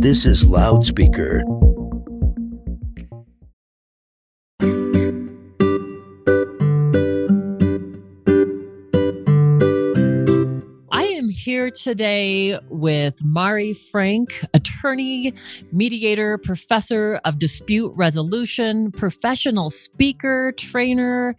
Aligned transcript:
This 0.00 0.24
is 0.26 0.44
Loudspeaker. 0.44 1.42
I 10.92 11.02
am 11.02 11.28
here 11.28 11.72
today 11.72 12.60
with 12.70 13.16
Mari 13.24 13.74
Frank, 13.74 14.44
attorney, 14.54 15.34
mediator, 15.72 16.38
professor 16.38 17.20
of 17.24 17.40
dispute 17.40 17.92
resolution, 17.96 18.92
professional 18.92 19.68
speaker, 19.68 20.52
trainer, 20.56 21.34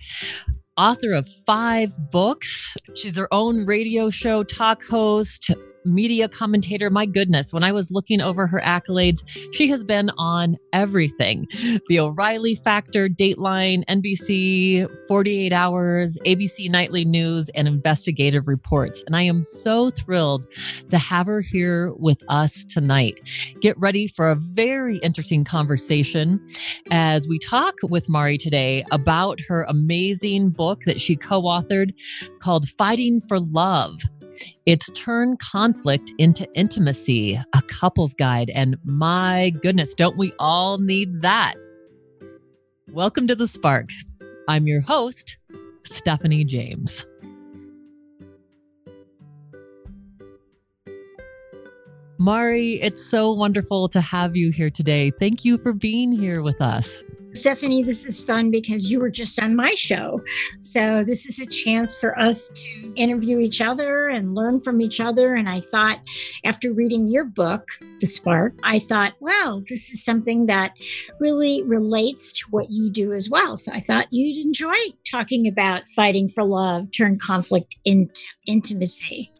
author 0.75 1.13
of 1.13 1.29
five 1.45 1.93
books. 2.11 2.75
She's 2.93 3.17
her 3.17 3.33
own 3.33 3.65
radio 3.65 4.09
show 4.09 4.43
talk 4.43 4.83
host, 4.83 5.49
media 5.85 6.27
commentator. 6.27 6.89
My 6.89 7.05
goodness, 7.05 7.53
when 7.53 7.63
I 7.63 7.71
was 7.71 7.91
looking 7.91 8.21
over 8.21 8.47
her 8.47 8.61
accolades, 8.63 9.23
she 9.53 9.67
has 9.69 9.83
been 9.83 10.11
on 10.17 10.57
everything 10.73 11.47
The 11.87 11.99
O'Reilly 11.99 12.55
Factor, 12.55 13.09
Dateline, 13.09 13.83
NBC, 13.85 14.89
48 15.07 15.53
Hours, 15.53 16.17
ABC 16.25 16.69
Nightly 16.69 17.05
News, 17.05 17.49
and 17.49 17.67
Investigative 17.67 18.47
Reports. 18.47 19.03
And 19.05 19.15
I 19.15 19.23
am 19.23 19.43
so 19.43 19.89
thrilled 19.89 20.51
to 20.89 20.97
have 20.97 21.27
her 21.27 21.41
here 21.41 21.93
with 21.97 22.21
us 22.29 22.65
tonight. 22.65 23.21
Get 23.61 23.77
ready 23.77 24.07
for 24.07 24.29
a 24.29 24.35
very 24.35 24.97
interesting 24.97 25.43
conversation 25.43 26.45
as 26.91 27.27
we 27.27 27.39
talk 27.39 27.75
with 27.83 28.09
Mari 28.09 28.37
today 28.37 28.83
about 28.91 29.39
her 29.47 29.63
amazing 29.63 30.49
book 30.49 30.83
that 30.85 31.01
she 31.01 31.15
co 31.15 31.41
authored 31.43 31.93
called 32.39 32.69
Fighting 32.69 33.21
for 33.27 33.39
Love 33.39 34.01
it's 34.65 34.89
Turn 34.91 35.37
Conflict 35.37 36.13
into 36.17 36.47
Intimacy, 36.53 37.39
a 37.53 37.61
couple's 37.63 38.13
guide. 38.13 38.49
And 38.51 38.77
my 38.83 39.51
goodness, 39.61 39.95
don't 39.95 40.17
we 40.17 40.33
all 40.39 40.77
need 40.77 41.21
that? 41.21 41.55
Welcome 42.91 43.27
to 43.27 43.35
The 43.35 43.47
Spark. 43.47 43.89
I'm 44.47 44.67
your 44.67 44.81
host, 44.81 45.37
Stephanie 45.83 46.43
James. 46.43 47.05
Mari, 52.17 52.81
it's 52.81 53.05
so 53.05 53.31
wonderful 53.31 53.87
to 53.89 54.01
have 54.01 54.35
you 54.35 54.51
here 54.51 54.69
today. 54.69 55.11
Thank 55.19 55.45
you 55.45 55.57
for 55.57 55.71
being 55.71 56.11
here 56.11 56.41
with 56.41 56.61
us. 56.61 57.01
Stephanie, 57.39 57.83
this 57.83 58.05
is 58.05 58.21
fun 58.21 58.51
because 58.51 58.91
you 58.91 58.99
were 58.99 59.09
just 59.09 59.41
on 59.41 59.55
my 59.55 59.73
show. 59.73 60.21
So, 60.59 61.05
this 61.05 61.25
is 61.25 61.39
a 61.39 61.45
chance 61.45 61.97
for 61.97 62.19
us 62.19 62.49
to 62.49 62.93
interview 62.95 63.39
each 63.39 63.61
other 63.61 64.09
and 64.09 64.35
learn 64.35 64.59
from 64.59 64.81
each 64.81 64.99
other. 64.99 65.35
And 65.35 65.47
I 65.47 65.61
thought, 65.61 66.05
after 66.43 66.73
reading 66.73 67.07
your 67.07 67.23
book, 67.23 67.69
The 68.01 68.07
Spark, 68.07 68.55
I 68.63 68.79
thought, 68.79 69.13
wow, 69.21 69.61
this 69.69 69.89
is 69.89 70.03
something 70.03 70.47
that 70.47 70.73
really 71.21 71.63
relates 71.63 72.33
to 72.33 72.45
what 72.49 72.71
you 72.71 72.89
do 72.89 73.13
as 73.13 73.29
well. 73.29 73.55
So, 73.55 73.71
I 73.71 73.79
thought 73.79 74.11
you'd 74.11 74.45
enjoy 74.45 74.75
talking 75.09 75.47
about 75.47 75.87
fighting 75.87 76.27
for 76.27 76.43
love, 76.43 76.91
turn 76.91 77.17
conflict 77.17 77.77
into 77.85 78.27
intimacy. 78.47 79.31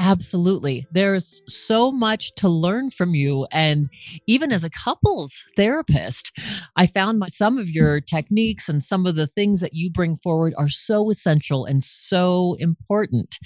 Absolutely. 0.00 0.86
There's 0.92 1.42
so 1.48 1.90
much 1.90 2.32
to 2.36 2.48
learn 2.48 2.90
from 2.90 3.14
you. 3.16 3.48
And 3.50 3.90
even 4.28 4.52
as 4.52 4.62
a 4.62 4.70
couples 4.70 5.44
therapist, 5.56 6.30
I 6.76 6.86
found 6.86 7.18
my, 7.18 7.26
some 7.26 7.58
of 7.58 7.68
your 7.68 8.00
techniques 8.00 8.68
and 8.68 8.84
some 8.84 9.06
of 9.06 9.16
the 9.16 9.26
things 9.26 9.60
that 9.60 9.74
you 9.74 9.90
bring 9.90 10.16
forward 10.18 10.54
are 10.56 10.68
so 10.68 11.10
essential 11.10 11.64
and 11.64 11.82
so 11.82 12.54
important. 12.60 13.38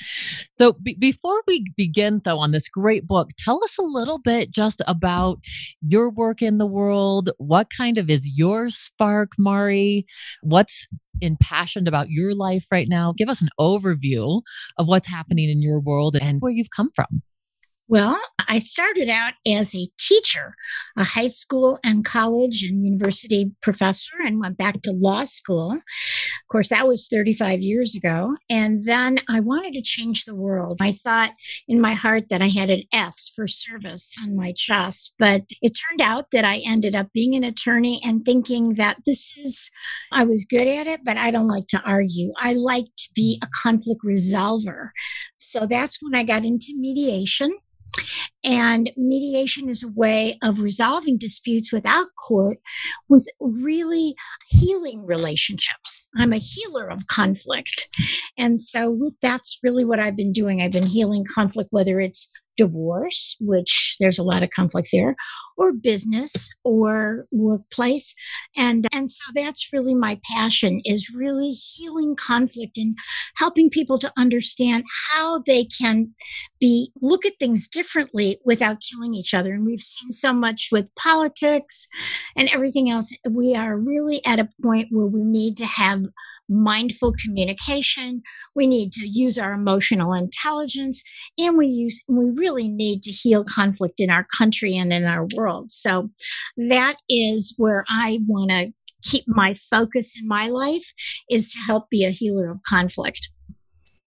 So, 0.52 0.74
b- 0.82 0.96
before 0.98 1.42
we 1.46 1.64
begin, 1.76 2.20
though, 2.24 2.38
on 2.38 2.50
this 2.50 2.68
great 2.68 3.06
book, 3.06 3.30
tell 3.38 3.64
us 3.64 3.78
a 3.78 3.82
little 3.82 4.18
bit 4.18 4.50
just 4.50 4.82
about 4.86 5.38
your 5.80 6.10
work 6.10 6.42
in 6.42 6.58
the 6.58 6.66
world. 6.66 7.30
What 7.38 7.68
kind 7.74 7.96
of 7.96 8.10
is 8.10 8.28
your 8.36 8.68
spark, 8.70 9.32
Mari? 9.38 10.06
What's 10.42 10.86
impassioned 11.22 11.88
about 11.88 12.10
your 12.10 12.34
life 12.34 12.66
right 12.70 12.88
now. 12.88 13.14
Give 13.16 13.28
us 13.28 13.40
an 13.40 13.48
overview 13.58 14.42
of 14.76 14.86
what's 14.86 15.08
happening 15.08 15.48
in 15.48 15.62
your 15.62 15.80
world 15.80 16.16
and 16.20 16.40
where 16.40 16.52
you've 16.52 16.70
come 16.70 16.90
from. 16.94 17.22
Well, 17.88 18.18
I 18.48 18.58
started 18.58 19.10
out 19.10 19.34
as 19.46 19.74
a 19.74 19.88
teacher, 19.98 20.54
a 20.96 21.04
high 21.04 21.26
school 21.26 21.78
and 21.84 22.04
college 22.04 22.62
and 22.62 22.82
university 22.82 23.52
professor, 23.60 24.12
and 24.24 24.40
went 24.40 24.56
back 24.56 24.80
to 24.82 24.92
law 24.92 25.24
school. 25.24 25.78
Of 26.40 26.48
course, 26.50 26.68
that 26.68 26.86
was 26.86 27.08
35 27.08 27.60
years 27.60 27.94
ago. 27.94 28.36
And 28.48 28.84
then 28.84 29.20
I 29.28 29.40
wanted 29.40 29.74
to 29.74 29.82
change 29.82 30.24
the 30.24 30.34
world. 30.34 30.78
I 30.80 30.92
thought 30.92 31.32
in 31.68 31.80
my 31.80 31.94
heart 31.94 32.28
that 32.30 32.42
I 32.42 32.48
had 32.48 32.70
an 32.70 32.82
S 32.92 33.32
for 33.34 33.46
service 33.46 34.12
on 34.22 34.36
my 34.36 34.52
chest, 34.54 35.14
but 35.18 35.42
it 35.60 35.70
turned 35.70 36.00
out 36.00 36.26
that 36.32 36.44
I 36.44 36.62
ended 36.64 36.94
up 36.94 37.12
being 37.12 37.34
an 37.34 37.44
attorney 37.44 38.00
and 38.04 38.24
thinking 38.24 38.74
that 38.74 38.98
this 39.06 39.36
is, 39.36 39.70
I 40.10 40.24
was 40.24 40.46
good 40.48 40.68
at 40.68 40.86
it, 40.86 41.00
but 41.04 41.16
I 41.16 41.30
don't 41.30 41.48
like 41.48 41.66
to 41.68 41.82
argue. 41.82 42.32
I 42.38 42.54
like 42.54 42.86
to 42.98 43.08
be 43.14 43.40
a 43.42 43.48
conflict 43.62 44.02
resolver. 44.04 44.90
So 45.36 45.66
that's 45.66 45.98
when 46.02 46.14
I 46.14 46.24
got 46.24 46.44
into 46.44 46.72
mediation. 46.76 47.56
And 48.44 48.90
mediation 48.96 49.68
is 49.68 49.84
a 49.84 49.92
way 49.92 50.38
of 50.42 50.60
resolving 50.60 51.16
disputes 51.16 51.72
without 51.72 52.08
court 52.16 52.58
with 53.08 53.28
really 53.38 54.14
healing 54.48 55.06
relationships. 55.06 56.08
I'm 56.16 56.32
a 56.32 56.38
healer 56.38 56.88
of 56.88 57.06
conflict. 57.06 57.88
And 58.36 58.58
so 58.58 59.12
that's 59.20 59.60
really 59.62 59.84
what 59.84 60.00
I've 60.00 60.16
been 60.16 60.32
doing. 60.32 60.60
I've 60.60 60.72
been 60.72 60.86
healing 60.86 61.24
conflict, 61.32 61.68
whether 61.70 62.00
it's 62.00 62.30
divorce, 62.56 63.36
which 63.40 63.96
there's 63.98 64.18
a 64.18 64.22
lot 64.22 64.42
of 64.42 64.50
conflict 64.50 64.88
there, 64.92 65.16
or 65.56 65.72
business 65.72 66.50
or 66.64 67.26
workplace. 67.30 68.14
And, 68.56 68.86
and 68.92 69.10
so 69.10 69.24
that's 69.34 69.72
really 69.72 69.94
my 69.94 70.20
passion 70.34 70.80
is 70.84 71.10
really 71.14 71.50
healing 71.50 72.16
conflict 72.16 72.76
and 72.76 72.96
helping 73.36 73.70
people 73.70 73.98
to 73.98 74.12
understand 74.16 74.84
how 75.10 75.40
they 75.46 75.64
can 75.64 76.14
be, 76.60 76.92
look 77.00 77.26
at 77.26 77.38
things 77.38 77.68
differently 77.68 78.38
without 78.44 78.80
killing 78.80 79.14
each 79.14 79.34
other. 79.34 79.52
And 79.52 79.66
we've 79.66 79.80
seen 79.80 80.10
so 80.10 80.32
much 80.32 80.68
with 80.70 80.94
politics 80.94 81.88
and 82.36 82.48
everything 82.50 82.90
else. 82.90 83.16
We 83.28 83.54
are 83.54 83.76
really 83.76 84.24
at 84.24 84.38
a 84.38 84.48
point 84.62 84.88
where 84.90 85.06
we 85.06 85.24
need 85.24 85.56
to 85.58 85.66
have 85.66 86.02
mindful 86.52 87.12
communication. 87.24 88.22
We 88.54 88.66
need 88.66 88.92
to 88.92 89.08
use 89.08 89.38
our 89.38 89.52
emotional 89.52 90.12
intelligence 90.12 91.02
and 91.38 91.56
we 91.56 91.66
use, 91.66 92.00
we 92.08 92.30
really 92.34 92.68
need 92.68 93.02
to 93.02 93.10
heal 93.10 93.44
conflict 93.44 93.94
in 93.98 94.10
our 94.10 94.26
country 94.36 94.76
and 94.76 94.92
in 94.92 95.04
our 95.04 95.26
world. 95.34 95.72
So 95.72 96.10
that 96.56 96.96
is 97.08 97.54
where 97.56 97.84
I 97.88 98.20
want 98.26 98.50
to 98.50 98.72
keep 99.02 99.24
my 99.26 99.54
focus 99.54 100.18
in 100.20 100.28
my 100.28 100.48
life 100.48 100.92
is 101.28 101.52
to 101.52 101.58
help 101.58 101.90
be 101.90 102.04
a 102.04 102.10
healer 102.10 102.50
of 102.50 102.60
conflict. 102.68 103.30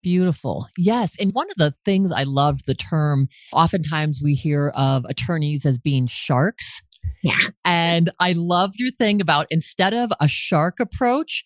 Beautiful. 0.02 0.68
Yes. 0.78 1.16
And 1.20 1.34
one 1.34 1.50
of 1.50 1.58
the 1.58 1.74
things 1.84 2.12
I 2.12 2.24
loved 2.24 2.68
the 2.68 2.76
term, 2.76 3.28
oftentimes 3.52 4.22
we 4.24 4.36
hear 4.36 4.72
of 4.76 5.04
attorneys 5.06 5.66
as 5.66 5.78
being 5.78 6.06
sharks. 6.08 6.82
Yeah. 7.24 7.40
And 7.64 8.12
I 8.20 8.34
loved 8.34 8.76
your 8.78 8.92
thing 8.92 9.20
about 9.20 9.48
instead 9.50 9.94
of 9.94 10.12
a 10.20 10.28
shark 10.28 10.80
approach, 10.80 11.44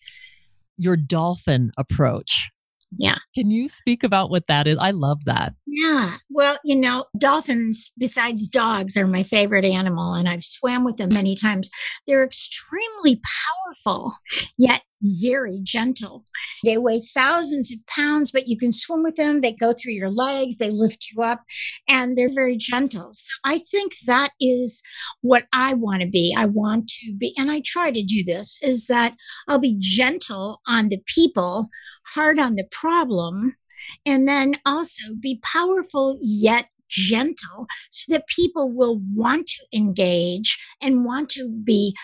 your 0.76 0.96
dolphin 0.96 1.70
approach. 1.76 2.50
Yeah. 2.92 3.18
Can 3.34 3.50
you 3.50 3.68
speak 3.68 4.02
about 4.02 4.30
what 4.30 4.48
that 4.48 4.66
is? 4.66 4.76
I 4.78 4.90
love 4.90 5.24
that. 5.26 5.54
Yeah. 5.66 6.16
Well, 6.28 6.58
you 6.64 6.74
know, 6.74 7.04
dolphins, 7.16 7.92
besides 7.96 8.48
dogs, 8.48 8.96
are 8.96 9.06
my 9.06 9.22
favorite 9.22 9.64
animal, 9.64 10.14
and 10.14 10.28
I've 10.28 10.42
swam 10.42 10.84
with 10.84 10.96
them 10.96 11.10
many 11.12 11.36
times. 11.36 11.70
They're 12.06 12.24
extremely 12.24 13.20
powerful, 13.84 14.14
yet 14.58 14.82
very 15.02 15.60
gentle. 15.62 16.24
They 16.64 16.76
weigh 16.76 17.00
thousands 17.00 17.72
of 17.72 17.86
pounds, 17.86 18.30
but 18.30 18.48
you 18.48 18.56
can 18.56 18.72
swim 18.72 19.02
with 19.02 19.16
them. 19.16 19.40
They 19.40 19.52
go 19.52 19.72
through 19.72 19.94
your 19.94 20.10
legs, 20.10 20.56
they 20.56 20.70
lift 20.70 21.08
you 21.12 21.22
up, 21.22 21.42
and 21.88 22.16
they're 22.16 22.32
very 22.32 22.56
gentle. 22.56 23.08
So 23.12 23.32
I 23.44 23.58
think 23.58 23.92
that 24.06 24.30
is 24.40 24.82
what 25.20 25.46
I 25.52 25.74
want 25.74 26.02
to 26.02 26.08
be. 26.08 26.34
I 26.36 26.46
want 26.46 26.88
to 27.00 27.14
be, 27.14 27.34
and 27.38 27.50
I 27.50 27.62
try 27.64 27.90
to 27.90 28.02
do 28.02 28.24
this, 28.24 28.58
is 28.62 28.86
that 28.86 29.14
I'll 29.48 29.58
be 29.58 29.76
gentle 29.78 30.60
on 30.66 30.88
the 30.88 31.02
people, 31.06 31.68
hard 32.14 32.38
on 32.38 32.56
the 32.56 32.68
problem, 32.70 33.54
and 34.04 34.28
then 34.28 34.54
also 34.66 35.14
be 35.20 35.40
powerful 35.42 36.18
yet 36.20 36.68
gentle 36.90 37.66
so 37.90 38.12
that 38.12 38.26
people 38.26 38.70
will 38.70 39.00
want 39.14 39.46
to 39.46 39.64
engage 39.72 40.58
and 40.82 41.04
want 41.04 41.28
to 41.30 41.48
be 41.48 41.94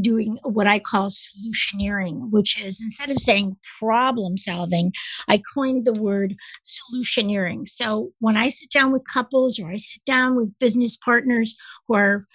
doing 0.00 0.38
what 0.42 0.66
I 0.66 0.78
call 0.78 1.10
solutioneering, 1.10 2.30
which 2.30 2.60
is 2.60 2.80
instead 2.80 3.10
of 3.10 3.18
saying 3.18 3.56
problem 3.78 4.38
solving, 4.38 4.92
I 5.28 5.42
coined 5.54 5.84
the 5.84 6.00
word 6.00 6.36
solutioneering. 6.64 7.68
So 7.68 8.12
when 8.18 8.36
I 8.36 8.48
sit 8.48 8.70
down 8.70 8.92
with 8.92 9.04
couples 9.12 9.58
or 9.58 9.70
I 9.70 9.76
sit 9.76 10.04
down 10.04 10.36
with 10.36 10.58
business 10.58 10.96
partners 10.96 11.56
who 11.86 11.94
are 11.94 12.26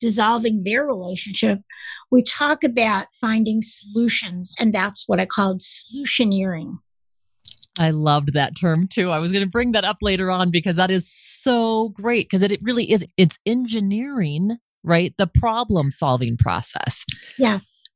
dissolving 0.00 0.64
their 0.64 0.84
relationship, 0.84 1.60
we 2.10 2.22
talk 2.22 2.62
about 2.62 3.06
finding 3.18 3.60
solutions, 3.62 4.54
and 4.58 4.72
that's 4.72 5.08
what 5.08 5.18
I 5.20 5.26
called 5.26 5.60
solutioneering. 5.60 6.78
I 7.78 7.90
loved 7.90 8.34
that 8.34 8.56
term 8.56 8.86
too. 8.86 9.10
I 9.10 9.18
was 9.18 9.32
going 9.32 9.44
to 9.44 9.50
bring 9.50 9.72
that 9.72 9.84
up 9.84 9.98
later 10.00 10.30
on 10.30 10.50
because 10.50 10.76
that 10.76 10.90
is 10.90 11.10
so 11.10 11.88
great 11.90 12.28
because 12.28 12.42
it, 12.42 12.62
really 12.62 12.90
is. 12.90 13.04
It's 13.16 13.38
engineering, 13.46 14.58
right? 14.84 15.14
The 15.18 15.26
problem 15.26 15.90
solving 15.90 16.36
process. 16.36 17.04
Yes. 17.38 17.88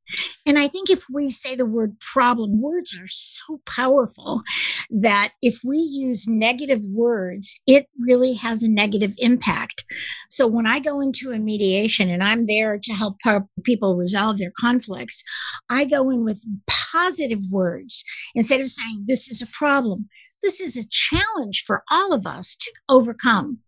And 0.46 0.58
I 0.58 0.68
think 0.68 0.88
if 0.88 1.04
we 1.12 1.28
say 1.28 1.54
the 1.54 1.66
word 1.66 2.00
problem, 2.00 2.62
words 2.62 2.96
are 2.98 3.08
so 3.08 3.60
powerful 3.66 4.40
that 4.88 5.32
if 5.42 5.58
we 5.62 5.76
use 5.76 6.26
negative 6.26 6.80
words, 6.90 7.60
it 7.66 7.86
really 8.00 8.32
has 8.34 8.62
a 8.62 8.70
negative 8.70 9.12
impact. 9.18 9.84
So 10.30 10.46
when 10.46 10.66
I 10.66 10.80
go 10.80 11.00
into 11.02 11.30
a 11.30 11.38
mediation 11.38 12.08
and 12.08 12.22
I'm 12.22 12.46
there 12.46 12.78
to 12.82 12.92
help 12.94 13.18
people 13.64 13.96
resolve 13.96 14.38
their 14.38 14.52
conflicts, 14.58 15.22
I 15.68 15.84
go 15.84 16.08
in 16.08 16.24
with 16.24 16.42
positive 16.66 17.40
words 17.50 18.02
instead 18.34 18.60
of 18.62 18.68
saying, 18.68 19.04
this 19.06 19.30
is 19.30 19.42
a 19.42 19.46
problem. 19.46 20.08
This 20.42 20.60
is 20.60 20.76
a 20.76 20.88
challenge 20.88 21.64
for 21.66 21.82
all 21.90 22.14
of 22.14 22.26
us 22.26 22.56
to 22.56 22.72
overcome. 22.88 23.58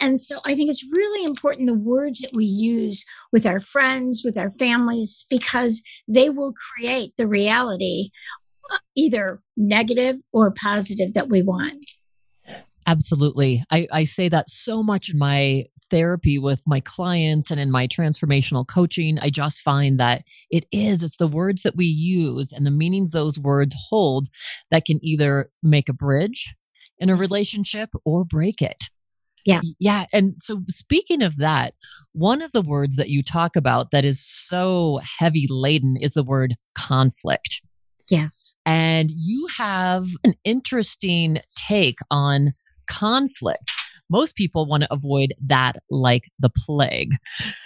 And 0.00 0.20
so 0.20 0.40
I 0.44 0.54
think 0.54 0.70
it's 0.70 0.86
really 0.90 1.24
important 1.24 1.66
the 1.66 1.74
words 1.74 2.20
that 2.20 2.32
we 2.34 2.44
use 2.44 3.04
with 3.32 3.46
our 3.46 3.60
friends, 3.60 4.22
with 4.24 4.36
our 4.36 4.50
families, 4.50 5.26
because 5.28 5.82
they 6.08 6.30
will 6.30 6.52
create 6.52 7.12
the 7.16 7.26
reality, 7.26 8.10
uh, 8.72 8.78
either 8.96 9.40
negative 9.56 10.16
or 10.32 10.52
positive, 10.52 11.14
that 11.14 11.28
we 11.28 11.42
want. 11.42 11.84
Absolutely. 12.86 13.62
I, 13.70 13.86
I 13.92 14.04
say 14.04 14.28
that 14.28 14.50
so 14.50 14.82
much 14.82 15.10
in 15.10 15.18
my 15.18 15.66
therapy 15.90 16.38
with 16.38 16.62
my 16.66 16.80
clients 16.80 17.50
and 17.50 17.60
in 17.60 17.70
my 17.70 17.86
transformational 17.86 18.66
coaching. 18.66 19.18
I 19.18 19.30
just 19.30 19.60
find 19.60 19.98
that 20.00 20.22
it 20.50 20.64
is, 20.72 21.02
it's 21.02 21.16
the 21.16 21.28
words 21.28 21.62
that 21.62 21.76
we 21.76 21.84
use 21.84 22.52
and 22.52 22.64
the 22.64 22.70
meanings 22.70 23.10
those 23.10 23.38
words 23.38 23.76
hold 23.88 24.28
that 24.70 24.84
can 24.84 25.04
either 25.04 25.50
make 25.62 25.88
a 25.88 25.92
bridge 25.92 26.54
in 26.98 27.10
a 27.10 27.12
mm-hmm. 27.12 27.20
relationship 27.20 27.90
or 28.04 28.24
break 28.24 28.62
it. 28.62 28.82
Yeah. 29.46 29.60
Yeah. 29.78 30.06
And 30.12 30.36
so, 30.36 30.62
speaking 30.68 31.22
of 31.22 31.38
that, 31.38 31.74
one 32.12 32.42
of 32.42 32.52
the 32.52 32.62
words 32.62 32.96
that 32.96 33.08
you 33.08 33.22
talk 33.22 33.56
about 33.56 33.90
that 33.90 34.04
is 34.04 34.20
so 34.20 35.00
heavy 35.18 35.46
laden 35.48 35.96
is 36.00 36.12
the 36.12 36.24
word 36.24 36.56
conflict. 36.74 37.62
Yes. 38.10 38.56
And 38.66 39.10
you 39.14 39.46
have 39.56 40.08
an 40.24 40.34
interesting 40.44 41.40
take 41.54 41.98
on 42.10 42.52
conflict. 42.88 43.72
Most 44.10 44.34
people 44.34 44.66
want 44.66 44.82
to 44.82 44.92
avoid 44.92 45.34
that 45.46 45.76
like 45.88 46.24
the 46.40 46.50
plague. 46.50 47.12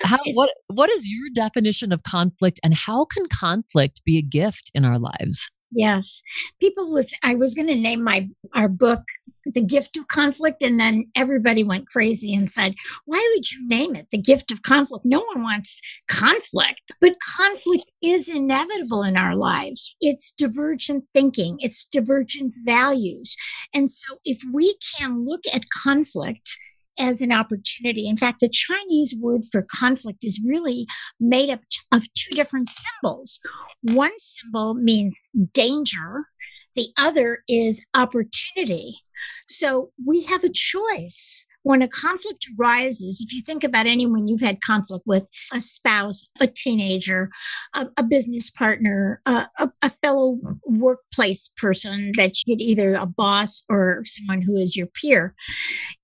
How, 0.03 0.19
what, 0.35 0.50
what 0.67 0.91
is 0.91 1.09
your 1.09 1.31
definition 1.35 1.91
of 1.91 2.03
conflict 2.03 2.61
and 2.62 2.75
how 2.75 3.06
can 3.06 3.26
conflict 3.29 4.03
be 4.05 4.19
a 4.19 4.23
gift 4.23 4.71
in 4.75 4.85
our 4.85 4.99
lives? 4.99 5.50
Yes. 5.75 6.23
People 6.61 6.91
was 6.91 7.15
I 7.23 7.35
was 7.35 7.55
going 7.55 7.69
to 7.69 7.75
name 7.75 8.03
my 8.03 8.29
our 8.55 8.69
book 8.69 9.03
the 9.47 9.62
gift 9.62 9.97
of 9.97 10.09
conflict. 10.09 10.62
And 10.62 10.79
then 10.81 11.05
everybody 11.15 11.62
went 11.62 11.87
crazy 11.87 12.35
and 12.35 12.50
said, 12.50 12.75
why 13.05 13.26
would 13.35 13.50
you 13.53 13.69
name 13.69 13.94
it 13.94 14.09
the 14.11 14.19
gift 14.19 14.50
of 14.50 14.62
conflict? 14.62 15.05
No 15.05 15.21
one 15.35 15.43
wants 15.43 15.81
conflict, 16.09 16.81
but 17.00 17.17
conflict 17.37 17.93
is 18.03 18.35
inevitable 18.35 19.03
in 19.03 19.17
our 19.17 19.37
lives. 19.37 19.97
It's 20.00 20.32
divergent 20.32 21.05
thinking. 21.12 21.56
It's 21.61 21.85
divergent 21.85 22.55
values. 22.65 23.37
And 23.75 23.91
so 23.91 24.17
if 24.25 24.43
we 24.53 24.76
can 24.99 25.25
look 25.25 25.43
at 25.55 25.65
conflict 25.82 26.59
as 26.99 27.20
an 27.20 27.32
opportunity. 27.32 28.08
In 28.08 28.17
fact, 28.17 28.41
the 28.41 28.49
Chinese 28.49 29.14
word 29.19 29.43
for 29.50 29.62
conflict 29.62 30.25
is 30.25 30.43
really 30.44 30.87
made 31.19 31.50
up 31.50 31.61
of 31.93 32.12
two 32.14 32.35
different 32.35 32.69
symbols. 32.69 33.41
One 33.82 34.19
symbol 34.19 34.75
means 34.75 35.20
danger, 35.52 36.26
the 36.75 36.88
other 36.99 37.38
is 37.49 37.87
opportunity. 37.94 38.99
So 39.46 39.91
we 40.05 40.25
have 40.25 40.44
a 40.44 40.50
choice. 40.52 41.46
When 41.64 41.82
a 41.82 41.88
conflict 41.88 42.46
arises, 42.58 43.20
if 43.20 43.34
you 43.34 43.40
think 43.40 43.64
about 43.64 43.87
anyone 43.87 44.28
you've 44.28 44.43
had 44.43 44.61
conflict 44.61 45.05
with, 45.06 45.28
a 45.52 45.61
spouse, 45.61 46.31
a 46.38 46.46
teenager, 46.46 47.31
a, 47.75 47.88
a 47.96 48.02
business 48.05 48.50
partner, 48.50 49.20
a, 49.26 49.49
a, 49.58 49.70
a, 49.82 49.90
fellow 49.90 50.38
workplace 50.66 51.52
person 51.56 52.12
that 52.16 52.34
you 52.46 52.55
get 52.55 52.62
either 52.62 52.94
a 52.94 53.06
boss 53.06 53.64
or 53.70 54.02
someone 54.05 54.43
who 54.43 54.56
is 54.56 54.76
your 54.76 54.87
peer, 54.87 55.34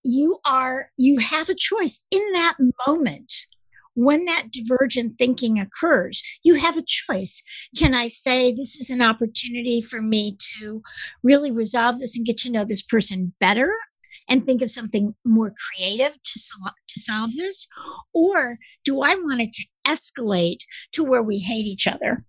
you 0.03 0.39
are, 0.47 0.89
you 0.97 1.19
have 1.19 1.49
a 1.51 1.55
choice 1.55 2.07
in 2.11 2.33
that 2.33 2.55
moment 2.87 3.31
when 3.95 4.25
that 4.25 4.47
divergent 4.51 5.19
thinking 5.19 5.59
occurs, 5.59 6.23
you 6.43 6.55
have 6.55 6.79
a 6.79 6.83
choice. 6.87 7.43
Can 7.77 7.95
I 7.95 8.09
say 8.09 8.51
this 8.51 8.77
is 8.77 8.89
an 8.89 9.03
opportunity 9.03 9.83
for 9.83 10.01
me 10.01 10.39
to 10.57 10.83
really 11.23 11.51
resolve 11.51 11.99
this 11.99 12.17
and 12.17 12.25
get 12.25 12.39
to 12.39 12.51
know 12.51 12.65
this 12.65 12.83
person 12.83 13.35
better 13.41 13.75
and 14.31 14.47
think 14.47 14.63
of 14.63 14.71
something 14.71 15.15
more 15.25 15.53
creative 15.53 16.23
to, 16.23 16.41
to 16.89 17.01
solve 17.01 17.33
this? 17.37 17.69
Or 18.15 18.59
do 18.85 19.03
I 19.03 19.17
want 19.17 19.43
it 19.43 19.53
to 19.53 19.65
escalate 19.87 20.61
to 20.93 21.05
where 21.05 21.23
we 21.23 21.41
hate 21.41 21.67
each 21.67 21.87
other? 21.87 22.25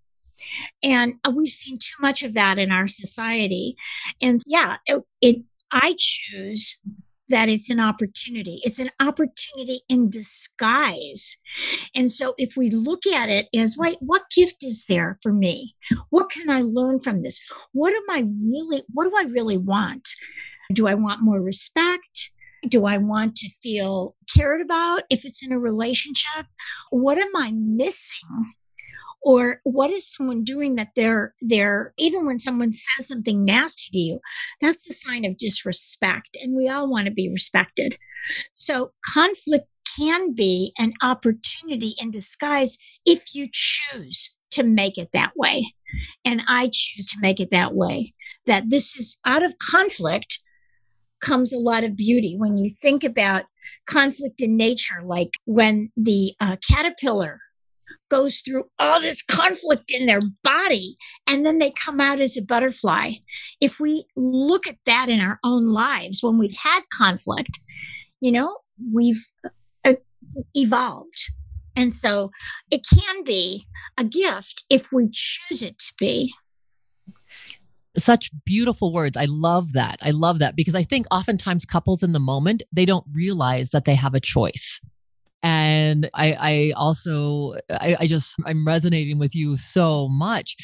And 0.81 1.13
uh, 1.23 1.31
we've 1.33 1.47
seen 1.47 1.77
too 1.77 2.01
much 2.01 2.23
of 2.23 2.33
that 2.33 2.57
in 2.57 2.71
our 2.71 2.87
society. 2.87 3.77
And 4.19 4.39
yeah, 4.47 4.77
it, 4.87 5.03
it 5.21 5.43
I 5.71 5.95
choose 5.97 6.81
that 7.29 7.47
it's 7.47 7.69
an 7.69 7.79
opportunity. 7.79 8.59
It's 8.63 8.79
an 8.79 8.89
opportunity 8.99 9.79
in 9.87 10.09
disguise. 10.09 11.37
And 11.95 12.11
so 12.11 12.33
if 12.37 12.57
we 12.57 12.69
look 12.69 13.07
at 13.07 13.29
it 13.29 13.47
as, 13.55 13.75
what 13.77 14.23
gift 14.35 14.63
is 14.63 14.85
there 14.89 15.17
for 15.21 15.31
me? 15.31 15.73
What 16.09 16.29
can 16.29 16.49
I 16.49 16.61
learn 16.61 16.99
from 16.99 17.23
this? 17.23 17.39
What 17.71 17.93
am 17.93 18.03
I 18.09 18.19
really, 18.19 18.83
what 18.93 19.05
do 19.05 19.13
I 19.17 19.31
really 19.31 19.57
want? 19.57 20.09
Do 20.71 20.87
I 20.87 20.93
want 20.93 21.21
more 21.21 21.41
respect? 21.41 22.31
Do 22.67 22.85
I 22.85 22.97
want 22.97 23.35
to 23.37 23.49
feel 23.61 24.15
cared 24.33 24.61
about 24.61 25.03
if 25.09 25.25
it's 25.25 25.43
in 25.43 25.51
a 25.51 25.59
relationship? 25.59 26.45
What 26.91 27.17
am 27.17 27.35
I 27.35 27.51
missing 27.53 28.53
or 29.21 29.61
what 29.63 29.91
is 29.91 30.11
someone 30.11 30.43
doing 30.43 30.75
that 30.75 30.89
they're 30.95 31.33
they're 31.41 31.93
even 31.97 32.25
when 32.25 32.39
someone 32.39 32.73
says 32.73 33.07
something 33.07 33.45
nasty 33.45 33.89
to 33.91 33.97
you 33.99 34.19
that's 34.59 34.89
a 34.89 34.93
sign 34.93 35.25
of 35.25 35.37
disrespect 35.37 36.37
and 36.41 36.55
we 36.55 36.67
all 36.67 36.89
want 36.89 37.05
to 37.05 37.11
be 37.11 37.29
respected 37.29 37.97
so 38.53 38.91
conflict 39.13 39.67
can 39.97 40.33
be 40.33 40.73
an 40.79 40.93
opportunity 41.01 41.93
in 42.01 42.11
disguise 42.11 42.77
if 43.05 43.33
you 43.33 43.47
choose 43.51 44.37
to 44.49 44.63
make 44.63 44.97
it 44.97 45.09
that 45.13 45.31
way 45.35 45.65
and 46.25 46.41
i 46.47 46.69
choose 46.71 47.05
to 47.05 47.17
make 47.21 47.39
it 47.39 47.49
that 47.51 47.73
way 47.73 48.13
that 48.45 48.69
this 48.69 48.95
is 48.95 49.19
out 49.25 49.43
of 49.43 49.55
conflict 49.59 50.39
comes 51.21 51.53
a 51.53 51.59
lot 51.59 51.83
of 51.83 51.95
beauty 51.95 52.35
when 52.37 52.57
you 52.57 52.69
think 52.69 53.03
about 53.03 53.43
conflict 53.87 54.41
in 54.41 54.57
nature 54.57 55.01
like 55.03 55.31
when 55.45 55.89
the 55.95 56.33
uh, 56.39 56.55
caterpillar 56.67 57.37
goes 58.11 58.41
through 58.41 58.65
all 58.77 58.99
this 58.99 59.23
conflict 59.23 59.91
in 59.91 60.05
their 60.05 60.21
body 60.43 60.97
and 61.27 61.45
then 61.45 61.59
they 61.59 61.71
come 61.71 61.99
out 61.99 62.19
as 62.19 62.37
a 62.37 62.43
butterfly. 62.43 63.13
If 63.61 63.79
we 63.79 64.03
look 64.15 64.67
at 64.67 64.75
that 64.85 65.07
in 65.07 65.21
our 65.21 65.39
own 65.43 65.69
lives 65.69 66.21
when 66.21 66.37
we've 66.37 66.57
had 66.63 66.81
conflict, 66.93 67.59
you 68.19 68.31
know, 68.33 68.55
we've 68.93 69.25
uh, 69.85 69.93
evolved. 70.53 71.31
And 71.75 71.93
so 71.93 72.31
it 72.69 72.85
can 72.93 73.23
be 73.23 73.65
a 73.97 74.03
gift 74.03 74.65
if 74.69 74.89
we 74.91 75.09
choose 75.11 75.63
it 75.63 75.79
to 75.79 75.93
be 75.97 76.33
such 77.97 78.31
beautiful 78.45 78.93
words. 78.93 79.17
I 79.17 79.25
love 79.25 79.73
that. 79.73 79.97
I 80.01 80.11
love 80.11 80.39
that 80.39 80.55
because 80.55 80.75
I 80.75 80.83
think 80.83 81.05
oftentimes 81.11 81.65
couples 81.65 82.03
in 82.03 82.11
the 82.11 82.19
moment, 82.19 82.63
they 82.71 82.85
don't 82.85 83.05
realize 83.11 83.71
that 83.71 83.85
they 83.85 83.95
have 83.95 84.13
a 84.13 84.19
choice 84.19 84.79
and 85.43 86.09
I, 86.13 86.33
I 86.33 86.73
also 86.75 87.55
I, 87.69 87.95
I, 88.01 88.07
just 88.07 88.35
i'm 88.45 88.65
resonating 88.65 89.17
with 89.17 89.35
you 89.35 89.57
so 89.57 90.07
much 90.09 90.55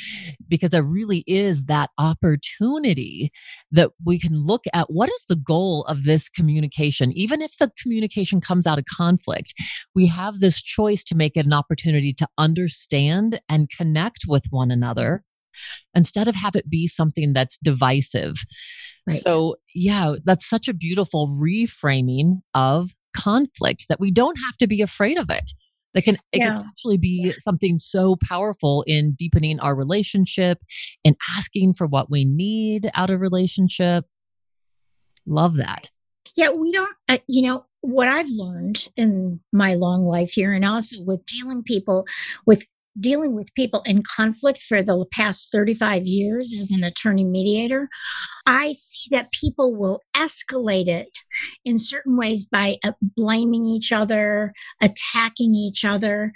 because 0.47 0.69
there 0.69 0.83
really 0.83 1.23
is 1.25 1.65
that 1.65 1.89
opportunity 1.97 3.31
that 3.71 3.91
we 4.05 4.19
can 4.19 4.39
look 4.41 4.65
at 4.73 4.91
what 4.91 5.09
is 5.09 5.25
the 5.27 5.35
goal 5.35 5.83
of 5.85 6.03
this 6.03 6.29
communication 6.29 7.11
even 7.13 7.41
if 7.41 7.57
the 7.57 7.71
communication 7.81 8.41
comes 8.41 8.67
out 8.67 8.77
of 8.77 8.85
conflict 8.85 9.53
we 9.95 10.07
have 10.07 10.39
this 10.39 10.61
choice 10.61 11.03
to 11.05 11.15
make 11.15 11.35
it 11.35 11.45
an 11.45 11.53
opportunity 11.53 12.13
to 12.13 12.27
understand 12.37 13.39
and 13.49 13.69
connect 13.69 14.25
with 14.27 14.45
one 14.49 14.71
another 14.71 15.23
instead 15.95 16.27
of 16.27 16.35
have 16.35 16.55
it 16.55 16.69
be 16.69 16.87
something 16.87 17.33
that's 17.33 17.57
divisive. 17.57 18.35
Right. 19.07 19.21
so 19.23 19.55
yeah 19.73 20.15
that's 20.25 20.45
such 20.45 20.67
a 20.67 20.73
beautiful 20.73 21.29
reframing 21.29 22.41
of 22.53 22.91
conflict 23.15 23.85
that 23.89 23.99
we 23.99 24.11
don't 24.11 24.37
have 24.45 24.57
to 24.57 24.67
be 24.67 24.81
afraid 24.81 25.17
of 25.17 25.29
it. 25.29 25.51
That 25.93 26.03
can 26.03 26.15
it 26.31 26.39
yeah. 26.39 26.47
can 26.47 26.65
actually 26.67 26.97
be 26.97 27.33
something 27.39 27.79
so 27.79 28.17
powerful 28.27 28.83
in 28.85 29.13
deepening 29.17 29.59
our 29.59 29.75
relationship 29.75 30.59
and 31.03 31.15
asking 31.35 31.73
for 31.73 31.87
what 31.87 32.11
we 32.11 32.25
need 32.25 32.91
out 32.93 33.09
of 33.09 33.19
relationship. 33.19 34.05
Love 35.25 35.55
that. 35.55 35.89
Yeah 36.35 36.51
we 36.51 36.71
don't 36.71 36.95
uh, 37.09 37.17
you 37.27 37.41
know 37.41 37.65
what 37.81 38.07
i've 38.07 38.29
learned 38.29 38.89
in 38.97 39.39
my 39.53 39.73
long 39.75 40.03
life 40.03 40.31
here 40.31 40.53
and 40.53 40.65
also 40.65 41.01
with 41.01 41.25
dealing 41.25 41.63
people 41.63 42.05
with 42.45 42.67
dealing 42.99 43.35
with 43.35 43.53
people 43.53 43.81
in 43.85 44.03
conflict 44.03 44.61
for 44.61 44.81
the 44.81 45.05
past 45.11 45.51
35 45.51 46.05
years 46.05 46.53
as 46.59 46.71
an 46.71 46.83
attorney 46.83 47.23
mediator, 47.23 47.89
I 48.45 48.71
see 48.73 49.07
that 49.11 49.31
people 49.31 49.75
will 49.75 50.01
escalate 50.15 50.87
it 50.87 51.19
in 51.63 51.77
certain 51.77 52.17
ways 52.17 52.45
by 52.45 52.77
uh, 52.83 52.93
blaming 53.01 53.65
each 53.65 53.91
other, 53.91 54.53
attacking 54.81 55.53
each 55.53 55.85
other. 55.85 56.31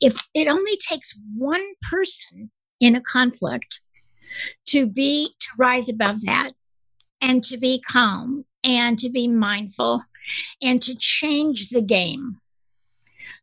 If 0.00 0.16
it 0.34 0.48
only 0.48 0.76
takes 0.76 1.18
one 1.36 1.64
person 1.90 2.50
in 2.80 2.96
a 2.96 3.00
conflict 3.00 3.80
to 4.66 4.86
be, 4.86 5.34
to 5.40 5.48
rise 5.58 5.88
above 5.88 6.22
that 6.22 6.52
and 7.20 7.44
to 7.44 7.58
be 7.58 7.80
calm 7.80 8.44
and 8.64 8.98
to 8.98 9.10
be 9.10 9.28
mindful 9.28 10.04
and 10.60 10.80
to 10.82 10.94
change 10.94 11.68
the 11.68 11.82
game. 11.82 12.38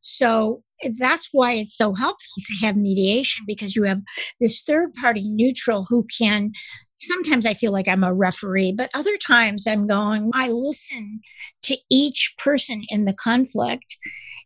So 0.01 0.63
that's 0.97 1.29
why 1.31 1.53
it's 1.53 1.75
so 1.75 1.93
helpful 1.93 2.41
to 2.45 2.65
have 2.65 2.75
mediation 2.75 3.43
because 3.47 3.75
you 3.75 3.83
have 3.83 4.01
this 4.39 4.61
third 4.61 4.93
party 4.93 5.23
neutral 5.25 5.85
who 5.89 6.05
can 6.17 6.51
sometimes 6.99 7.45
I 7.45 7.53
feel 7.53 7.71
like 7.71 7.87
I'm 7.87 8.03
a 8.03 8.13
referee, 8.13 8.73
but 8.73 8.89
other 8.93 9.17
times 9.17 9.65
I'm 9.65 9.87
going, 9.87 10.31
I 10.33 10.49
listen 10.49 11.21
to 11.63 11.77
each 11.89 12.35
person 12.37 12.83
in 12.89 13.05
the 13.05 13.13
conflict 13.13 13.97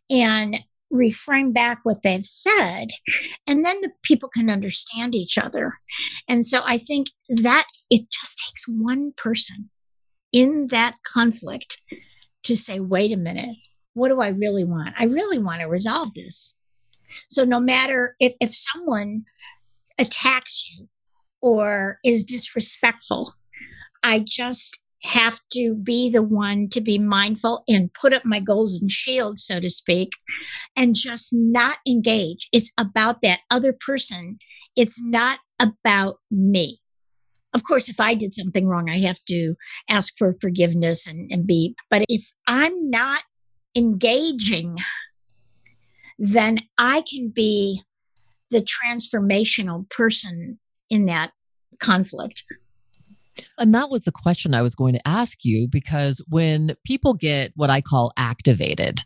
and 0.08 0.60
reframe 0.92 1.52
back 1.52 1.80
what 1.82 2.02
they've 2.02 2.24
said. 2.24 2.88
And 3.46 3.64
then 3.64 3.80
the 3.80 3.90
people 4.02 4.28
can 4.28 4.48
understand 4.48 5.14
each 5.14 5.36
other. 5.36 5.78
And 6.28 6.46
so 6.46 6.62
I 6.64 6.78
think 6.78 7.08
that 7.28 7.66
it 7.90 8.08
just 8.10 8.38
takes 8.38 8.66
one 8.68 9.12
person 9.16 9.70
in 10.32 10.68
that 10.70 10.96
conflict 11.04 11.80
to 12.44 12.56
say, 12.56 12.78
wait 12.78 13.12
a 13.12 13.16
minute, 13.16 13.56
what 13.94 14.08
do 14.08 14.20
I 14.20 14.28
really 14.28 14.64
want? 14.64 14.94
I 14.98 15.04
really 15.04 15.38
want 15.38 15.60
to 15.60 15.66
resolve 15.66 16.14
this. 16.14 16.58
So 17.28 17.44
no 17.44 17.60
matter 17.60 18.16
if, 18.20 18.34
if 18.40 18.54
someone 18.54 19.24
attacks 19.98 20.68
you 20.70 20.88
or 21.40 21.98
is 22.04 22.24
disrespectful, 22.24 23.32
I 24.02 24.24
just 24.26 24.80
have 25.04 25.38
to 25.52 25.74
be 25.74 26.10
the 26.10 26.22
one 26.22 26.68
to 26.70 26.80
be 26.80 26.98
mindful 26.98 27.62
and 27.68 27.92
put 27.92 28.12
up 28.12 28.24
my 28.24 28.40
golden 28.40 28.88
shield, 28.88 29.38
so 29.38 29.60
to 29.60 29.68
speak, 29.68 30.12
and 30.74 30.94
just 30.94 31.28
not 31.32 31.76
engage. 31.86 32.48
It's 32.52 32.72
about 32.78 33.20
that 33.22 33.40
other 33.50 33.74
person. 33.74 34.38
It's 34.76 35.02
not 35.04 35.40
about 35.60 36.16
me. 36.30 36.80
Of 37.52 37.62
course, 37.62 37.88
if 37.88 38.00
I 38.00 38.14
did 38.14 38.32
something 38.32 38.66
wrong, 38.66 38.90
I 38.90 38.98
have 38.98 39.20
to 39.28 39.54
ask 39.88 40.16
for 40.18 40.34
forgiveness 40.40 41.06
and, 41.06 41.30
and 41.30 41.46
be, 41.46 41.76
but 41.88 42.04
if 42.08 42.32
I'm 42.48 42.72
not 42.90 43.22
engaging, 43.76 44.78
then 46.18 46.60
I 46.78 47.02
can 47.10 47.30
be 47.34 47.82
the 48.50 48.60
transformational 48.60 49.88
person 49.90 50.58
in 50.88 51.06
that 51.06 51.32
conflict. 51.80 52.44
And 53.58 53.74
that 53.74 53.90
was 53.90 54.02
the 54.02 54.12
question 54.12 54.54
I 54.54 54.62
was 54.62 54.74
going 54.74 54.94
to 54.94 55.08
ask 55.08 55.44
you 55.44 55.68
because 55.68 56.24
when 56.28 56.76
people 56.84 57.14
get 57.14 57.52
what 57.56 57.70
I 57.70 57.80
call 57.80 58.12
activated 58.16 59.00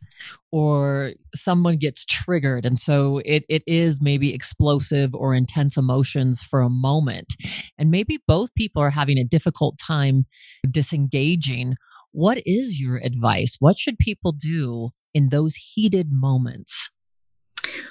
or 0.52 1.12
someone 1.34 1.76
gets 1.76 2.04
triggered, 2.04 2.66
and 2.66 2.78
so 2.78 3.22
it, 3.24 3.44
it 3.48 3.62
is 3.66 4.00
maybe 4.02 4.34
explosive 4.34 5.14
or 5.14 5.34
intense 5.34 5.76
emotions 5.76 6.42
for 6.42 6.60
a 6.60 6.70
moment, 6.70 7.36
and 7.78 7.90
maybe 7.90 8.18
both 8.26 8.54
people 8.54 8.82
are 8.82 8.90
having 8.90 9.18
a 9.18 9.24
difficult 9.24 9.78
time 9.78 10.26
disengaging 10.70 11.76
what 12.18 12.42
is 12.44 12.80
your 12.80 12.96
advice? 12.96 13.58
What 13.60 13.78
should 13.78 13.96
people 13.96 14.32
do 14.32 14.90
in 15.14 15.28
those 15.28 15.54
heated 15.54 16.08
moments? 16.10 16.90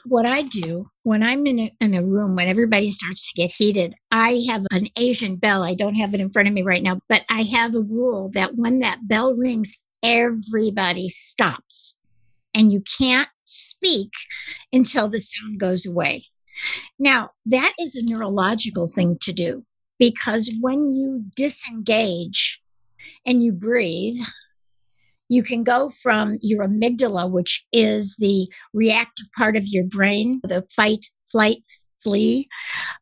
What 0.03 0.25
I 0.25 0.41
do 0.41 0.89
when 1.03 1.23
I'm 1.23 1.47
in 1.47 1.59
a, 1.59 1.71
in 1.79 1.93
a 1.93 2.03
room, 2.03 2.35
when 2.35 2.49
everybody 2.49 2.89
starts 2.89 3.25
to 3.25 3.41
get 3.41 3.53
heated, 3.53 3.95
I 4.11 4.43
have 4.49 4.65
an 4.69 4.87
Asian 4.97 5.37
bell. 5.37 5.63
I 5.63 5.75
don't 5.75 5.95
have 5.95 6.13
it 6.13 6.19
in 6.19 6.29
front 6.29 6.49
of 6.49 6.53
me 6.53 6.61
right 6.61 6.83
now, 6.83 6.99
but 7.07 7.23
I 7.29 7.43
have 7.43 7.73
a 7.73 7.79
rule 7.79 8.29
that 8.33 8.57
when 8.57 8.79
that 8.79 9.07
bell 9.07 9.33
rings, 9.33 9.81
everybody 10.03 11.07
stops 11.07 11.97
and 12.53 12.73
you 12.73 12.83
can't 12.99 13.29
speak 13.43 14.11
until 14.73 15.07
the 15.07 15.21
sound 15.21 15.57
goes 15.57 15.85
away. 15.85 16.25
Now, 16.99 17.29
that 17.45 17.71
is 17.79 17.95
a 17.95 18.03
neurological 18.03 18.87
thing 18.87 19.19
to 19.21 19.31
do 19.31 19.63
because 19.97 20.53
when 20.59 20.91
you 20.91 21.23
disengage 21.33 22.61
and 23.25 23.43
you 23.43 23.53
breathe, 23.53 24.17
you 25.29 25.43
can 25.43 25.63
go 25.63 25.89
from 25.89 26.37
your 26.41 26.67
amygdala, 26.67 27.29
which 27.29 27.65
is 27.73 28.15
the 28.17 28.47
reactive 28.73 29.27
part 29.37 29.55
of 29.55 29.63
your 29.67 29.83
brain, 29.83 30.39
the 30.43 30.65
fight, 30.73 31.07
flight, 31.29 31.65
flee 32.01 32.47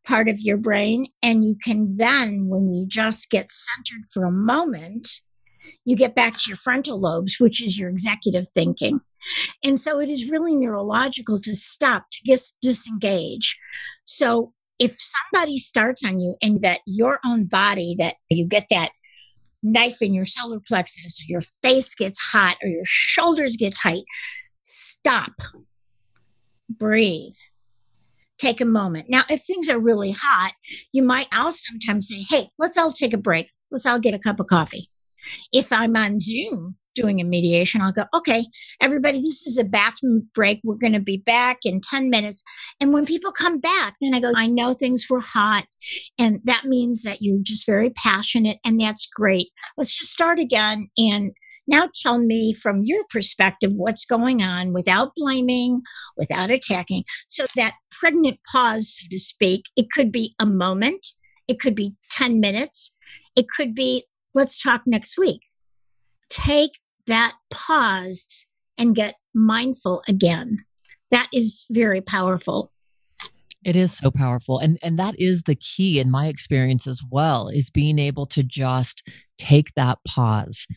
part 0.06 0.28
of 0.28 0.40
your 0.40 0.58
brain. 0.58 1.06
And 1.22 1.44
you 1.44 1.56
can 1.64 1.98
then, 1.98 2.48
when 2.50 2.74
you 2.74 2.88
just 2.88 3.30
get 3.30 3.52
centered 3.52 4.06
for 4.12 4.26
a 4.26 4.32
moment, 4.32 5.08
you 5.84 5.96
get 5.96 6.16
back 6.16 6.34
to 6.34 6.44
your 6.48 6.58
frontal 6.58 7.00
lobes, 7.00 7.38
which 7.40 7.62
is 7.62 7.78
your 7.78 7.90
executive 7.90 8.48
thinking. 8.48 9.02
And 9.64 9.80
so 9.80 10.00
it 10.00 10.10
is 10.10 10.30
really 10.30 10.56
neurological 10.56 11.40
to 11.42 11.56
stop, 11.56 12.06
to 12.12 12.20
get 12.24 12.42
disengage. 12.62 13.60
So 14.06 14.54
if 14.78 14.96
somebody 15.00 15.58
starts 15.58 16.04
on 16.04 16.20
you 16.20 16.36
and 16.42 16.62
that 16.62 16.82
your 16.86 17.20
own 17.26 17.46
body, 17.46 17.96
that 17.98 18.16
you 18.30 18.48
get 18.48 18.66
that 18.70 18.92
knife 19.66 20.02
in 20.02 20.14
your 20.14 20.26
solar 20.26 20.60
plexus, 20.60 21.22
or 21.22 21.26
your 21.28 21.42
face 21.62 21.96
gets 21.96 22.20
hot, 22.32 22.58
or 22.62 22.70
your 22.70 22.86
shoulders 22.86 23.58
get 23.58 23.76
tight, 23.76 24.04
stop, 24.64 25.34
breathe, 26.70 27.34
take 28.38 28.62
a 28.62 28.66
moment. 28.66 29.10
Now, 29.10 29.24
if 29.30 29.42
things 29.42 29.70
are 29.70 29.80
really 29.80 30.16
hot, 30.18 30.54
you 30.94 31.04
might, 31.04 31.28
I'll 31.32 31.52
sometimes 31.52 32.08
say, 32.08 32.24
hey, 32.30 32.50
let's 32.60 32.78
all 32.78 32.92
take 32.92 33.14
a 33.14 33.18
break. 33.18 33.50
Let's 33.72 33.86
all 33.86 34.00
get 34.00 34.14
a 34.14 34.20
cup 34.20 34.40
of 34.40 34.48
coffee. 34.48 34.86
If 35.52 35.74
I'm 35.74 35.96
on 35.96 36.20
Zoom, 36.20 36.78
doing 36.96 37.22
a 37.22 37.24
mediation, 37.24 37.82
I'll 37.82 37.92
go, 37.92 38.06
okay, 38.14 38.46
everybody, 38.82 39.20
this 39.20 39.46
is 39.46 39.58
a 39.58 39.64
bathroom 39.64 40.30
break. 40.34 40.62
We're 40.64 40.76
going 40.76 40.94
to 40.94 41.00
be 41.00 41.18
back 41.18 41.60
in 41.64 41.82
10 41.82 42.10
minutes. 42.10 42.44
And 42.80 42.94
when 42.94 43.06
people 43.06 43.32
come 43.32 43.60
back, 43.60 43.96
then 44.02 44.14
I 44.14 44.20
go, 44.20 44.32
I 44.36 44.48
know 44.48 44.74
things 44.74 45.06
were 45.10 45.22
hot. 45.22 45.66
And 46.18 46.40
that 46.46 46.66
means 46.66 47.04
that 47.04 47.20
you're 47.22 47.44
just 47.44 47.66
very 47.66 47.92
passionate. 47.92 48.58
And 48.66 48.80
that's 48.80 49.08
great. 49.08 49.50
Let's 49.78 49.98
just 49.98 50.12
start 50.12 50.40
again. 50.40 50.88
And 50.98 51.34
now 51.68 51.90
tell 51.94 52.20
me 52.20 52.54
from 52.54 52.82
your 52.84 53.04
perspective 53.10 53.72
what's 53.76 54.06
going 54.06 54.42
on 54.42 54.74
without 54.74 55.14
blaming, 55.16 55.82
without 56.16 56.50
attacking. 56.50 57.04
So 57.28 57.46
that 57.56 57.76
pregnant 57.92 58.40
pause, 58.52 59.00
so 59.00 59.08
to 59.10 59.20
speak, 59.20 59.66
it 59.76 59.88
could 59.92 60.12
be 60.12 60.36
a 60.40 60.46
moment, 60.46 61.08
it 61.48 61.60
could 61.60 61.76
be 61.76 61.96
10 62.12 62.40
minutes, 62.40 62.98
it 63.36 63.48
could 63.50 63.74
be, 63.74 64.06
let's 64.34 64.62
talk 64.62 64.82
next 64.86 65.18
week. 65.18 65.42
Take 66.30 66.80
that 67.08 67.36
pause 67.50 68.48
and 68.78 68.96
get 68.96 69.16
mindful 69.34 70.04
again. 70.08 70.66
That 71.12 71.28
is 71.34 71.66
very 71.70 72.02
powerful. 72.02 72.72
It 73.64 73.76
is 73.76 73.98
so 73.98 74.12
powerful. 74.12 74.60
And 74.60 74.78
and 74.84 75.00
that 75.00 75.16
is 75.18 75.44
the 75.44 75.56
key 75.56 76.00
in 76.00 76.12
my 76.12 76.28
experience 76.28 76.86
as 76.86 77.02
well 77.10 77.48
is 77.48 77.72
being 77.72 77.98
able 77.98 78.28
to 78.28 78.44
just 78.44 79.02
take 79.38 79.74
that 79.76 79.98
pause. 80.08 80.68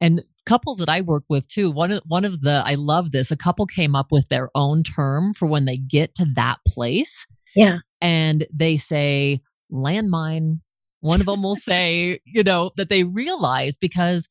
And 0.00 0.22
couples 0.44 0.78
that 0.78 0.88
I 0.88 1.00
work 1.00 1.24
with 1.28 1.48
too, 1.48 1.70
one 1.70 1.92
of 1.92 2.02
one 2.06 2.24
of 2.26 2.42
the 2.42 2.62
I 2.64 2.74
love 2.74 3.12
this, 3.12 3.30
a 3.30 3.36
couple 3.36 3.66
came 3.66 3.94
up 3.94 4.12
with 4.12 4.28
their 4.28 4.50
own 4.54 4.82
term 4.82 5.32
for 5.32 5.48
when 5.48 5.64
they 5.64 5.78
get 5.78 6.14
to 6.16 6.26
that 6.36 6.58
place. 6.68 7.26
Yeah. 7.54 7.78
And 8.02 8.46
they 8.52 8.76
say 8.76 9.40
landmine 9.72 10.60
one 11.06 11.20
of 11.20 11.26
them 11.26 11.42
will 11.42 11.56
say, 11.56 12.20
you 12.24 12.42
know, 12.42 12.72
that 12.76 12.88
they 12.88 13.04
realize 13.04 13.76
because 13.76 14.28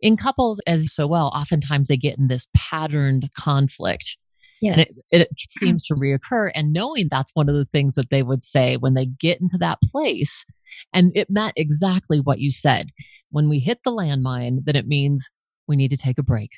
in 0.00 0.16
couples, 0.16 0.60
as 0.66 0.92
so 0.92 1.06
well, 1.06 1.28
oftentimes 1.34 1.88
they 1.88 1.96
get 1.96 2.18
in 2.18 2.28
this 2.28 2.48
patterned 2.54 3.30
conflict. 3.38 4.16
Yes. 4.60 5.02
And 5.12 5.22
it, 5.22 5.28
it 5.30 5.50
seems 5.50 5.84
to 5.84 5.94
reoccur. 5.94 6.50
And 6.54 6.72
knowing 6.72 7.08
that's 7.10 7.34
one 7.34 7.48
of 7.48 7.54
the 7.54 7.68
things 7.72 7.94
that 7.94 8.10
they 8.10 8.22
would 8.22 8.42
say 8.42 8.76
when 8.76 8.94
they 8.94 9.06
get 9.06 9.40
into 9.40 9.58
that 9.58 9.78
place. 9.90 10.44
And 10.92 11.12
it 11.14 11.30
meant 11.30 11.54
exactly 11.56 12.20
what 12.20 12.40
you 12.40 12.50
said. 12.50 12.90
When 13.30 13.48
we 13.48 13.58
hit 13.58 13.80
the 13.84 13.90
landmine, 13.90 14.64
then 14.64 14.76
it 14.76 14.86
means 14.86 15.30
we 15.68 15.76
need 15.76 15.90
to 15.90 15.96
take 15.96 16.18
a 16.18 16.22
break. 16.22 16.50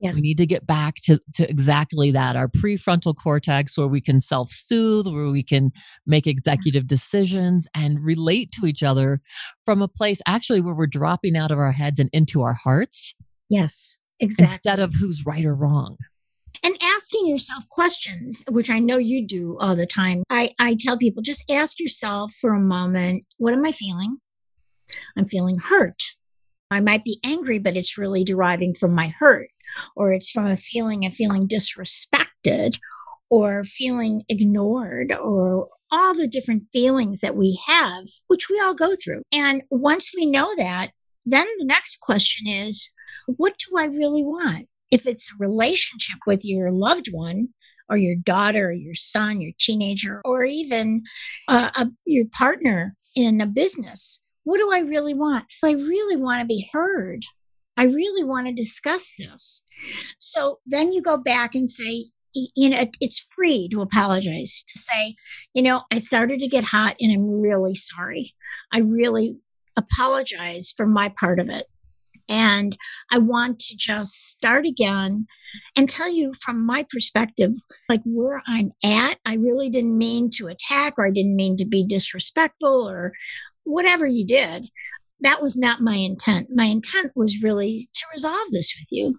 We 0.00 0.20
need 0.20 0.38
to 0.38 0.46
get 0.46 0.66
back 0.66 0.96
to, 1.04 1.20
to 1.34 1.48
exactly 1.48 2.10
that 2.12 2.34
our 2.34 2.48
prefrontal 2.48 3.14
cortex, 3.14 3.76
where 3.76 3.86
we 3.86 4.00
can 4.00 4.20
self 4.20 4.50
soothe, 4.50 5.06
where 5.06 5.30
we 5.30 5.42
can 5.42 5.72
make 6.06 6.26
executive 6.26 6.86
decisions 6.86 7.68
and 7.74 8.02
relate 8.02 8.50
to 8.52 8.66
each 8.66 8.82
other 8.82 9.20
from 9.64 9.82
a 9.82 9.88
place 9.88 10.20
actually 10.26 10.60
where 10.60 10.74
we're 10.74 10.86
dropping 10.86 11.36
out 11.36 11.50
of 11.50 11.58
our 11.58 11.72
heads 11.72 12.00
and 12.00 12.08
into 12.12 12.42
our 12.42 12.54
hearts. 12.54 13.14
Yes, 13.50 14.00
exactly. 14.18 14.54
Instead 14.54 14.80
of 14.80 14.94
who's 14.94 15.26
right 15.26 15.44
or 15.44 15.54
wrong. 15.54 15.98
And 16.62 16.74
asking 16.82 17.26
yourself 17.26 17.68
questions, 17.68 18.44
which 18.48 18.70
I 18.70 18.80
know 18.80 18.98
you 18.98 19.26
do 19.26 19.56
all 19.60 19.76
the 19.76 19.86
time. 19.86 20.24
I, 20.28 20.50
I 20.58 20.76
tell 20.78 20.98
people 20.98 21.22
just 21.22 21.50
ask 21.50 21.78
yourself 21.78 22.32
for 22.32 22.54
a 22.54 22.60
moment 22.60 23.24
what 23.36 23.52
am 23.52 23.64
I 23.64 23.72
feeling? 23.72 24.18
I'm 25.16 25.26
feeling 25.26 25.58
hurt. 25.58 26.02
I 26.70 26.80
might 26.80 27.04
be 27.04 27.18
angry, 27.24 27.58
but 27.58 27.76
it's 27.76 27.98
really 27.98 28.24
deriving 28.24 28.74
from 28.74 28.94
my 28.94 29.08
hurt 29.08 29.48
or 29.96 30.12
it's 30.12 30.30
from 30.30 30.46
a 30.46 30.56
feeling 30.56 31.04
of 31.04 31.14
feeling 31.14 31.46
disrespected 31.46 32.78
or 33.28 33.64
feeling 33.64 34.22
ignored 34.28 35.12
or 35.12 35.68
all 35.92 36.14
the 36.14 36.28
different 36.28 36.64
feelings 36.72 37.20
that 37.20 37.36
we 37.36 37.58
have, 37.66 38.04
which 38.28 38.48
we 38.48 38.60
all 38.60 38.74
go 38.74 38.94
through. 38.94 39.22
And 39.32 39.62
once 39.70 40.12
we 40.16 40.26
know 40.26 40.54
that, 40.56 40.90
then 41.26 41.46
the 41.58 41.66
next 41.66 41.98
question 42.00 42.46
is, 42.48 42.92
what 43.26 43.54
do 43.58 43.76
I 43.78 43.86
really 43.86 44.24
want? 44.24 44.68
If 44.90 45.06
it's 45.06 45.30
a 45.30 45.36
relationship 45.38 46.18
with 46.26 46.42
your 46.44 46.70
loved 46.70 47.08
one, 47.12 47.48
or 47.88 47.96
your 47.96 48.14
daughter, 48.14 48.68
or 48.68 48.72
your 48.72 48.94
son, 48.94 49.40
your 49.40 49.50
teenager, 49.58 50.22
or 50.24 50.44
even 50.44 51.02
uh, 51.48 51.70
a, 51.76 51.88
your 52.06 52.24
partner 52.32 52.94
in 53.16 53.40
a 53.40 53.46
business, 53.46 54.24
what 54.44 54.58
do 54.58 54.70
I 54.72 54.80
really 54.80 55.12
want? 55.12 55.46
I 55.64 55.72
really 55.72 56.16
want 56.16 56.40
to 56.40 56.46
be 56.46 56.68
heard. 56.72 57.24
I 57.76 57.84
really 57.84 58.24
want 58.24 58.46
to 58.46 58.52
discuss 58.52 59.14
this. 59.16 59.64
So 60.18 60.58
then 60.66 60.92
you 60.92 61.02
go 61.02 61.16
back 61.16 61.54
and 61.54 61.68
say, 61.68 62.06
you 62.34 62.70
know, 62.70 62.84
it's 63.00 63.26
free 63.34 63.68
to 63.72 63.80
apologize, 63.80 64.64
to 64.68 64.78
say, 64.78 65.16
you 65.54 65.62
know, 65.62 65.82
I 65.90 65.98
started 65.98 66.38
to 66.40 66.48
get 66.48 66.64
hot 66.64 66.96
and 67.00 67.12
I'm 67.12 67.40
really 67.40 67.74
sorry. 67.74 68.34
I 68.72 68.80
really 68.80 69.38
apologize 69.76 70.72
for 70.76 70.86
my 70.86 71.08
part 71.08 71.40
of 71.40 71.48
it. 71.48 71.66
And 72.28 72.76
I 73.10 73.18
want 73.18 73.58
to 73.60 73.76
just 73.76 74.28
start 74.28 74.64
again 74.64 75.26
and 75.74 75.88
tell 75.88 76.08
you 76.08 76.32
from 76.32 76.64
my 76.64 76.86
perspective, 76.88 77.50
like 77.88 78.02
where 78.04 78.40
I'm 78.46 78.70
at. 78.84 79.18
I 79.26 79.34
really 79.34 79.68
didn't 79.68 79.98
mean 79.98 80.30
to 80.36 80.46
attack 80.46 80.94
or 80.96 81.08
I 81.08 81.10
didn't 81.10 81.34
mean 81.34 81.56
to 81.56 81.66
be 81.66 81.84
disrespectful 81.84 82.88
or 82.88 83.12
whatever 83.64 84.06
you 84.06 84.24
did. 84.24 84.68
That 85.20 85.42
was 85.42 85.56
not 85.56 85.80
my 85.80 85.96
intent. 85.96 86.48
My 86.52 86.64
intent 86.64 87.12
was 87.14 87.42
really 87.42 87.88
to 87.94 88.04
resolve 88.12 88.50
this 88.52 88.74
with 88.78 88.88
you. 88.90 89.18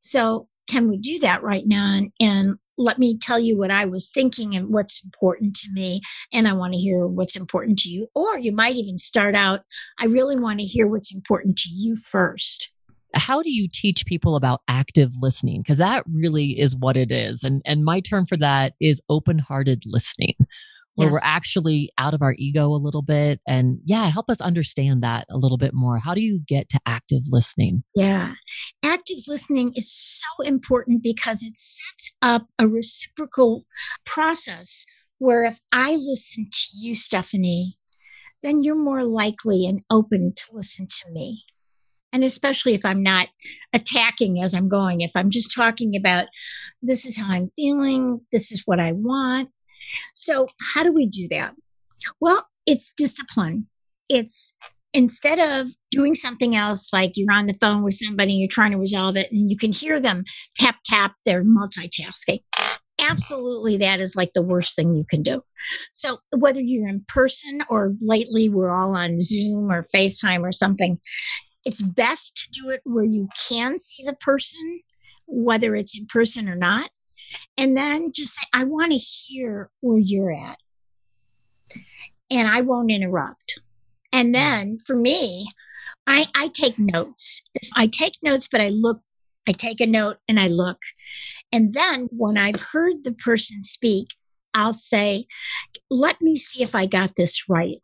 So 0.00 0.48
can 0.68 0.88
we 0.88 0.98
do 0.98 1.18
that 1.20 1.42
right 1.42 1.64
now? 1.66 1.94
And, 1.94 2.10
and 2.20 2.56
let 2.76 2.98
me 2.98 3.16
tell 3.16 3.38
you 3.38 3.56
what 3.56 3.70
I 3.70 3.84
was 3.84 4.10
thinking 4.10 4.54
and 4.54 4.72
what's 4.72 5.04
important 5.04 5.56
to 5.56 5.68
me. 5.72 6.00
And 6.32 6.48
I 6.48 6.52
want 6.52 6.72
to 6.74 6.78
hear 6.78 7.06
what's 7.06 7.36
important 7.36 7.78
to 7.80 7.88
you. 7.88 8.08
Or 8.14 8.38
you 8.38 8.54
might 8.54 8.74
even 8.74 8.98
start 8.98 9.34
out, 9.34 9.60
I 9.98 10.06
really 10.06 10.36
want 10.36 10.60
to 10.60 10.66
hear 10.66 10.86
what's 10.86 11.14
important 11.14 11.56
to 11.58 11.70
you 11.70 11.96
first. 11.96 12.70
How 13.14 13.42
do 13.42 13.50
you 13.50 13.68
teach 13.72 14.06
people 14.06 14.34
about 14.34 14.62
active 14.66 15.12
listening? 15.20 15.62
Because 15.62 15.78
that 15.78 16.04
really 16.12 16.58
is 16.58 16.74
what 16.74 16.96
it 16.96 17.12
is. 17.12 17.44
And, 17.44 17.62
and 17.64 17.84
my 17.84 18.00
term 18.00 18.26
for 18.26 18.36
that 18.38 18.74
is 18.80 19.00
open 19.08 19.38
hearted 19.38 19.84
listening 19.86 20.34
where 20.94 21.08
yes. 21.08 21.12
we're 21.12 21.28
actually 21.28 21.90
out 21.98 22.14
of 22.14 22.22
our 22.22 22.34
ego 22.38 22.66
a 22.66 22.78
little 22.78 23.02
bit. 23.02 23.40
And 23.46 23.78
yeah, 23.84 24.08
help 24.10 24.26
us 24.28 24.40
understand 24.40 25.02
that 25.02 25.26
a 25.30 25.36
little 25.36 25.58
bit 25.58 25.74
more. 25.74 25.98
How 25.98 26.14
do 26.14 26.20
you 26.20 26.40
get 26.46 26.68
to 26.70 26.80
active 26.86 27.22
listening? 27.30 27.82
Yeah. 27.94 28.34
Active 28.84 29.18
listening 29.26 29.72
is 29.74 29.92
so 29.92 30.44
important 30.44 31.02
because 31.02 31.42
it 31.42 31.54
sets 31.58 32.16
up 32.22 32.46
a 32.58 32.68
reciprocal 32.68 33.64
process 34.06 34.84
where 35.18 35.44
if 35.44 35.58
I 35.72 35.94
listen 35.94 36.48
to 36.50 36.66
you, 36.74 36.94
Stephanie, 36.94 37.76
then 38.42 38.62
you're 38.62 38.76
more 38.76 39.04
likely 39.04 39.66
and 39.66 39.82
open 39.90 40.32
to 40.36 40.44
listen 40.52 40.86
to 40.86 41.10
me. 41.10 41.44
And 42.12 42.22
especially 42.22 42.74
if 42.74 42.84
I'm 42.84 43.02
not 43.02 43.28
attacking 43.72 44.40
as 44.40 44.54
I'm 44.54 44.68
going, 44.68 45.00
if 45.00 45.10
I'm 45.16 45.30
just 45.30 45.52
talking 45.52 45.96
about 45.96 46.26
this 46.80 47.04
is 47.04 47.18
how 47.18 47.32
I'm 47.32 47.50
feeling, 47.56 48.20
this 48.30 48.52
is 48.52 48.62
what 48.66 48.78
I 48.78 48.92
want, 48.92 49.48
so, 50.14 50.48
how 50.74 50.82
do 50.82 50.92
we 50.92 51.06
do 51.06 51.28
that? 51.28 51.54
Well, 52.20 52.48
it's 52.66 52.92
discipline. 52.96 53.68
It's 54.08 54.56
instead 54.92 55.38
of 55.38 55.68
doing 55.90 56.14
something 56.14 56.54
else, 56.54 56.92
like 56.92 57.12
you're 57.16 57.32
on 57.32 57.46
the 57.46 57.54
phone 57.54 57.82
with 57.82 57.94
somebody, 57.94 58.32
and 58.32 58.40
you're 58.40 58.48
trying 58.48 58.72
to 58.72 58.78
resolve 58.78 59.16
it, 59.16 59.30
and 59.30 59.50
you 59.50 59.56
can 59.56 59.72
hear 59.72 60.00
them 60.00 60.24
tap, 60.56 60.76
tap, 60.84 61.14
they're 61.24 61.44
multitasking. 61.44 62.40
Absolutely, 63.00 63.76
that 63.78 64.00
is 64.00 64.14
like 64.16 64.32
the 64.34 64.42
worst 64.42 64.76
thing 64.76 64.94
you 64.94 65.04
can 65.08 65.22
do. 65.22 65.42
So, 65.92 66.18
whether 66.36 66.60
you're 66.60 66.88
in 66.88 67.04
person 67.08 67.62
or 67.68 67.94
lately 68.00 68.48
we're 68.48 68.70
all 68.70 68.96
on 68.96 69.18
Zoom 69.18 69.70
or 69.70 69.86
FaceTime 69.94 70.42
or 70.42 70.52
something, 70.52 71.00
it's 71.64 71.82
best 71.82 72.36
to 72.36 72.60
do 72.62 72.70
it 72.70 72.80
where 72.84 73.04
you 73.04 73.28
can 73.48 73.78
see 73.78 74.04
the 74.04 74.14
person, 74.14 74.80
whether 75.26 75.74
it's 75.74 75.98
in 75.98 76.06
person 76.06 76.48
or 76.48 76.56
not. 76.56 76.90
And 77.56 77.76
then 77.76 78.10
just 78.12 78.34
say, 78.34 78.46
I 78.52 78.64
want 78.64 78.92
to 78.92 78.98
hear 78.98 79.70
where 79.80 79.98
you're 79.98 80.32
at. 80.32 80.58
And 82.30 82.48
I 82.48 82.62
won't 82.62 82.90
interrupt. 82.90 83.60
And 84.12 84.34
then 84.34 84.78
for 84.84 84.96
me, 84.96 85.48
I, 86.06 86.26
I 86.34 86.48
take 86.48 86.78
notes. 86.78 87.42
I 87.76 87.86
take 87.86 88.14
notes, 88.22 88.48
but 88.50 88.60
I 88.60 88.68
look, 88.68 89.00
I 89.48 89.52
take 89.52 89.80
a 89.80 89.86
note 89.86 90.18
and 90.28 90.38
I 90.38 90.48
look. 90.48 90.78
And 91.52 91.74
then 91.74 92.08
when 92.10 92.36
I've 92.36 92.60
heard 92.72 93.04
the 93.04 93.12
person 93.12 93.62
speak, 93.62 94.08
I'll 94.52 94.72
say, 94.72 95.26
let 95.90 96.20
me 96.20 96.36
see 96.36 96.62
if 96.62 96.74
I 96.74 96.86
got 96.86 97.16
this 97.16 97.48
right. 97.48 97.82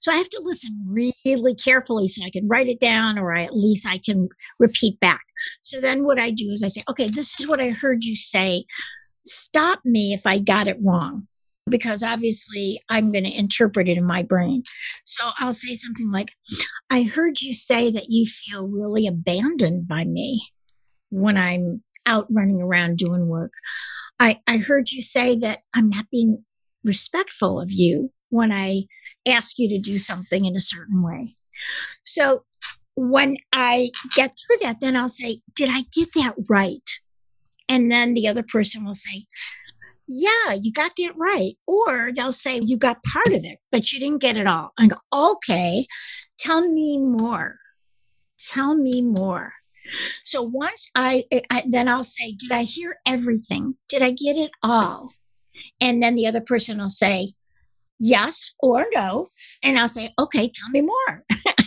So 0.00 0.12
I 0.12 0.16
have 0.16 0.28
to 0.30 0.40
listen 0.42 0.84
really 0.86 1.54
carefully 1.54 2.08
so 2.08 2.24
I 2.24 2.30
can 2.30 2.48
write 2.48 2.68
it 2.68 2.80
down 2.80 3.18
or 3.18 3.34
I, 3.34 3.42
at 3.44 3.56
least 3.56 3.86
I 3.86 3.98
can 3.98 4.28
repeat 4.58 5.00
back. 5.00 5.22
So 5.62 5.80
then 5.80 6.04
what 6.04 6.18
I 6.18 6.30
do 6.30 6.50
is 6.50 6.62
I 6.62 6.68
say, 6.68 6.82
okay, 6.88 7.08
this 7.08 7.38
is 7.38 7.48
what 7.48 7.60
I 7.60 7.70
heard 7.70 8.04
you 8.04 8.16
say. 8.16 8.64
Stop 9.26 9.80
me 9.84 10.12
if 10.12 10.26
I 10.26 10.38
got 10.38 10.68
it 10.68 10.78
wrong 10.82 11.28
because 11.68 12.02
obviously 12.02 12.80
I'm 12.88 13.12
going 13.12 13.24
to 13.24 13.36
interpret 13.36 13.88
it 13.88 13.98
in 13.98 14.04
my 14.04 14.22
brain. 14.22 14.62
So 15.04 15.30
I'll 15.38 15.52
say 15.52 15.74
something 15.74 16.10
like, 16.10 16.32
I 16.90 17.02
heard 17.02 17.40
you 17.40 17.52
say 17.52 17.90
that 17.90 18.06
you 18.08 18.26
feel 18.26 18.68
really 18.68 19.06
abandoned 19.06 19.86
by 19.86 20.04
me 20.04 20.48
when 21.10 21.36
I'm 21.36 21.82
out 22.06 22.26
running 22.30 22.62
around 22.62 22.98
doing 22.98 23.28
work. 23.28 23.52
I, 24.18 24.40
I 24.46 24.56
heard 24.58 24.90
you 24.90 25.02
say 25.02 25.38
that 25.38 25.60
I'm 25.74 25.90
not 25.90 26.06
being 26.10 26.44
respectful 26.82 27.60
of 27.60 27.70
you 27.70 28.12
when 28.30 28.50
I 28.50 28.84
ask 29.26 29.58
you 29.58 29.68
to 29.68 29.78
do 29.78 29.98
something 29.98 30.44
in 30.44 30.56
a 30.56 30.60
certain 30.60 31.02
way. 31.02 31.36
So 32.02 32.44
when 32.98 33.36
I 33.52 33.90
get 34.16 34.32
through 34.36 34.56
that, 34.62 34.80
then 34.80 34.96
I'll 34.96 35.08
say, 35.08 35.40
Did 35.54 35.70
I 35.70 35.84
get 35.92 36.08
that 36.14 36.34
right? 36.48 36.90
And 37.68 37.90
then 37.90 38.14
the 38.14 38.26
other 38.26 38.42
person 38.42 38.84
will 38.84 38.94
say, 38.94 39.26
Yeah, 40.08 40.54
you 40.60 40.72
got 40.72 40.92
that 40.98 41.12
right. 41.16 41.52
Or 41.66 42.10
they'll 42.12 42.32
say, 42.32 42.60
You 42.64 42.76
got 42.76 43.04
part 43.04 43.28
of 43.28 43.44
it, 43.44 43.58
but 43.70 43.92
you 43.92 44.00
didn't 44.00 44.20
get 44.20 44.36
it 44.36 44.48
all. 44.48 44.72
I 44.78 44.88
go, 44.88 44.96
Okay, 45.12 45.86
tell 46.38 46.60
me 46.60 46.98
more. 46.98 47.58
Tell 48.38 48.74
me 48.74 49.00
more. 49.00 49.52
So 50.24 50.42
once 50.42 50.90
I, 50.94 51.24
eh, 51.30 51.40
I, 51.50 51.62
then 51.68 51.88
I'll 51.88 52.04
say, 52.04 52.32
Did 52.32 52.50
I 52.50 52.64
hear 52.64 52.96
everything? 53.06 53.76
Did 53.88 54.02
I 54.02 54.10
get 54.10 54.36
it 54.36 54.50
all? 54.62 55.10
And 55.80 56.02
then 56.02 56.16
the 56.16 56.26
other 56.26 56.40
person 56.40 56.78
will 56.78 56.88
say, 56.88 57.34
yes 58.00 58.54
or 58.60 58.86
no. 58.94 59.28
And 59.62 59.76
I'll 59.78 59.88
say, 59.88 60.10
okay, 60.18 60.50
tell 60.52 60.70
me 60.70 60.82
more 60.82 61.24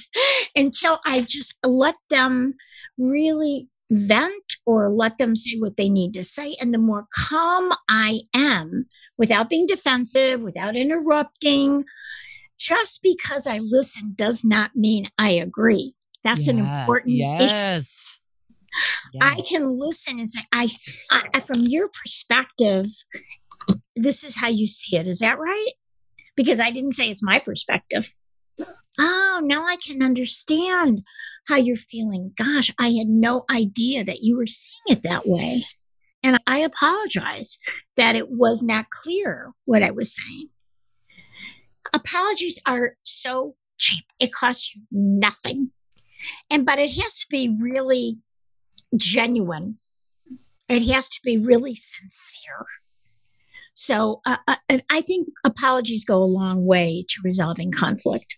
until 0.56 1.00
I 1.06 1.22
just 1.22 1.58
let 1.66 1.96
them 2.10 2.56
really 2.98 3.68
vent 3.90 4.56
or 4.66 4.90
let 4.90 5.18
them 5.18 5.36
say 5.36 5.58
what 5.58 5.78
they 5.78 5.90
need 5.90 6.14
to 6.14 6.24
say. 6.24 6.56
And 6.62 6.74
the 6.74 6.80
more 6.80 7.08
calm 7.14 7.72
I 7.90 8.22
am 8.34 8.86
without 9.18 9.50
being 9.50 9.68
defensive, 9.68 10.42
without 10.42 10.76
interrupting, 10.76 11.84
just 12.58 13.02
because 13.02 13.48
I 13.48 13.60
listen 13.60 14.14
does 14.16 14.44
not 14.46 14.76
mean 14.76 15.08
I 15.18 15.32
agree. 15.32 15.94
That's 16.24 16.48
yeah, 16.48 16.54
an 16.54 16.60
important 16.60 17.16
yes. 17.16 17.42
issue. 17.42 18.20
Yes. 19.14 19.22
I 19.22 19.42
can 19.42 19.68
listen 19.78 20.20
and 20.20 20.30
say, 20.30 20.42
I, 20.54 20.70
I, 21.12 21.42
from 21.42 21.62
your 21.62 21.90
perspective, 21.90 22.86
this 23.96 24.24
is 24.24 24.38
how 24.38 24.48
you 24.48 24.68
see 24.68 24.96
it. 24.96 25.08
Is 25.08 25.20
that 25.20 25.38
right? 25.38 25.74
because 26.36 26.60
I 26.60 26.72
didn't 26.72 26.94
say 26.94 27.10
it's 27.10 27.24
my 27.24 27.40
perspective. 27.40 28.14
Oh, 29.00 29.42
now 29.44 29.66
I 29.66 29.78
can 29.78 30.04
understand 30.04 31.02
how 31.48 31.56
you're 31.56 31.76
feeling. 31.76 32.34
Gosh, 32.38 32.72
I 32.80 32.90
had 32.90 33.08
no 33.08 33.44
idea 33.50 34.04
that 34.04 34.22
you 34.22 34.38
were 34.38 34.48
seeing 34.48 34.98
it 34.98 35.04
that 35.04 35.28
way. 35.28 35.64
And 36.24 36.40
I 36.46 36.60
apologize 36.60 37.60
that 37.98 38.16
it 38.16 38.30
was 38.30 38.62
not 38.62 38.90
clear 38.90 39.54
what 39.66 39.82
I 39.82 39.92
was 39.92 40.16
saying. 40.16 40.50
Apologies 41.94 42.60
are 42.68 42.96
so 43.04 43.56
cheap. 43.78 44.06
It 44.20 44.32
costs 44.32 44.76
you 44.76 44.84
nothing. 44.92 45.72
And 46.50 46.66
but 46.66 46.78
it 46.78 46.92
has 47.02 47.16
to 47.16 47.26
be 47.30 47.56
really 47.60 48.20
genuine. 48.96 49.80
It 50.70 50.88
has 50.92 51.10
to 51.10 51.20
be 51.24 51.38
really 51.38 51.74
sincere. 51.74 52.66
So, 53.74 54.22
uh, 54.26 54.38
uh, 54.48 54.58
and 54.70 54.84
I 54.90 55.02
think 55.02 55.30
apologies 55.44 56.06
go 56.06 56.22
a 56.22 56.26
long 56.26 56.66
way 56.66 57.04
to 57.10 57.16
resolving 57.24 57.72
conflict. 57.72 58.38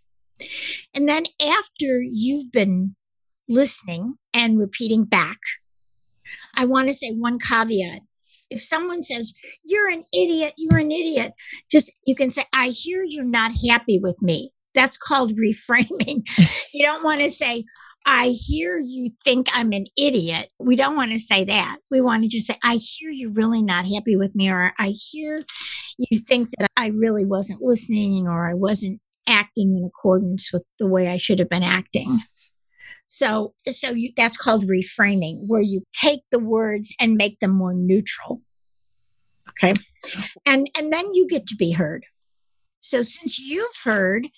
And 0.94 1.08
then 1.08 1.26
after 1.42 2.02
you've 2.02 2.52
been 2.52 2.96
listening 3.48 4.16
and 4.34 4.60
repeating 4.60 5.06
back, 5.06 5.40
I 6.56 6.66
want 6.66 6.88
to 6.88 6.94
say 6.94 7.12
one 7.12 7.40
caveat. 7.40 8.02
If 8.50 8.62
someone 8.62 9.02
says, 9.02 9.34
you're 9.64 9.90
an 9.90 10.04
idiot, 10.14 10.54
you're 10.58 10.80
an 10.80 10.92
idiot, 10.92 11.34
just 11.72 11.92
you 12.06 12.16
can 12.16 12.30
say, 12.30 12.44
I 12.54 12.68
hear 12.68 13.04
you're 13.04 13.26
not 13.26 13.52
happy 13.68 14.00
with 14.02 14.22
me. 14.22 14.52
That's 14.76 14.98
called 14.98 15.34
reframing. 15.38 16.28
you 16.74 16.86
don't 16.86 17.04
want 17.04 17.22
to 17.22 17.30
say, 17.30 17.66
I 18.06 18.30
hear 18.30 18.80
you 18.80 19.12
think 19.24 19.48
I'm 19.54 19.72
an 19.72 19.86
idiot. 19.98 20.50
We 20.60 20.76
don't 20.76 20.96
want 20.96 21.12
to 21.12 21.20
say 21.20 21.46
that. 21.46 21.78
We 21.90 22.02
want 22.02 22.24
to 22.24 22.30
just 22.30 22.48
say, 22.48 22.58
I 22.64 22.76
hear 22.76 23.10
you're 23.10 23.32
really 23.32 23.62
not 23.62 23.86
happy 23.86 24.18
with 24.18 24.36
me, 24.36 24.50
or 24.50 24.74
I 24.78 24.90
hear 24.90 25.42
you 25.98 26.20
think 26.20 26.50
that 26.58 26.70
I 26.76 26.88
really 26.88 27.26
wasn't 27.26 27.62
listening 27.62 28.28
or 28.28 28.50
I 28.50 28.54
wasn't 28.54 29.00
acting 29.28 29.76
in 29.76 29.84
accordance 29.86 30.52
with 30.52 30.64
the 30.80 30.88
way 30.88 31.08
I 31.08 31.18
should 31.18 31.40
have 31.40 31.50
been 31.50 31.64
acting. 31.64 32.22
So, 33.08 33.54
so 33.68 33.92
you, 33.92 34.12
that's 34.18 34.38
called 34.38 34.68
reframing, 34.68 35.42
where 35.46 35.62
you 35.62 35.84
take 35.94 36.22
the 36.32 36.40
words 36.40 36.96
and 37.00 37.16
make 37.16 37.40
them 37.40 37.52
more 37.52 37.74
neutral. 37.74 38.42
Okay. 39.50 39.74
And, 40.46 40.68
and 40.78 40.92
then 40.92 41.14
you 41.14 41.28
get 41.28 41.46
to 41.48 41.56
be 41.56 41.74
heard. 41.74 42.06
So 42.80 43.02
since 43.02 43.38
you've 43.40 43.78
heard, 43.84 44.30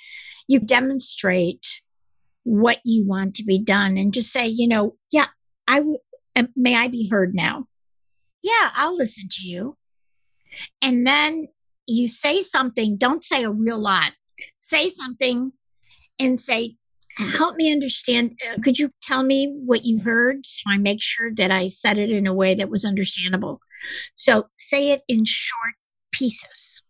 you 0.47 0.59
demonstrate 0.59 1.83
what 2.43 2.79
you 2.83 3.07
want 3.07 3.33
to 3.35 3.43
be 3.43 3.57
done 3.57 3.97
and 3.97 4.13
just 4.13 4.31
say, 4.31 4.45
you 4.45 4.67
know, 4.67 4.97
yeah, 5.11 5.27
I 5.67 5.79
would, 5.79 5.99
may 6.55 6.75
I 6.75 6.89
be 6.89 7.09
heard 7.09 7.33
now? 7.33 7.65
Yeah, 8.43 8.71
I'll 8.75 8.95
listen 8.95 9.27
to 9.31 9.47
you. 9.47 9.77
And 10.81 11.07
then 11.07 11.47
you 11.87 12.07
say 12.07 12.41
something, 12.41 12.97
don't 12.97 13.23
say 13.23 13.43
a 13.43 13.49
real 13.49 13.79
lot. 13.79 14.11
Say 14.67 14.89
something 14.89 15.51
and 16.17 16.39
say, 16.39 16.77
help 17.17 17.55
me 17.55 17.71
understand. 17.71 18.39
Uh, 18.49 18.59
could 18.63 18.79
you 18.79 18.89
tell 18.99 19.21
me 19.21 19.55
what 19.63 19.85
you 19.85 19.99
heard 19.99 20.43
so 20.43 20.63
I 20.67 20.79
make 20.79 21.03
sure 21.03 21.31
that 21.35 21.51
I 21.51 21.67
said 21.67 21.99
it 21.99 22.09
in 22.09 22.25
a 22.25 22.33
way 22.33 22.55
that 22.55 22.67
was 22.67 22.83
understandable? 22.83 23.61
So 24.15 24.45
say 24.55 24.89
it 24.89 25.03
in 25.07 25.23
short 25.23 25.75
pieces. 26.11 26.81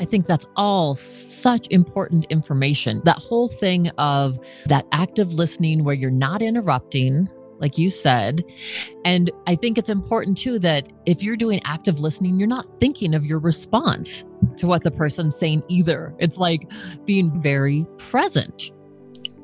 I 0.00 0.06
think 0.06 0.26
that's 0.26 0.46
all 0.56 0.94
such 0.94 1.66
important 1.68 2.28
information. 2.30 3.02
That 3.04 3.18
whole 3.18 3.48
thing 3.48 3.88
of 3.98 4.38
that 4.68 4.86
active 4.92 5.34
listening 5.34 5.84
where 5.84 5.94
you're 5.94 6.10
not 6.10 6.40
interrupting, 6.40 7.28
like 7.58 7.78
you 7.78 7.90
said. 7.90 8.44
And 9.04 9.30
I 9.46 9.56
think 9.56 9.78
it's 9.78 9.90
important 9.90 10.36
too 10.36 10.58
that 10.60 10.92
if 11.06 11.22
you're 11.22 11.36
doing 11.36 11.60
active 11.64 12.00
listening, 12.00 12.38
you're 12.38 12.48
not 12.48 12.66
thinking 12.80 13.14
of 13.14 13.24
your 13.24 13.38
response 13.38 14.24
to 14.58 14.66
what 14.66 14.82
the 14.82 14.90
person's 14.90 15.36
saying 15.36 15.62
either. 15.68 16.14
It's 16.18 16.38
like 16.38 16.68
being 17.04 17.40
very 17.40 17.86
present. 17.98 18.72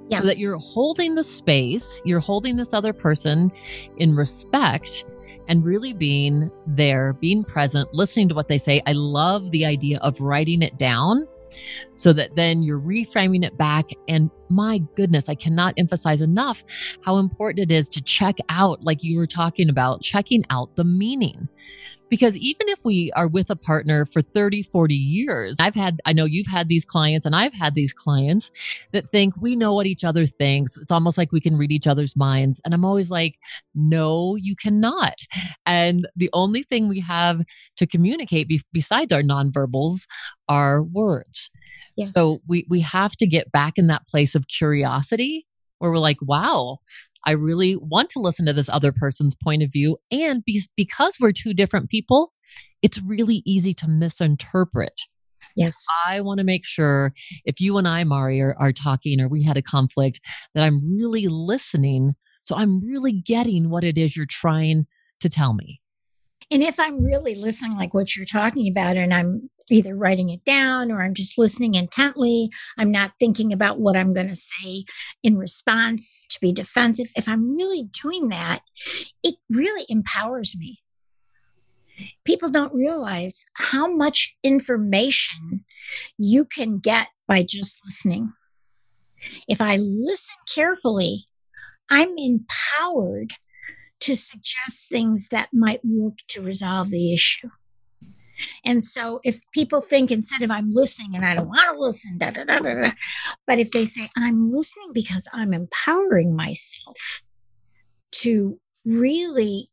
Yes. 0.08 0.20
So 0.20 0.26
that 0.26 0.38
you're 0.38 0.58
holding 0.58 1.14
the 1.14 1.22
space, 1.22 2.02
you're 2.04 2.20
holding 2.20 2.56
this 2.56 2.74
other 2.74 2.92
person 2.92 3.52
in 3.98 4.14
respect 4.16 5.04
and 5.46 5.64
really 5.64 5.92
being 5.92 6.50
there, 6.66 7.12
being 7.12 7.44
present, 7.44 7.92
listening 7.94 8.28
to 8.28 8.34
what 8.34 8.48
they 8.48 8.58
say. 8.58 8.82
I 8.86 8.92
love 8.92 9.50
the 9.50 9.64
idea 9.66 9.98
of 9.98 10.20
writing 10.20 10.62
it 10.62 10.78
down 10.78 11.26
so 11.94 12.12
that 12.12 12.34
then 12.36 12.62
you're 12.62 12.80
reframing 12.80 13.44
it 13.44 13.56
back. 13.56 13.90
And 14.08 14.30
my 14.48 14.80
goodness, 14.96 15.28
I 15.28 15.34
cannot 15.34 15.74
emphasize 15.76 16.20
enough 16.20 16.64
how 17.04 17.18
important 17.18 17.70
it 17.70 17.74
is 17.74 17.88
to 17.90 18.02
check 18.02 18.36
out, 18.48 18.82
like 18.82 19.02
you 19.02 19.18
were 19.18 19.26
talking 19.26 19.68
about, 19.68 20.02
checking 20.02 20.44
out 20.50 20.76
the 20.76 20.84
meaning. 20.84 21.48
Because 22.10 22.36
even 22.36 22.68
if 22.68 22.84
we 22.84 23.10
are 23.12 23.28
with 23.28 23.48
a 23.48 23.56
partner 23.56 24.04
for 24.04 24.20
30, 24.20 24.64
40 24.64 24.94
years, 24.94 25.56
I've 25.60 25.74
had, 25.74 26.00
I 26.04 26.12
know 26.12 26.24
you've 26.24 26.46
had 26.46 26.68
these 26.68 26.84
clients 26.84 27.24
and 27.24 27.34
I've 27.34 27.54
had 27.54 27.74
these 27.74 27.92
clients 27.92 28.50
that 28.92 29.10
think 29.12 29.34
we 29.40 29.56
know 29.56 29.72
what 29.72 29.86
each 29.86 30.04
other 30.04 30.26
thinks. 30.26 30.76
It's 30.76 30.90
almost 30.90 31.16
like 31.16 31.32
we 31.32 31.40
can 31.40 31.56
read 31.56 31.72
each 31.72 31.86
other's 31.86 32.16
minds. 32.16 32.60
And 32.64 32.74
I'm 32.74 32.84
always 32.84 33.10
like, 33.10 33.38
no, 33.74 34.36
you 34.36 34.56
cannot. 34.56 35.14
And 35.64 36.06
the 36.16 36.30
only 36.32 36.62
thing 36.62 36.88
we 36.88 37.00
have 37.00 37.40
to 37.76 37.86
communicate 37.86 38.48
be- 38.48 38.62
besides 38.72 39.12
our 39.12 39.22
nonverbals 39.22 40.06
are 40.48 40.82
words. 40.82 41.50
Yes. 41.96 42.12
So 42.12 42.38
we, 42.46 42.66
we 42.68 42.80
have 42.80 43.12
to 43.16 43.26
get 43.26 43.52
back 43.52 43.74
in 43.76 43.86
that 43.86 44.06
place 44.08 44.34
of 44.34 44.48
curiosity 44.48 45.46
where 45.78 45.90
we're 45.90 45.98
like, 45.98 46.18
wow, 46.22 46.78
I 47.26 47.32
really 47.32 47.76
want 47.76 48.08
to 48.10 48.20
listen 48.20 48.46
to 48.46 48.52
this 48.52 48.68
other 48.68 48.92
person's 48.92 49.36
point 49.42 49.62
of 49.62 49.72
view. 49.72 49.98
And 50.10 50.44
be- 50.44 50.62
because 50.76 51.18
we're 51.20 51.32
two 51.32 51.54
different 51.54 51.90
people, 51.90 52.32
it's 52.82 53.02
really 53.02 53.42
easy 53.44 53.74
to 53.74 53.88
misinterpret. 53.88 55.02
Yes. 55.56 55.86
I 56.06 56.20
want 56.20 56.38
to 56.38 56.44
make 56.44 56.64
sure 56.64 57.12
if 57.44 57.60
you 57.60 57.78
and 57.78 57.88
I, 57.88 58.04
Mari, 58.04 58.40
are, 58.40 58.56
are 58.58 58.72
talking 58.72 59.20
or 59.20 59.28
we 59.28 59.42
had 59.42 59.56
a 59.56 59.62
conflict, 59.62 60.20
that 60.54 60.64
I'm 60.64 60.94
really 60.94 61.28
listening. 61.28 62.14
So 62.42 62.56
I'm 62.56 62.80
really 62.84 63.12
getting 63.12 63.70
what 63.70 63.84
it 63.84 63.98
is 63.98 64.16
you're 64.16 64.26
trying 64.26 64.86
to 65.20 65.28
tell 65.28 65.54
me. 65.54 65.79
And 66.50 66.62
if 66.62 66.80
I'm 66.80 67.04
really 67.04 67.34
listening, 67.34 67.76
like 67.76 67.94
what 67.94 68.16
you're 68.16 68.26
talking 68.26 68.68
about, 68.68 68.96
and 68.96 69.14
I'm 69.14 69.50
either 69.70 69.94
writing 69.94 70.28
it 70.28 70.44
down 70.44 70.90
or 70.90 71.02
I'm 71.02 71.14
just 71.14 71.38
listening 71.38 71.74
intently. 71.74 72.50
I'm 72.76 72.90
not 72.90 73.12
thinking 73.18 73.52
about 73.52 73.78
what 73.78 73.96
I'm 73.96 74.12
going 74.12 74.28
to 74.28 74.34
say 74.34 74.84
in 75.22 75.38
response 75.38 76.26
to 76.30 76.40
be 76.40 76.52
defensive. 76.52 77.06
If 77.16 77.28
I'm 77.28 77.54
really 77.56 77.84
doing 78.02 78.28
that, 78.28 78.60
it 79.22 79.36
really 79.48 79.86
empowers 79.88 80.56
me. 80.58 80.80
People 82.24 82.48
don't 82.48 82.74
realize 82.74 83.44
how 83.54 83.94
much 83.94 84.36
information 84.42 85.64
you 86.16 86.44
can 86.44 86.78
get 86.78 87.08
by 87.28 87.44
just 87.46 87.80
listening. 87.84 88.32
If 89.46 89.60
I 89.60 89.76
listen 89.76 90.36
carefully, 90.52 91.26
I'm 91.90 92.08
empowered 92.16 93.34
to 94.00 94.16
suggest 94.16 94.88
things 94.88 95.28
that 95.28 95.48
might 95.52 95.80
work 95.84 96.14
to 96.28 96.42
resolve 96.42 96.90
the 96.90 97.12
issue. 97.12 97.48
And 98.64 98.82
so 98.82 99.20
if 99.22 99.40
people 99.52 99.80
think 99.80 100.10
instead 100.10 100.42
of 100.42 100.50
I'm 100.50 100.72
listening 100.72 101.14
and 101.14 101.24
I 101.24 101.34
don't 101.34 101.48
want 101.48 101.74
to 101.74 101.80
listen, 101.80 102.18
da, 102.18 102.30
da, 102.30 102.44
da, 102.44 102.58
da, 102.58 102.92
but 103.46 103.58
if 103.58 103.70
they 103.70 103.84
say 103.84 104.08
I'm 104.16 104.48
listening 104.48 104.92
because 104.94 105.28
I'm 105.32 105.52
empowering 105.52 106.34
myself 106.34 107.22
to 108.12 108.58
really 108.84 109.68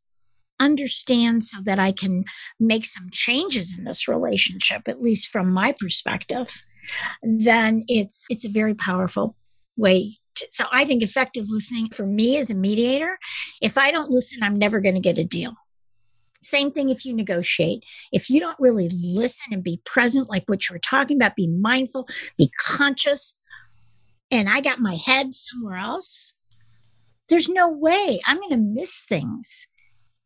understand 0.60 1.44
so 1.44 1.60
that 1.62 1.78
I 1.78 1.92
can 1.92 2.24
make 2.58 2.84
some 2.84 3.08
changes 3.10 3.74
in 3.76 3.84
this 3.84 4.08
relationship, 4.08 4.88
at 4.88 5.00
least 5.00 5.30
from 5.30 5.50
my 5.50 5.74
perspective, 5.78 6.62
then 7.22 7.84
it's 7.86 8.24
it's 8.30 8.44
a 8.44 8.50
very 8.50 8.74
powerful 8.74 9.36
way 9.76 10.16
so 10.50 10.64
I 10.72 10.84
think 10.84 11.02
effective 11.02 11.46
listening 11.48 11.88
for 11.90 12.06
me 12.06 12.36
as 12.38 12.50
a 12.50 12.54
mediator, 12.54 13.18
if 13.60 13.78
I 13.78 13.90
don't 13.90 14.10
listen, 14.10 14.42
I'm 14.42 14.58
never 14.58 14.80
going 14.80 14.94
to 14.94 15.00
get 15.00 15.18
a 15.18 15.24
deal. 15.24 15.54
Same 16.42 16.70
thing 16.70 16.88
if 16.88 17.04
you 17.04 17.14
negotiate. 17.14 17.84
If 18.12 18.30
you 18.30 18.40
don't 18.40 18.58
really 18.60 18.88
listen 18.92 19.52
and 19.52 19.62
be 19.62 19.80
present, 19.84 20.28
like 20.28 20.44
what 20.46 20.68
you 20.68 20.74
were 20.74 20.80
talking 20.80 21.16
about, 21.16 21.36
be 21.36 21.48
mindful, 21.48 22.08
be 22.36 22.50
conscious, 22.58 23.40
and 24.30 24.48
I 24.48 24.60
got 24.60 24.78
my 24.78 24.94
head 24.94 25.34
somewhere 25.34 25.78
else, 25.78 26.36
there's 27.28 27.48
no 27.48 27.68
way 27.68 28.20
I'm 28.26 28.36
going 28.36 28.50
to 28.50 28.56
miss 28.80 29.04
things. 29.04 29.66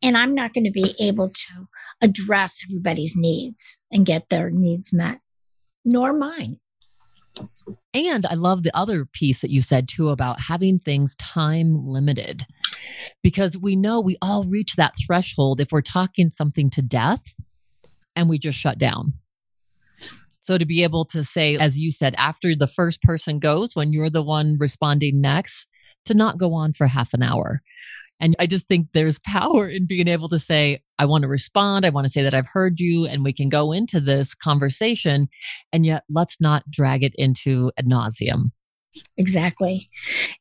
And 0.02 0.16
I'm 0.16 0.34
not 0.34 0.52
going 0.52 0.64
to 0.64 0.70
be 0.70 0.94
able 1.00 1.28
to 1.28 1.68
address 2.02 2.60
everybody's 2.64 3.14
needs 3.16 3.78
and 3.90 4.04
get 4.04 4.28
their 4.28 4.50
needs 4.50 4.92
met, 4.92 5.20
nor 5.84 6.12
mine. 6.12 6.58
And 7.94 8.26
I 8.26 8.34
love 8.34 8.62
the 8.62 8.76
other 8.76 9.04
piece 9.04 9.40
that 9.40 9.50
you 9.50 9.62
said 9.62 9.88
too 9.88 10.10
about 10.10 10.40
having 10.40 10.78
things 10.78 11.16
time 11.16 11.86
limited 11.86 12.46
because 13.22 13.56
we 13.56 13.76
know 13.76 14.00
we 14.00 14.16
all 14.20 14.44
reach 14.44 14.76
that 14.76 14.94
threshold 15.06 15.60
if 15.60 15.72
we're 15.72 15.80
talking 15.80 16.30
something 16.30 16.70
to 16.70 16.82
death 16.82 17.22
and 18.14 18.28
we 18.28 18.38
just 18.38 18.58
shut 18.58 18.78
down. 18.78 19.14
So 20.42 20.58
to 20.58 20.66
be 20.66 20.82
able 20.82 21.04
to 21.06 21.22
say, 21.22 21.56
as 21.56 21.78
you 21.78 21.92
said, 21.92 22.14
after 22.18 22.56
the 22.56 22.66
first 22.66 23.00
person 23.02 23.38
goes, 23.38 23.76
when 23.76 23.92
you're 23.92 24.10
the 24.10 24.24
one 24.24 24.56
responding 24.58 25.20
next, 25.20 25.68
to 26.06 26.14
not 26.14 26.38
go 26.38 26.52
on 26.52 26.72
for 26.72 26.88
half 26.88 27.14
an 27.14 27.22
hour. 27.22 27.62
And 28.18 28.34
I 28.38 28.46
just 28.46 28.66
think 28.66 28.88
there's 28.92 29.20
power 29.20 29.68
in 29.68 29.86
being 29.86 30.08
able 30.08 30.28
to 30.28 30.38
say, 30.38 30.82
I 31.02 31.04
want 31.04 31.22
to 31.22 31.28
respond. 31.28 31.84
I 31.84 31.90
want 31.90 32.04
to 32.04 32.12
say 32.12 32.22
that 32.22 32.32
I've 32.32 32.46
heard 32.46 32.78
you 32.78 33.06
and 33.06 33.24
we 33.24 33.32
can 33.32 33.48
go 33.48 33.72
into 33.72 33.98
this 33.98 34.34
conversation. 34.34 35.28
And 35.72 35.84
yet 35.84 36.04
let's 36.08 36.40
not 36.40 36.70
drag 36.70 37.02
it 37.02 37.12
into 37.16 37.72
ad 37.76 37.86
nauseum. 37.86 38.52
Exactly. 39.16 39.90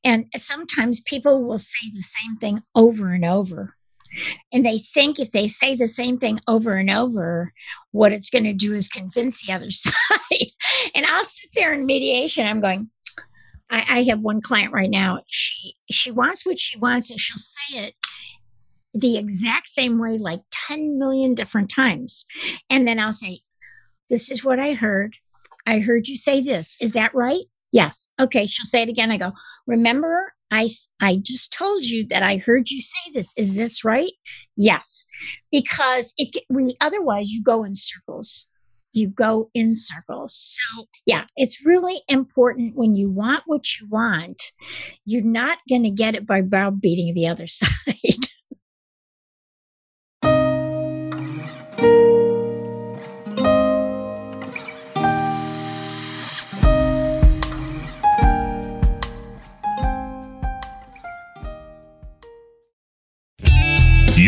And 0.04 0.26
sometimes 0.36 1.02
people 1.02 1.44
will 1.44 1.58
say 1.58 1.90
the 1.92 2.04
same 2.04 2.38
thing 2.38 2.60
over 2.76 3.12
and 3.12 3.26
over. 3.26 3.74
And 4.54 4.64
they 4.64 4.78
think 4.78 5.20
if 5.20 5.32
they 5.32 5.48
say 5.48 5.76
the 5.76 5.88
same 5.88 6.20
thing 6.20 6.40
over 6.48 6.76
and 6.76 6.92
over, 6.92 7.54
what 7.90 8.12
it's 8.12 8.30
going 8.30 8.44
to 8.44 8.54
do 8.54 8.76
is 8.76 8.88
convince 8.88 9.44
the 9.44 9.54
other 9.54 9.72
side. 9.72 10.48
and 10.94 11.08
I'll 11.08 11.24
sit 11.24 11.50
there 11.56 11.74
in 11.74 11.88
mediation. 11.88 12.46
I'm 12.46 12.62
going, 12.62 12.92
I, 13.72 13.84
I 13.90 14.04
have 14.04 14.22
one 14.22 14.42
client 14.42 14.74
right 14.74 14.92
now. 14.92 15.22
She 15.28 15.74
she 15.90 16.12
wants 16.12 16.46
what 16.46 16.60
she 16.60 16.78
wants, 16.78 17.10
and 17.10 17.20
she'll 17.20 17.38
say 17.38 17.88
it 17.88 17.96
the 18.94 19.18
exact 19.18 19.68
same 19.68 20.00
way, 20.00 20.18
like 20.18 20.42
10 20.68 20.98
million 20.98 21.34
different 21.34 21.70
times. 21.70 22.26
And 22.70 22.88
then 22.88 23.00
I'll 23.00 23.14
say, 23.14 23.40
This 24.10 24.32
is 24.32 24.44
what 24.44 24.60
I 24.60 24.74
heard. 24.74 25.16
I 25.66 25.80
heard 25.80 26.08
you 26.08 26.18
say 26.18 26.42
this. 26.42 26.78
Is 26.82 26.94
that 26.94 27.14
right? 27.14 27.44
Yes. 27.72 28.10
Okay. 28.20 28.48
She'll 28.48 28.66
say 28.66 28.82
it 28.82 28.90
again. 28.90 29.12
I 29.12 29.18
go, 29.18 29.32
remember, 29.66 30.34
I, 30.52 30.68
I 31.02 31.18
just 31.24 31.54
told 31.54 31.86
you 31.86 32.06
that 32.08 32.22
I 32.22 32.38
heard 32.38 32.70
you 32.70 32.82
say 32.82 33.12
this. 33.14 33.34
Is 33.38 33.56
this 33.56 33.86
right? 33.86 34.12
Yes, 34.58 35.06
because 35.50 36.14
it, 36.18 36.36
we, 36.50 36.76
otherwise 36.82 37.30
you 37.30 37.42
go 37.42 37.64
in 37.64 37.74
circles. 37.76 38.48
You 38.92 39.08
go 39.08 39.50
in 39.54 39.74
circles. 39.74 40.36
So 40.36 40.88
yeah, 41.06 41.24
it's 41.38 41.66
really 41.66 42.02
important 42.10 42.76
when 42.76 42.94
you 42.94 43.10
want 43.10 43.44
what 43.46 43.80
you 43.80 43.88
want, 43.90 44.44
you're 45.06 45.24
not 45.24 45.60
going 45.70 45.84
to 45.84 45.90
get 45.90 46.16
it 46.16 46.28
by 46.28 46.42
browbeating 46.42 47.14
the 47.14 47.28
other 47.28 47.48
side. 47.48 48.28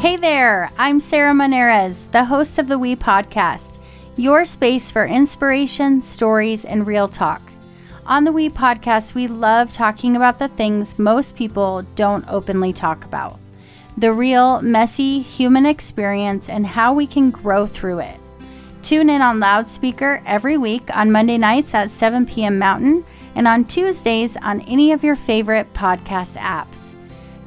Hey 0.01 0.17
there, 0.17 0.71
I'm 0.79 1.01
Sarah 1.01 1.35
Monares, 1.35 2.09
the 2.13 2.27
host 2.27 2.61
of 2.61 2.69
the 2.69 2.79
We 2.79 2.95
Podcast, 2.95 3.81
your 4.15 4.45
space 4.45 4.93
for 4.93 5.05
inspiration, 5.05 6.03
stories, 6.03 6.65
and 6.65 6.87
real 6.87 7.09
talk. 7.09 7.43
On 8.09 8.23
the 8.23 8.31
We 8.31 8.49
podcast, 8.49 9.15
we 9.15 9.27
love 9.27 9.73
talking 9.73 10.15
about 10.15 10.39
the 10.39 10.47
things 10.47 10.97
most 10.97 11.35
people 11.35 11.83
don't 11.97 12.25
openly 12.29 12.73
talk 12.73 13.05
about 13.05 13.41
the 13.99 14.13
real, 14.13 14.63
messy 14.63 15.21
human 15.23 15.67
experience 15.67 16.49
and 16.49 16.65
how 16.67 16.93
we 16.93 17.05
can 17.07 17.33
grow 17.33 17.67
through 17.67 17.99
it. 17.99 18.21
Tune 18.83 19.11
in 19.11 19.23
on 19.23 19.41
loudspeaker 19.41 20.23
every 20.25 20.57
week 20.57 20.89
on 20.97 21.11
Monday 21.11 21.37
nights 21.37 21.75
at 21.75 21.91
7 21.91 22.27
p.m. 22.27 22.61
Mountain 22.61 23.05
and 23.35 23.49
on 23.49 23.65
Tuesdays 23.65 24.37
on 24.37 24.61
any 24.63 24.93
of 24.93 25.03
your 25.03 25.17
favorite 25.17 25.73
podcast 25.73 26.37
apps. 26.37 26.95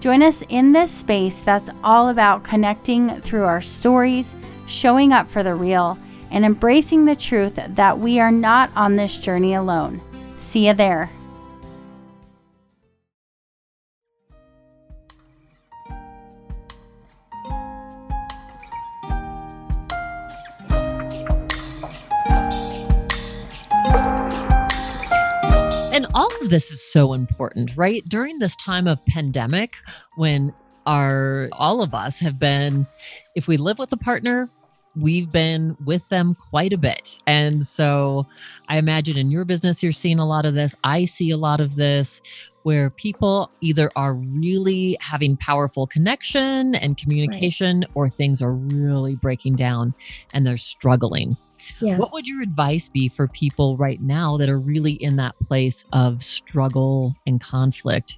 Join 0.01 0.21
us 0.21 0.43
in 0.49 0.73
this 0.73 0.91
space 0.91 1.39
that's 1.39 1.69
all 1.85 2.09
about 2.09 2.43
connecting 2.43 3.21
through 3.21 3.43
our 3.43 3.61
stories, 3.61 4.35
showing 4.67 5.13
up 5.13 5.29
for 5.29 5.41
the 5.41 5.55
real, 5.55 5.97
and 6.31 6.43
embracing 6.43 7.05
the 7.05 7.15
truth 7.15 7.57
that 7.65 7.97
we 7.97 8.19
are 8.19 8.31
not 8.31 8.71
on 8.75 8.97
this 8.97 9.15
journey 9.17 9.53
alone. 9.53 10.01
See 10.39 10.67
you 10.67 10.73
there. 10.73 11.11
And 25.91 26.07
all 26.13 26.31
of 26.41 26.49
this 26.49 26.71
is 26.71 26.81
so 26.81 27.13
important, 27.13 27.75
right? 27.75 28.01
During 28.07 28.39
this 28.39 28.55
time 28.55 28.87
of 28.87 29.05
pandemic, 29.05 29.75
when 30.15 30.53
our 30.85 31.49
all 31.51 31.83
of 31.83 31.93
us 31.93 32.21
have 32.21 32.39
been, 32.39 32.87
if 33.35 33.47
we 33.47 33.57
live 33.57 33.77
with 33.77 33.91
a 33.91 33.97
partner, 33.97 34.49
we've 34.95 35.31
been 35.31 35.77
with 35.85 36.07
them 36.09 36.35
quite 36.35 36.73
a 36.73 36.77
bit. 36.77 37.17
And 37.27 37.63
so 37.63 38.25
I 38.67 38.77
imagine 38.77 39.17
in 39.17 39.31
your 39.31 39.45
business, 39.45 39.83
you're 39.83 39.93
seeing 39.93 40.19
a 40.19 40.25
lot 40.25 40.45
of 40.45 40.53
this. 40.53 40.75
I 40.83 41.05
see 41.05 41.31
a 41.31 41.37
lot 41.37 41.61
of 41.61 41.75
this 41.75 42.21
where 42.63 42.89
people 42.89 43.49
either 43.61 43.89
are 43.95 44.13
really 44.15 44.97
having 44.99 45.37
powerful 45.37 45.87
connection 45.87 46.75
and 46.75 46.97
communication 46.97 47.81
right. 47.81 47.89
or 47.93 48.09
things 48.09 48.41
are 48.41 48.53
really 48.53 49.15
breaking 49.15 49.55
down 49.55 49.93
and 50.33 50.45
they're 50.45 50.57
struggling. 50.57 51.37
Yes. 51.79 51.99
What 51.99 52.09
would 52.13 52.25
your 52.25 52.41
advice 52.41 52.89
be 52.89 53.09
for 53.09 53.27
people 53.27 53.77
right 53.77 54.01
now 54.01 54.37
that 54.37 54.49
are 54.49 54.59
really 54.59 54.93
in 54.93 55.15
that 55.17 55.39
place 55.39 55.85
of 55.93 56.23
struggle 56.23 57.15
and 57.25 57.39
conflict? 57.39 58.17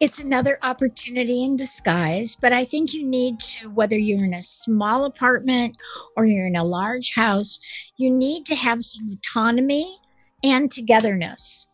It's 0.00 0.20
another 0.20 0.58
opportunity 0.62 1.42
in 1.42 1.56
disguise. 1.56 2.36
But 2.36 2.52
I 2.52 2.64
think 2.64 2.94
you 2.94 3.08
need 3.08 3.40
to, 3.40 3.68
whether 3.68 3.98
you're 3.98 4.24
in 4.24 4.34
a 4.34 4.42
small 4.42 5.04
apartment 5.04 5.76
or 6.16 6.24
you're 6.24 6.46
in 6.46 6.56
a 6.56 6.64
large 6.64 7.14
house, 7.14 7.58
you 7.96 8.10
need 8.10 8.46
to 8.46 8.54
have 8.54 8.82
some 8.82 9.10
autonomy 9.10 9.98
and 10.42 10.70
togetherness. 10.70 11.70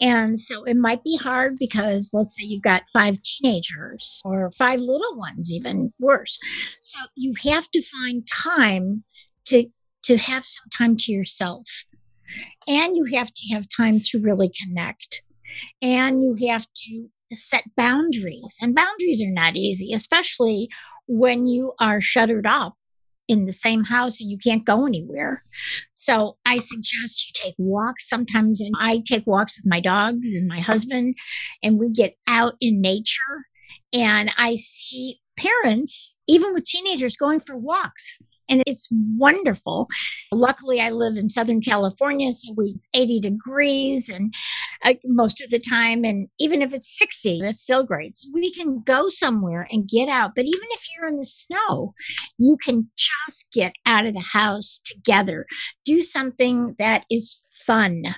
And 0.00 0.38
so 0.38 0.64
it 0.64 0.76
might 0.76 1.02
be 1.04 1.16
hard 1.16 1.58
because 1.58 2.10
let's 2.12 2.36
say 2.36 2.44
you've 2.44 2.62
got 2.62 2.88
five 2.92 3.22
teenagers 3.22 4.20
or 4.24 4.50
five 4.52 4.80
little 4.80 5.16
ones, 5.16 5.52
even 5.52 5.92
worse. 5.98 6.38
So 6.82 6.98
you 7.14 7.34
have 7.50 7.70
to 7.70 7.82
find 7.82 8.26
time 8.26 9.04
to, 9.46 9.68
to 10.04 10.16
have 10.18 10.44
some 10.44 10.68
time 10.76 10.96
to 10.98 11.12
yourself. 11.12 11.84
And 12.66 12.96
you 12.96 13.06
have 13.14 13.32
to 13.32 13.54
have 13.54 13.66
time 13.74 14.00
to 14.06 14.20
really 14.20 14.50
connect. 14.50 15.22
And 15.80 16.22
you 16.22 16.48
have 16.48 16.66
to 16.74 17.08
set 17.32 17.64
boundaries. 17.76 18.58
And 18.60 18.74
boundaries 18.74 19.22
are 19.22 19.32
not 19.32 19.56
easy, 19.56 19.92
especially 19.92 20.68
when 21.06 21.46
you 21.46 21.72
are 21.80 22.00
shuttered 22.00 22.46
up 22.46 22.74
in 23.28 23.44
the 23.44 23.52
same 23.52 23.84
house 23.84 24.20
and 24.20 24.30
you 24.30 24.38
can't 24.38 24.64
go 24.64 24.86
anywhere. 24.86 25.42
So 25.94 26.36
I 26.46 26.58
suggest 26.58 27.26
you 27.26 27.32
take 27.34 27.54
walks 27.58 28.08
sometimes. 28.08 28.60
And 28.60 28.74
I 28.78 29.02
take 29.04 29.26
walks 29.26 29.58
with 29.58 29.68
my 29.68 29.80
dogs 29.80 30.34
and 30.34 30.46
my 30.46 30.60
husband, 30.60 31.16
and 31.62 31.78
we 31.78 31.90
get 31.90 32.14
out 32.26 32.54
in 32.60 32.80
nature. 32.80 33.46
And 33.92 34.30
I 34.38 34.54
see 34.54 35.20
parents, 35.38 36.16
even 36.28 36.54
with 36.54 36.64
teenagers, 36.64 37.16
going 37.16 37.40
for 37.40 37.56
walks 37.58 38.20
and 38.48 38.62
it's 38.66 38.88
wonderful. 38.90 39.88
Luckily, 40.32 40.80
I 40.80 40.90
live 40.90 41.16
in 41.16 41.28
Southern 41.28 41.60
California, 41.60 42.32
so 42.32 42.54
it's 42.58 42.88
80 42.94 43.20
degrees 43.20 44.08
and 44.08 44.32
uh, 44.84 44.94
most 45.04 45.42
of 45.42 45.50
the 45.50 45.58
time. 45.58 46.04
And 46.04 46.28
even 46.38 46.62
if 46.62 46.72
it's 46.72 46.96
60, 46.96 47.40
that's 47.42 47.62
still 47.62 47.84
great. 47.84 48.14
So 48.14 48.28
we 48.32 48.52
can 48.52 48.82
go 48.82 49.08
somewhere 49.08 49.66
and 49.70 49.88
get 49.88 50.08
out. 50.08 50.32
But 50.34 50.44
even 50.44 50.68
if 50.72 50.86
you're 50.94 51.08
in 51.08 51.16
the 51.16 51.24
snow, 51.24 51.94
you 52.38 52.56
can 52.62 52.90
just 52.96 53.52
get 53.52 53.72
out 53.84 54.06
of 54.06 54.14
the 54.14 54.28
house 54.32 54.80
together, 54.84 55.46
do 55.84 56.02
something 56.02 56.74
that 56.78 57.04
is 57.10 57.42
fun 57.50 58.14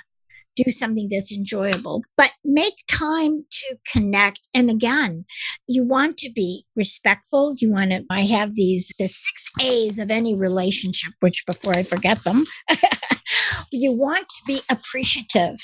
do 0.64 0.70
something 0.70 1.08
that's 1.10 1.32
enjoyable, 1.32 2.02
but 2.16 2.32
make 2.44 2.74
time 2.88 3.44
to 3.50 3.76
connect. 3.92 4.48
And 4.54 4.70
again, 4.70 5.24
you 5.66 5.84
want 5.84 6.16
to 6.18 6.30
be 6.30 6.64
respectful. 6.76 7.54
You 7.56 7.72
want 7.72 7.90
to, 7.90 8.04
I 8.10 8.22
have 8.22 8.54
these, 8.54 8.92
the 8.98 9.08
six 9.08 9.46
A's 9.60 9.98
of 9.98 10.10
any 10.10 10.34
relationship, 10.34 11.12
which 11.20 11.44
before 11.46 11.76
I 11.76 11.82
forget 11.82 12.24
them, 12.24 12.44
you 13.72 13.92
want 13.92 14.28
to 14.28 14.42
be 14.46 14.60
appreciative. 14.70 15.58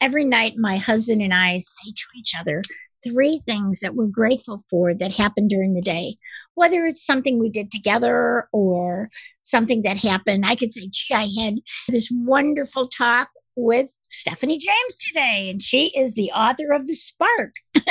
Every 0.00 0.24
night, 0.24 0.54
my 0.56 0.76
husband 0.76 1.22
and 1.22 1.34
I 1.34 1.58
say 1.58 1.90
to 1.90 2.04
each 2.16 2.32
other, 2.38 2.62
three 3.02 3.38
things 3.38 3.80
that 3.80 3.94
we're 3.94 4.06
grateful 4.06 4.60
for 4.70 4.94
that 4.94 5.16
happened 5.16 5.50
during 5.50 5.74
the 5.74 5.80
day. 5.80 6.16
Whether 6.54 6.84
it's 6.84 7.04
something 7.04 7.38
we 7.38 7.48
did 7.48 7.70
together 7.70 8.46
or 8.52 9.08
something 9.42 9.82
that 9.82 9.98
happened, 9.98 10.44
I 10.44 10.54
could 10.54 10.72
say, 10.72 10.88
gee, 10.90 11.14
I 11.14 11.28
had 11.40 11.60
this 11.88 12.10
wonderful 12.12 12.88
talk 12.88 13.30
with 13.62 13.98
Stephanie 14.10 14.58
James 14.58 14.96
today, 14.96 15.48
and 15.50 15.62
she 15.62 15.92
is 15.96 16.14
the 16.14 16.30
author 16.30 16.72
of 16.72 16.86
The 16.86 16.94
Spark. 16.94 17.54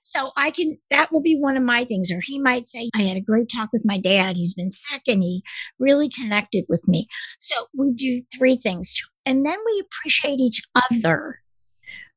so 0.00 0.32
I 0.36 0.50
can, 0.50 0.78
that 0.90 1.12
will 1.12 1.22
be 1.22 1.36
one 1.38 1.56
of 1.56 1.62
my 1.62 1.84
things. 1.84 2.10
Or 2.12 2.20
he 2.22 2.38
might 2.38 2.66
say, 2.66 2.90
I 2.94 3.02
had 3.02 3.16
a 3.16 3.22
great 3.22 3.48
talk 3.54 3.70
with 3.72 3.82
my 3.84 3.98
dad. 3.98 4.36
He's 4.36 4.54
been 4.54 4.70
sick 4.70 5.02
and 5.06 5.22
he 5.22 5.42
really 5.78 6.08
connected 6.08 6.64
with 6.68 6.86
me. 6.86 7.06
So 7.38 7.66
we 7.76 7.92
do 7.92 8.22
three 8.36 8.56
things. 8.56 9.00
And 9.24 9.44
then 9.44 9.58
we 9.66 9.82
appreciate 9.84 10.40
each 10.40 10.62
other. 10.74 11.40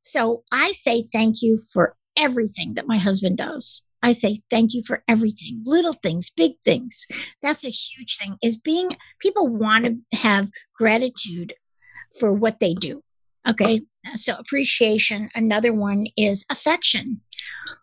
So 0.02 0.44
I 0.52 0.72
say 0.72 1.04
thank 1.04 1.38
you 1.42 1.60
for 1.74 1.96
everything 2.18 2.74
that 2.76 2.88
my 2.88 2.98
husband 2.98 3.38
does. 3.38 3.86
I 4.04 4.14
say 4.14 4.40
thank 4.50 4.74
you 4.74 4.82
for 4.86 5.04
everything, 5.08 5.62
little 5.64 5.94
things, 5.94 6.32
big 6.32 6.54
things. 6.66 7.06
That's 7.42 7.64
a 7.64 7.70
huge 7.70 8.18
thing 8.18 8.38
is 8.42 8.58
being, 8.58 8.90
people 9.20 9.48
want 9.48 9.86
to 9.86 10.18
have 10.18 10.50
gratitude 10.76 11.54
for 12.20 12.32
what 12.34 12.60
they 12.60 12.74
do. 12.74 13.04
Okay. 13.48 13.82
So 14.16 14.36
appreciation. 14.36 15.30
Another 15.36 15.74
one 15.74 16.08
is 16.18 16.46
affection. 16.50 17.22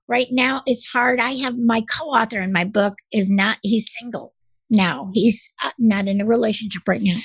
Right 0.07 0.29
now, 0.31 0.63
it's 0.67 0.91
hard. 0.93 1.21
I 1.21 1.33
have 1.33 1.57
my 1.59 1.83
co 1.83 2.07
author 2.07 2.41
in 2.41 2.53
my 2.53 2.65
book 2.65 2.95
is 3.13 3.31
not, 3.31 3.59
he's 3.63 3.93
single 3.93 4.35
now. 4.71 5.11
He's 5.15 5.53
uh, 5.63 5.71
not 5.79 6.07
in 6.07 6.21
a 6.21 6.27
relationship 6.27 6.83
right 6.87 7.03
now. 7.03 7.17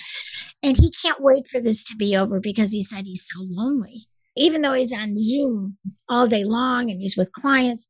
And 0.61 0.77
he 0.77 0.91
can't 0.91 1.21
wait 1.21 1.47
for 1.47 1.59
this 1.59 1.83
to 1.85 1.95
be 1.95 2.15
over 2.15 2.39
because 2.39 2.71
he 2.71 2.83
said 2.83 3.05
he's 3.05 3.27
so 3.31 3.43
lonely. 3.43 4.07
Even 4.35 4.63
though 4.63 4.73
he's 4.73 4.93
on 4.93 5.15
Zoom 5.15 5.77
all 6.09 6.25
day 6.25 6.43
long 6.43 6.89
and 6.89 6.99
he's 6.99 7.15
with 7.15 7.31
clients, 7.31 7.89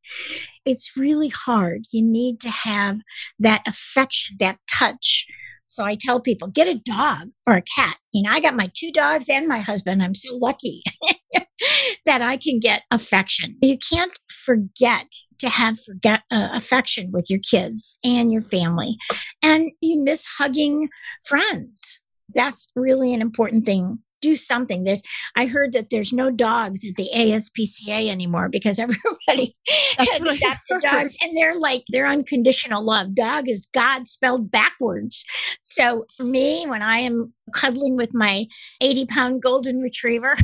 it's 0.66 0.98
really 0.98 1.30
hard. 1.30 1.86
You 1.92 2.04
need 2.04 2.42
to 2.42 2.50
have 2.50 3.00
that 3.40 3.62
affection, 3.66 4.38
that 4.40 4.60
touch 4.70 5.26
so 5.74 5.84
I 5.84 5.98
tell 6.00 6.20
people, 6.20 6.48
get 6.48 6.68
a 6.68 6.80
dog 6.80 7.30
or 7.48 7.56
a 7.56 7.62
cat. 7.62 7.98
You 8.12 8.24
know, 8.24 8.32
I 8.32 8.40
got 8.40 8.56
my 8.56 8.72
two 8.76 8.92
dogs 8.92 9.30
and 9.30 9.48
my 9.48 9.60
husband. 9.60 10.04
I'm 10.04 10.16
so 10.16 10.38
lucky. 10.38 10.84
that 12.06 12.22
I 12.22 12.38
can 12.38 12.60
get 12.60 12.84
affection. 12.92 13.56
You 13.62 13.78
can't 13.92 14.12
forget 14.30 15.08
to 15.40 15.50
have 15.50 15.80
forget 15.80 16.22
uh, 16.32 16.50
affection 16.52 17.12
with 17.12 17.28
your 17.30 17.40
kids 17.40 17.98
and 18.04 18.32
your 18.32 18.42
family 18.42 18.96
and 19.42 19.72
you 19.82 20.02
miss 20.02 20.26
hugging 20.38 20.90
friends 21.26 22.04
that's 22.34 22.72
really 22.76 23.14
an 23.14 23.22
important 23.22 23.66
thing 23.66 24.00
do 24.24 24.36
something. 24.36 24.86
There's, 24.86 25.04
I 25.36 25.46
heard 25.46 25.74
that 25.74 25.90
there's 25.92 26.14
no 26.14 26.32
dogs 26.32 26.88
at 26.88 26.96
the 26.96 27.10
ASPCA 27.14 28.08
anymore 28.10 28.50
because 28.50 28.80
everybody 28.80 29.56
has 29.98 30.26
adopted 30.26 30.82
dogs 30.82 31.16
and 31.22 31.38
they're 31.38 31.60
like, 31.60 31.84
they're 31.90 32.08
unconditional 32.08 32.84
love. 32.84 33.14
Dog 33.14 33.48
is 33.48 33.68
God 33.72 34.08
spelled 34.08 34.50
backwards. 34.50 35.26
So 35.62 36.06
for 36.16 36.24
me, 36.24 36.66
when 36.66 36.82
I 36.82 37.00
am 37.00 37.34
cuddling 37.54 37.98
with 37.98 38.12
my 38.14 38.46
80 38.80 39.06
pound 39.08 39.42
golden 39.42 39.80
retriever 39.80 40.36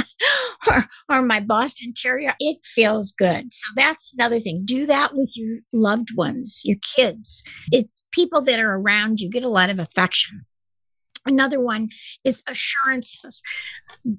or, 0.66 0.84
or 1.08 1.22
my 1.22 1.40
Boston 1.40 1.92
Terrier, 1.96 2.34
it 2.40 2.58
feels 2.64 3.12
good. 3.12 3.52
So 3.52 3.66
that's 3.76 4.12
another 4.12 4.40
thing. 4.40 4.62
Do 4.64 4.86
that 4.86 5.12
with 5.14 5.32
your 5.36 5.60
loved 5.72 6.16
ones, 6.16 6.62
your 6.64 6.78
kids. 6.96 7.44
It's 7.70 8.04
people 8.12 8.42
that 8.42 8.58
are 8.58 8.74
around 8.74 9.20
you, 9.20 9.30
get 9.30 9.44
a 9.44 9.48
lot 9.48 9.70
of 9.70 9.78
affection. 9.78 10.44
Another 11.26 11.60
one 11.60 11.88
is 12.24 12.42
assurances. 12.48 13.42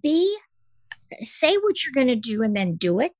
Be 0.02 0.38
say 1.22 1.56
what 1.58 1.84
you're 1.84 1.94
going 1.94 2.08
to 2.08 2.16
do 2.16 2.42
and 2.42 2.56
then 2.56 2.76
do 2.76 3.00
it. 3.00 3.12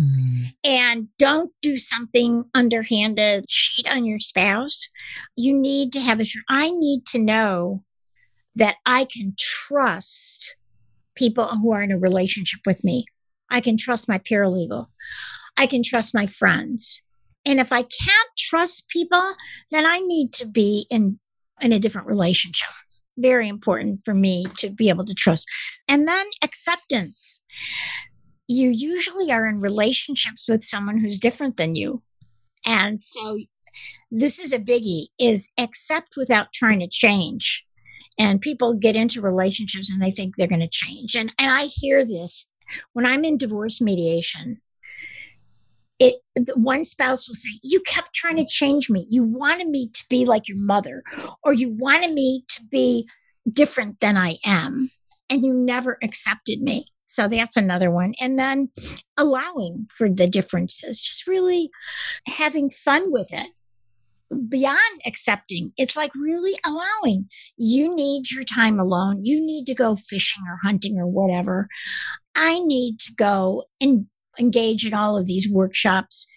Mm. 0.00 0.54
And 0.64 1.08
don't 1.18 1.52
do 1.60 1.76
something 1.76 2.44
underhanded, 2.54 3.46
cheat 3.48 3.90
on 3.90 4.04
your 4.04 4.20
spouse. 4.20 4.88
You 5.36 5.60
need 5.60 5.92
to 5.92 6.00
have 6.00 6.20
a 6.20 6.24
I 6.48 6.70
need 6.70 7.04
to 7.06 7.18
know 7.18 7.84
that 8.54 8.76
I 8.86 9.04
can 9.04 9.34
trust 9.38 10.56
people 11.14 11.46
who 11.46 11.72
are 11.72 11.82
in 11.82 11.90
a 11.90 11.98
relationship 11.98 12.60
with 12.64 12.84
me. 12.84 13.06
I 13.50 13.60
can 13.60 13.76
trust 13.76 14.08
my 14.08 14.18
paralegal. 14.18 14.86
I 15.56 15.66
can 15.66 15.82
trust 15.82 16.14
my 16.14 16.26
friends. 16.26 17.02
And 17.44 17.58
if 17.58 17.72
I 17.72 17.82
can't 17.82 18.30
trust 18.36 18.88
people, 18.88 19.34
then 19.70 19.84
I 19.84 19.98
need 19.98 20.32
to 20.34 20.46
be 20.46 20.86
in 20.90 21.18
in 21.60 21.72
a 21.72 21.80
different 21.80 22.06
relationship 22.06 22.68
very 23.18 23.48
important 23.48 24.00
for 24.04 24.14
me 24.14 24.46
to 24.58 24.70
be 24.70 24.88
able 24.88 25.04
to 25.04 25.14
trust. 25.14 25.46
And 25.88 26.06
then 26.06 26.26
acceptance. 26.42 27.44
You 28.46 28.70
usually 28.70 29.30
are 29.30 29.46
in 29.46 29.60
relationships 29.60 30.48
with 30.48 30.64
someone 30.64 30.98
who's 30.98 31.18
different 31.18 31.56
than 31.56 31.74
you. 31.74 32.02
And 32.64 33.00
so 33.00 33.40
this 34.10 34.38
is 34.38 34.52
a 34.52 34.58
biggie 34.58 35.08
is 35.18 35.50
accept 35.58 36.14
without 36.16 36.52
trying 36.52 36.80
to 36.80 36.88
change. 36.88 37.64
And 38.18 38.40
people 38.40 38.74
get 38.74 38.96
into 38.96 39.20
relationships 39.20 39.90
and 39.92 40.02
they 40.02 40.10
think 40.10 40.36
they're 40.36 40.46
going 40.46 40.60
to 40.60 40.68
change. 40.70 41.14
And 41.14 41.32
and 41.38 41.50
I 41.50 41.66
hear 41.66 42.04
this 42.04 42.52
when 42.92 43.06
I'm 43.06 43.24
in 43.24 43.38
divorce 43.38 43.80
mediation 43.80 44.60
it 45.98 46.16
one 46.54 46.84
spouse 46.84 47.28
will 47.28 47.34
say 47.34 47.58
you 47.62 47.80
kept 47.80 48.14
trying 48.14 48.36
to 48.36 48.46
change 48.46 48.88
me. 48.88 49.06
You 49.10 49.24
wanted 49.24 49.68
me 49.68 49.90
to 49.92 50.04
be 50.08 50.24
like 50.24 50.48
your 50.48 50.58
mother 50.60 51.02
or 51.42 51.52
you 51.52 51.70
wanted 51.70 52.12
me 52.12 52.44
to 52.48 52.62
be 52.70 53.08
different 53.50 54.00
than 54.00 54.16
i 54.16 54.36
am 54.44 54.90
and 55.30 55.44
you 55.44 55.54
never 55.54 55.98
accepted 56.02 56.60
me. 56.60 56.86
So 57.06 57.26
that's 57.26 57.56
another 57.56 57.90
one. 57.90 58.12
And 58.20 58.38
then 58.38 58.68
allowing 59.16 59.86
for 59.90 60.08
the 60.08 60.26
differences 60.26 61.00
just 61.00 61.26
really 61.26 61.70
having 62.26 62.70
fun 62.70 63.04
with 63.06 63.32
it 63.32 63.50
beyond 64.48 65.00
accepting. 65.06 65.72
It's 65.78 65.96
like 65.96 66.14
really 66.14 66.58
allowing. 66.66 67.28
You 67.56 67.94
need 67.94 68.30
your 68.30 68.44
time 68.44 68.78
alone. 68.78 69.24
You 69.24 69.40
need 69.44 69.66
to 69.66 69.74
go 69.74 69.96
fishing 69.96 70.44
or 70.48 70.58
hunting 70.62 70.98
or 70.98 71.06
whatever. 71.06 71.68
I 72.34 72.58
need 72.60 73.00
to 73.00 73.14
go 73.14 73.64
and 73.80 74.06
engage 74.38 74.86
in 74.86 74.94
all 74.94 75.16
of 75.16 75.26
these 75.26 75.50
workshops, 75.50 76.30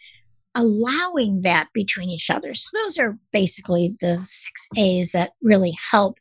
allowing 0.55 1.41
that 1.43 1.69
between 1.73 2.09
each 2.09 2.29
other. 2.29 2.53
So 2.53 2.69
those 2.73 2.97
are 2.97 3.17
basically 3.31 3.95
the 3.99 4.21
six 4.25 4.67
A's 4.77 5.11
that 5.11 5.31
really 5.41 5.73
help. 5.91 6.19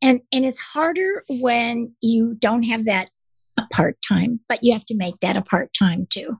And 0.00 0.20
and 0.32 0.44
it's 0.44 0.60
harder 0.60 1.24
when 1.28 1.94
you 2.00 2.34
don't 2.38 2.64
have 2.64 2.84
that 2.84 3.10
a 3.58 3.66
part 3.72 3.96
time, 4.06 4.40
but 4.48 4.60
you 4.62 4.72
have 4.72 4.86
to 4.86 4.96
make 4.96 5.20
that 5.20 5.36
a 5.36 5.42
part 5.42 5.70
time 5.78 6.06
too. 6.08 6.38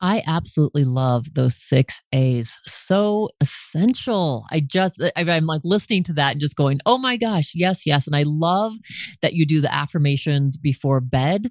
I 0.00 0.22
absolutely 0.26 0.84
love 0.84 1.34
those 1.34 1.56
six 1.56 2.02
A's. 2.12 2.58
So 2.64 3.30
essential. 3.40 4.44
I 4.50 4.60
just, 4.60 5.00
uh, 5.00 5.10
I'm 5.16 5.46
like 5.46 5.62
listening 5.64 6.04
to 6.04 6.12
that 6.14 6.32
and 6.32 6.40
just 6.40 6.56
going, 6.56 6.80
oh 6.84 6.98
my 6.98 7.16
gosh, 7.16 7.52
yes, 7.54 7.86
yes. 7.86 8.06
And 8.06 8.14
I 8.14 8.24
love 8.26 8.72
that 9.22 9.32
you 9.32 9.46
do 9.46 9.60
the 9.60 9.72
affirmations 9.72 10.56
before 10.56 11.00
bed 11.00 11.50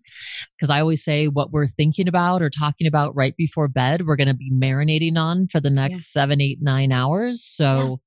because 0.56 0.70
I 0.70 0.80
always 0.80 1.04
say 1.04 1.28
what 1.28 1.52
we're 1.52 1.68
thinking 1.68 2.08
about 2.08 2.42
or 2.42 2.50
talking 2.50 2.88
about 2.88 3.16
right 3.16 3.36
before 3.36 3.68
bed, 3.68 4.06
we're 4.06 4.16
going 4.16 4.28
to 4.28 4.36
be 4.36 4.52
marinating 4.52 5.18
on 5.18 5.48
for 5.48 5.60
the 5.60 5.72
next 5.72 6.12
seven, 6.14 6.40
eight, 6.40 6.60
nine 6.62 6.92
hours. 6.92 7.44
So, 7.44 7.80
yes 7.90 7.98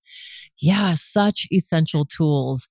yeah, 0.60 0.94
such 0.94 1.46
essential 1.52 2.04
tools. 2.04 2.66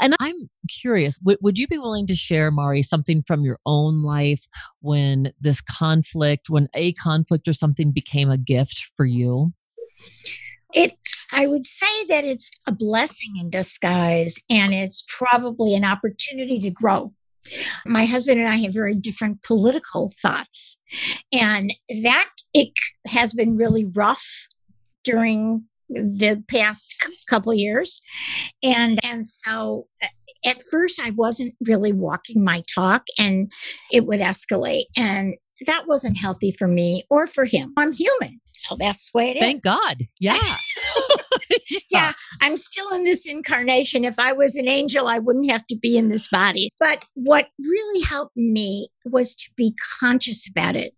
And 0.00 0.14
I'm 0.20 0.48
curious, 0.68 1.18
w- 1.18 1.38
would 1.40 1.58
you 1.58 1.66
be 1.66 1.78
willing 1.78 2.06
to 2.06 2.14
share, 2.14 2.50
Mari, 2.50 2.82
something 2.82 3.22
from 3.26 3.42
your 3.42 3.58
own 3.66 4.02
life 4.02 4.46
when 4.80 5.32
this 5.40 5.60
conflict, 5.60 6.48
when 6.48 6.68
a 6.74 6.92
conflict 6.94 7.48
or 7.48 7.52
something 7.52 7.92
became 7.92 8.30
a 8.30 8.38
gift 8.38 8.90
for 8.96 9.06
you? 9.06 9.52
It, 10.74 10.94
I 11.32 11.46
would 11.46 11.66
say 11.66 12.06
that 12.08 12.24
it's 12.24 12.50
a 12.66 12.72
blessing 12.72 13.34
in 13.38 13.50
disguise 13.50 14.36
and 14.48 14.72
it's 14.72 15.04
probably 15.06 15.74
an 15.74 15.84
opportunity 15.84 16.58
to 16.60 16.70
grow. 16.70 17.12
My 17.84 18.04
husband 18.04 18.38
and 18.38 18.48
I 18.48 18.56
have 18.58 18.72
very 18.72 18.94
different 18.94 19.42
political 19.42 20.08
thoughts, 20.22 20.78
and 21.32 21.72
that 21.88 22.28
it 22.54 22.72
has 23.08 23.34
been 23.34 23.56
really 23.56 23.84
rough 23.84 24.46
during 25.02 25.64
the 25.94 26.42
past 26.48 26.96
couple 27.28 27.54
years. 27.54 28.00
And, 28.62 28.98
and 29.04 29.26
so 29.26 29.86
uh, 30.02 30.08
at 30.44 30.62
first 30.70 31.00
I 31.00 31.10
wasn't 31.10 31.54
really 31.64 31.92
walking 31.92 32.44
my 32.44 32.62
talk 32.74 33.04
and 33.18 33.50
it 33.90 34.06
would 34.06 34.20
escalate. 34.20 34.84
And 34.96 35.34
that 35.66 35.84
wasn't 35.86 36.18
healthy 36.18 36.50
for 36.50 36.66
me 36.66 37.04
or 37.08 37.26
for 37.26 37.44
him. 37.44 37.72
I'm 37.76 37.92
human. 37.92 38.40
So 38.54 38.76
that's 38.78 39.10
the 39.10 39.18
way 39.18 39.30
it 39.30 39.38
Thank 39.38 39.58
is. 39.58 39.64
God. 39.64 39.98
Yeah. 40.18 40.36
yeah. 41.90 42.12
I'm 42.40 42.56
still 42.56 42.90
in 42.90 43.04
this 43.04 43.26
incarnation. 43.26 44.04
If 44.04 44.18
I 44.18 44.32
was 44.32 44.56
an 44.56 44.68
angel, 44.68 45.06
I 45.06 45.18
wouldn't 45.18 45.50
have 45.50 45.66
to 45.68 45.76
be 45.76 45.96
in 45.96 46.08
this 46.08 46.28
body. 46.28 46.70
But 46.78 47.04
what 47.14 47.48
really 47.58 48.04
helped 48.04 48.36
me 48.36 48.88
was 49.04 49.34
to 49.36 49.50
be 49.56 49.74
conscious 50.00 50.48
about 50.48 50.76
it 50.76 50.94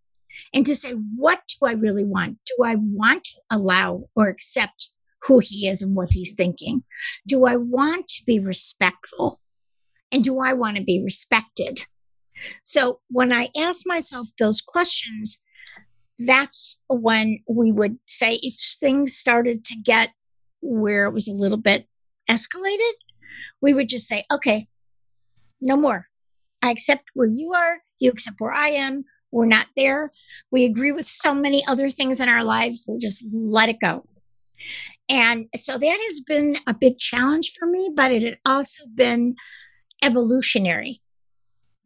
and 0.52 0.64
to 0.66 0.74
say, 0.74 0.92
what 0.92 1.42
do 1.48 1.66
I 1.66 1.72
really 1.72 2.04
want? 2.04 2.38
Do 2.46 2.64
I 2.64 2.76
want 2.76 3.24
to 3.24 3.40
allow 3.50 4.08
or 4.14 4.28
accept 4.28 4.90
who 5.22 5.38
he 5.38 5.68
is 5.68 5.82
and 5.82 5.94
what 5.94 6.12
he's 6.12 6.34
thinking? 6.34 6.84
Do 7.26 7.46
I 7.46 7.56
want 7.56 8.08
to 8.08 8.24
be 8.26 8.38
respectful? 8.38 9.40
And 10.12 10.22
do 10.22 10.40
I 10.40 10.52
want 10.52 10.76
to 10.76 10.82
be 10.82 11.02
respected? 11.02 11.86
So 12.62 13.00
when 13.08 13.32
I 13.32 13.48
ask 13.56 13.86
myself 13.86 14.28
those 14.38 14.60
questions, 14.60 15.44
that's 16.18 16.82
when 16.88 17.40
we 17.48 17.72
would 17.72 17.98
say 18.06 18.38
if 18.42 18.54
things 18.78 19.16
started 19.16 19.64
to 19.64 19.76
get 19.76 20.10
where 20.60 21.06
it 21.06 21.12
was 21.12 21.28
a 21.28 21.32
little 21.32 21.58
bit 21.58 21.86
escalated, 22.28 22.92
we 23.60 23.74
would 23.74 23.88
just 23.88 24.06
say, 24.06 24.24
okay, 24.32 24.66
no 25.60 25.76
more. 25.76 26.08
I 26.62 26.70
accept 26.70 27.10
where 27.14 27.28
you 27.28 27.52
are. 27.52 27.82
You 27.98 28.10
accept 28.10 28.40
where 28.40 28.52
I 28.52 28.68
am. 28.68 29.04
We're 29.34 29.46
not 29.46 29.66
there. 29.74 30.12
We 30.52 30.64
agree 30.64 30.92
with 30.92 31.06
so 31.06 31.34
many 31.34 31.66
other 31.66 31.90
things 31.90 32.20
in 32.20 32.28
our 32.28 32.44
lives. 32.44 32.84
We'll 32.86 33.00
just 33.00 33.24
let 33.32 33.68
it 33.68 33.80
go. 33.80 34.06
And 35.08 35.46
so 35.56 35.76
that 35.76 35.98
has 36.08 36.20
been 36.20 36.56
a 36.68 36.72
big 36.72 36.98
challenge 36.98 37.52
for 37.58 37.66
me, 37.66 37.90
but 37.92 38.12
it 38.12 38.22
had 38.22 38.38
also 38.46 38.84
been 38.94 39.34
evolutionary 40.04 41.02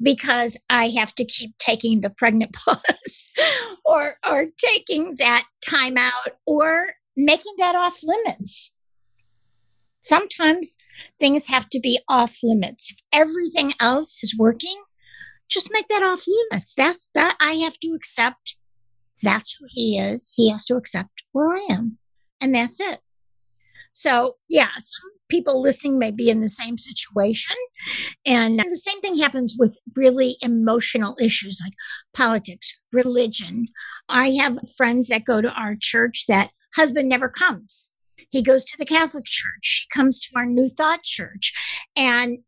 because 0.00 0.58
I 0.68 0.90
have 0.90 1.14
to 1.14 1.24
keep 1.24 1.56
taking 1.58 2.02
the 2.02 2.11
pregnant 2.11 2.52
pause 2.66 3.30
or 3.82 4.16
or 4.28 4.48
taking 4.58 5.14
that 5.18 5.44
time 5.66 5.96
out 5.96 6.37
or 6.46 6.88
making 7.16 7.54
that 7.56 7.74
off 7.74 8.00
limits. 8.04 8.76
Sometimes 10.02 10.76
things 11.18 11.48
have 11.48 11.70
to 11.70 11.80
be 11.80 11.98
off 12.11 12.40
limits. 12.42 12.90
If 12.90 12.98
everything 13.11 13.72
else 13.80 14.20
is 14.22 14.37
working, 14.38 14.82
just 15.48 15.70
make 15.72 15.88
that 15.88 16.02
off 16.02 16.24
limits. 16.26 16.74
That's 16.74 17.11
that 17.12 17.37
I 17.40 17.52
have 17.52 17.78
to 17.80 17.88
accept. 17.88 18.57
That's 19.22 19.57
who 19.59 19.66
he 19.68 19.99
is. 19.99 20.34
He 20.36 20.51
has 20.51 20.64
to 20.66 20.76
accept 20.76 21.22
where 21.32 21.51
I 21.51 21.66
am. 21.70 21.99
And 22.40 22.55
that's 22.55 22.80
it. 22.80 23.01
So, 23.92 24.34
yeah, 24.49 24.70
some 24.78 25.11
people 25.28 25.61
listening 25.61 25.99
may 25.99 26.11
be 26.11 26.30
in 26.30 26.40
the 26.40 26.49
same 26.49 26.78
situation. 26.78 27.57
And 28.24 28.61
the 28.61 28.76
same 28.76 29.01
thing 29.01 29.18
happens 29.18 29.57
with 29.59 29.78
really 29.96 30.36
emotional 30.40 31.16
issues 31.20 31.61
like 31.64 31.74
politics, 32.14 32.80
religion. 32.92 33.66
I 34.09 34.30
have 34.40 34.59
friends 34.76 35.09
that 35.09 35.24
go 35.24 35.40
to 35.42 35.53
our 35.53 35.76
church 35.78 36.26
that 36.28 36.51
husband 36.76 37.09
never 37.09 37.28
comes. 37.28 37.92
He 38.30 38.42
goes 38.42 38.64
to 38.66 38.78
the 38.78 38.84
Catholic 38.84 39.24
church. 39.24 39.86
He 39.88 39.99
comes 39.99 40.20
to 40.20 40.28
our 40.36 40.46
New 40.46 40.68
Thought 40.68 41.03
church. 41.03 41.53
And 41.96 42.38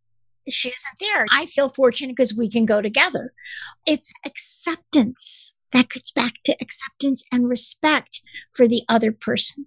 she 0.51 0.69
isn't 0.69 0.99
there. 1.01 1.27
I 1.31 1.47
feel 1.47 1.69
fortunate 1.69 2.17
because 2.17 2.35
we 2.35 2.49
can 2.49 2.67
go 2.67 2.81
together. 2.83 3.33
It's 3.87 4.13
acceptance. 4.25 5.55
That 5.73 5.89
gets 5.89 6.11
back 6.11 6.35
to 6.45 6.57
acceptance 6.61 7.25
and 7.33 7.49
respect 7.49 8.23
for 8.53 8.67
the 8.67 8.83
other 8.89 9.13
person. 9.13 9.67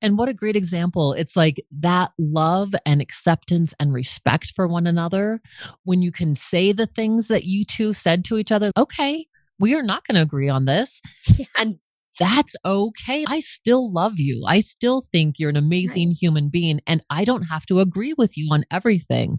And 0.00 0.16
what 0.16 0.28
a 0.28 0.34
great 0.34 0.56
example. 0.56 1.12
It's 1.12 1.36
like 1.36 1.64
that 1.80 2.12
love 2.18 2.72
and 2.86 3.00
acceptance 3.00 3.74
and 3.80 3.92
respect 3.92 4.52
for 4.54 4.68
one 4.68 4.86
another 4.86 5.40
when 5.84 6.02
you 6.02 6.12
can 6.12 6.34
say 6.34 6.72
the 6.72 6.86
things 6.86 7.28
that 7.28 7.44
you 7.44 7.64
two 7.64 7.94
said 7.94 8.24
to 8.26 8.38
each 8.38 8.52
other. 8.52 8.70
Okay, 8.76 9.26
we 9.58 9.74
are 9.74 9.82
not 9.82 10.06
going 10.06 10.14
to 10.14 10.22
agree 10.22 10.48
on 10.48 10.64
this. 10.64 11.02
And 11.58 11.78
that's 12.18 12.56
okay. 12.64 13.24
I 13.28 13.40
still 13.40 13.92
love 13.92 14.14
you. 14.18 14.44
I 14.46 14.60
still 14.60 15.04
think 15.12 15.36
you're 15.38 15.50
an 15.50 15.56
amazing 15.56 16.08
right. 16.08 16.16
human 16.20 16.48
being, 16.48 16.80
and 16.86 17.02
I 17.10 17.24
don't 17.24 17.44
have 17.44 17.66
to 17.66 17.80
agree 17.80 18.14
with 18.16 18.36
you 18.36 18.48
on 18.50 18.64
everything. 18.70 19.38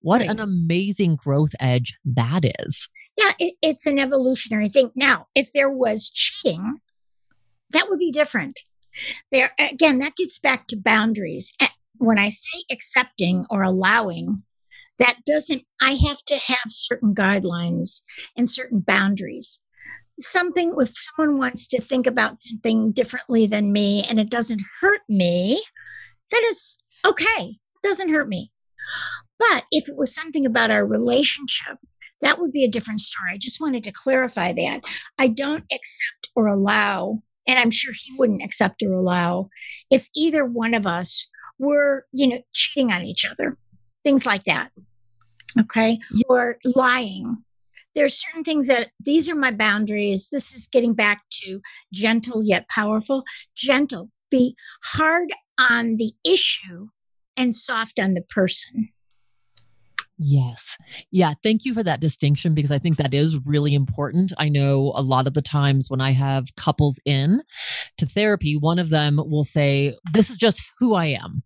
What 0.00 0.20
right. 0.20 0.30
an 0.30 0.40
amazing 0.40 1.16
growth 1.16 1.52
edge 1.60 1.92
that 2.04 2.44
is. 2.60 2.88
Yeah, 3.18 3.32
it, 3.38 3.54
it's 3.62 3.86
an 3.86 3.98
evolutionary 3.98 4.68
thing. 4.68 4.92
Now, 4.94 5.26
if 5.34 5.52
there 5.52 5.70
was 5.70 6.10
cheating, 6.10 6.78
that 7.70 7.88
would 7.88 7.98
be 7.98 8.12
different. 8.12 8.60
There, 9.30 9.52
again, 9.58 9.98
that 9.98 10.16
gets 10.16 10.38
back 10.38 10.66
to 10.68 10.80
boundaries. 10.80 11.52
When 11.98 12.18
I 12.18 12.30
say 12.30 12.60
accepting 12.72 13.44
or 13.50 13.62
allowing, 13.62 14.44
that 14.98 15.18
doesn't, 15.26 15.64
I 15.82 15.98
have 16.06 16.24
to 16.26 16.36
have 16.36 16.68
certain 16.68 17.14
guidelines 17.14 18.02
and 18.36 18.48
certain 18.48 18.80
boundaries 18.80 19.64
something 20.20 20.74
if 20.78 20.92
someone 20.94 21.38
wants 21.38 21.66
to 21.68 21.80
think 21.80 22.06
about 22.06 22.38
something 22.38 22.92
differently 22.92 23.46
than 23.46 23.72
me 23.72 24.04
and 24.08 24.18
it 24.18 24.30
doesn't 24.30 24.62
hurt 24.80 25.02
me 25.08 25.62
then 26.30 26.40
it's 26.44 26.80
okay. 27.04 27.42
It 27.42 27.82
doesn't 27.82 28.10
hurt 28.10 28.28
me. 28.28 28.52
But 29.38 29.64
if 29.72 29.88
it 29.88 29.96
was 29.96 30.14
something 30.14 30.46
about 30.46 30.70
our 30.70 30.86
relationship 30.86 31.78
that 32.20 32.38
would 32.38 32.52
be 32.52 32.64
a 32.64 32.70
different 32.70 33.00
story. 33.00 33.30
I 33.32 33.38
just 33.38 33.62
wanted 33.62 33.82
to 33.84 33.92
clarify 33.92 34.52
that. 34.52 34.84
I 35.18 35.28
don't 35.28 35.64
accept 35.72 36.28
or 36.36 36.46
allow 36.46 37.20
and 37.46 37.58
i'm 37.58 37.70
sure 37.70 37.94
he 37.94 38.14
wouldn't 38.18 38.42
accept 38.42 38.82
or 38.82 38.92
allow 38.92 39.48
if 39.90 40.08
either 40.14 40.44
one 40.44 40.74
of 40.74 40.86
us 40.86 41.28
were 41.58 42.04
you 42.12 42.28
know 42.28 42.40
cheating 42.52 42.92
on 42.92 43.02
each 43.02 43.24
other 43.24 43.56
things 44.04 44.26
like 44.26 44.44
that 44.44 44.70
okay? 45.58 45.98
Or 46.28 46.56
lying 46.64 47.44
there's 48.00 48.18
certain 48.18 48.42
things 48.42 48.66
that 48.66 48.88
these 49.04 49.28
are 49.28 49.34
my 49.34 49.50
boundaries. 49.50 50.30
This 50.32 50.54
is 50.54 50.66
getting 50.66 50.94
back 50.94 51.24
to 51.42 51.60
gentle 51.92 52.42
yet 52.42 52.66
powerful. 52.66 53.24
Gentle, 53.54 54.08
be 54.30 54.56
hard 54.94 55.28
on 55.58 55.96
the 55.96 56.12
issue 56.24 56.86
and 57.36 57.54
soft 57.54 58.00
on 58.00 58.14
the 58.14 58.22
person. 58.22 58.88
Yes. 60.16 60.78
Yeah. 61.10 61.34
Thank 61.42 61.66
you 61.66 61.74
for 61.74 61.82
that 61.82 62.00
distinction 62.00 62.54
because 62.54 62.72
I 62.72 62.78
think 62.78 62.96
that 62.96 63.12
is 63.12 63.38
really 63.44 63.74
important. 63.74 64.32
I 64.38 64.48
know 64.48 64.94
a 64.96 65.02
lot 65.02 65.26
of 65.26 65.34
the 65.34 65.42
times 65.42 65.90
when 65.90 66.00
I 66.00 66.12
have 66.12 66.46
couples 66.56 66.98
in 67.04 67.42
to 67.98 68.06
therapy, 68.06 68.56
one 68.56 68.78
of 68.78 68.88
them 68.88 69.20
will 69.22 69.44
say, 69.44 69.94
This 70.14 70.30
is 70.30 70.38
just 70.38 70.62
who 70.78 70.94
I 70.94 71.06
am. 71.06 71.42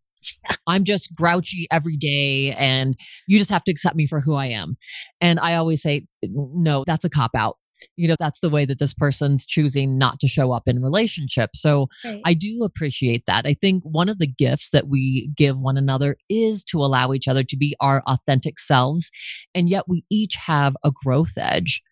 I'm 0.66 0.84
just 0.84 1.14
grouchy 1.14 1.66
every 1.70 1.96
day 1.96 2.52
and 2.52 2.94
you 3.26 3.38
just 3.38 3.50
have 3.50 3.64
to 3.64 3.72
accept 3.72 3.96
me 3.96 4.06
for 4.06 4.20
who 4.20 4.34
I 4.34 4.46
am. 4.46 4.76
And 5.20 5.38
I 5.40 5.56
always 5.56 5.82
say, 5.82 6.06
no, 6.22 6.84
that's 6.86 7.04
a 7.04 7.10
cop 7.10 7.32
out. 7.34 7.56
You 7.96 8.08
know, 8.08 8.16
that's 8.18 8.40
the 8.40 8.48
way 8.48 8.64
that 8.64 8.78
this 8.78 8.94
person's 8.94 9.44
choosing 9.44 9.98
not 9.98 10.18
to 10.20 10.28
show 10.28 10.52
up 10.52 10.62
in 10.66 10.82
relationship. 10.82 11.50
So 11.54 11.88
right. 12.04 12.22
I 12.24 12.32
do 12.34 12.64
appreciate 12.64 13.24
that. 13.26 13.46
I 13.46 13.54
think 13.54 13.82
one 13.82 14.08
of 14.08 14.18
the 14.18 14.26
gifts 14.26 14.70
that 14.70 14.88
we 14.88 15.30
give 15.36 15.58
one 15.58 15.76
another 15.76 16.16
is 16.30 16.64
to 16.64 16.78
allow 16.78 17.12
each 17.12 17.28
other 17.28 17.44
to 17.44 17.56
be 17.56 17.76
our 17.80 18.02
authentic 18.06 18.58
selves. 18.58 19.10
And 19.54 19.68
yet 19.68 19.84
we 19.86 20.04
each 20.10 20.36
have 20.36 20.76
a 20.82 20.92
growth 21.04 21.32
edge. 21.36 21.82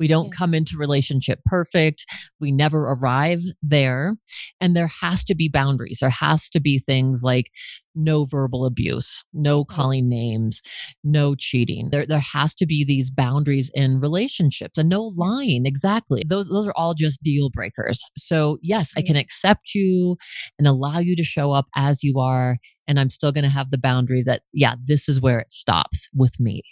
We 0.00 0.08
don't 0.08 0.28
yeah. 0.28 0.36
come 0.38 0.54
into 0.54 0.78
relationship 0.78 1.40
perfect. 1.44 2.06
We 2.40 2.50
never 2.50 2.90
arrive 2.90 3.42
there. 3.62 4.16
And 4.60 4.74
there 4.74 4.90
has 5.02 5.22
to 5.24 5.34
be 5.34 5.48
boundaries. 5.48 5.98
There 6.00 6.10
has 6.10 6.48
to 6.50 6.60
be 6.60 6.78
things 6.78 7.20
like 7.22 7.50
no 7.94 8.24
verbal 8.24 8.64
abuse, 8.64 9.24
no 9.34 9.64
calling 9.64 10.08
names, 10.08 10.62
no 11.04 11.34
cheating. 11.34 11.90
There, 11.90 12.06
there 12.06 12.22
has 12.32 12.54
to 12.56 12.66
be 12.66 12.84
these 12.84 13.10
boundaries 13.10 13.70
in 13.74 14.00
relationships 14.00 14.78
and 14.78 14.88
no 14.88 15.12
lying. 15.16 15.66
Exactly. 15.66 16.24
Those, 16.26 16.48
those 16.48 16.66
are 16.66 16.74
all 16.76 16.94
just 16.94 17.22
deal 17.22 17.50
breakers. 17.50 18.02
So 18.16 18.58
yes, 18.62 18.92
I 18.96 19.02
can 19.02 19.16
accept 19.16 19.74
you 19.74 20.16
and 20.58 20.66
allow 20.66 20.98
you 20.98 21.14
to 21.16 21.24
show 21.24 21.52
up 21.52 21.66
as 21.76 22.02
you 22.02 22.18
are. 22.18 22.56
And 22.88 22.98
I'm 22.98 23.10
still 23.10 23.32
going 23.32 23.44
to 23.44 23.50
have 23.50 23.70
the 23.70 23.78
boundary 23.78 24.22
that, 24.24 24.42
yeah, 24.52 24.74
this 24.82 25.08
is 25.08 25.20
where 25.20 25.38
it 25.38 25.52
stops 25.52 26.08
with 26.14 26.40
me. 26.40 26.62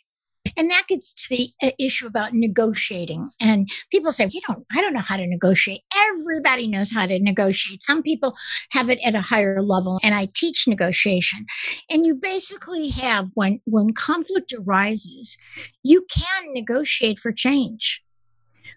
And 0.57 0.70
that 0.70 0.84
gets 0.88 1.12
to 1.14 1.36
the 1.36 1.51
uh, 1.62 1.70
issue 1.78 2.07
about 2.07 2.34
negotiating. 2.34 3.28
And 3.40 3.68
people 3.90 4.12
say, 4.12 4.28
you 4.30 4.40
don't, 4.46 4.64
I 4.72 4.80
don't 4.80 4.94
know 4.94 5.01
how 5.01 5.16
to 5.16 5.26
negotiate. 5.26 5.82
Everybody 5.96 6.66
knows 6.68 6.92
how 6.92 7.07
to 7.07 7.18
negotiate. 7.18 7.82
Some 7.82 8.03
people 8.03 8.34
have 8.72 8.90
it 8.90 8.99
at 9.05 9.14
a 9.14 9.20
higher 9.20 9.62
level 9.62 10.01
and 10.03 10.14
I 10.14 10.28
teach 10.34 10.66
negotiation. 10.66 11.46
And 11.90 12.07
you 12.07 12.14
basically 12.14 12.88
have 12.90 13.30
when, 13.34 13.61
when 13.64 13.92
conflict 13.92 14.53
arises, 14.53 15.36
you 15.82 16.07
can 16.11 16.53
negotiate 16.53 17.18
for 17.18 17.32
change. 17.32 18.03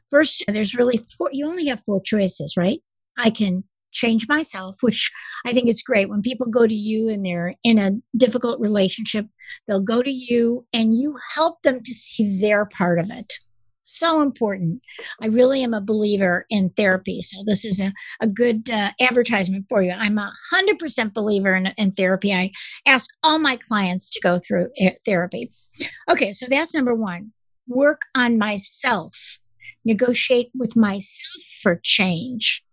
First, 0.09 0.43
there's 0.47 0.76
really 0.76 0.97
four, 0.97 1.30
you 1.32 1.47
only 1.47 1.67
have 1.67 1.80
four 1.80 2.01
choices, 2.01 2.55
right? 2.57 2.82
I 3.17 3.30
can 3.30 3.63
change 3.92 4.28
myself, 4.28 4.78
which 4.82 5.12
I 5.46 5.54
think 5.54 5.70
it's 5.70 5.82
great. 5.82 6.10
When 6.10 6.22
people 6.22 6.48
go 6.48 6.68
to 6.68 6.74
you 6.74 7.10
and 7.10 7.26
they're 7.26 7.56
in 7.64 7.78
a 7.78 7.98
difficult 8.16 8.60
relationship, 8.60 9.28
they'll 9.68 9.82
go 9.82 10.02
to 10.02 10.12
you 10.12 10.66
and 10.74 10.96
you 10.98 11.18
help 11.36 11.62
them 11.62 11.82
to 11.84 11.94
see 11.94 12.39
their 12.39 12.66
part 12.66 13.00
of 13.00 13.10
it. 13.12 13.34
So 13.84 14.22
important. 14.22 14.84
I 15.22 15.26
really 15.26 15.64
am 15.64 15.74
a 15.74 15.82
believer 15.82 16.46
in 16.50 16.70
therapy. 16.70 17.20
So 17.22 17.44
this 17.46 17.66
is 17.66 17.82
a, 17.82 17.92
a 18.22 18.28
good 18.28 18.70
uh, 18.70 18.92
advertisement 19.02 19.66
for 19.68 19.82
you. 19.82 19.92
I'm 19.92 20.18
a 20.18 20.32
hundred 20.52 20.80
percent 20.80 21.14
believer 21.14 21.56
in, 21.56 21.68
in 21.78 21.92
therapy. 21.92 22.34
I 22.34 22.52
ask 22.86 23.10
all 23.24 23.39
my 23.39 23.58
clients 23.58 24.10
to 24.12 24.22
go 24.22 24.39
through 24.39 24.70
uh, 24.80 24.92
therapy. 25.06 25.52
Okay. 26.10 26.32
So 26.32 26.46
that's 26.48 26.74
number 26.74 26.94
one. 26.94 27.34
Work 27.68 28.04
on 28.16 28.38
myself. 28.38 29.39
Negotiate 29.84 30.52
with 30.54 30.78
myself 30.78 31.44
for 31.62 31.80
change. 31.84 32.64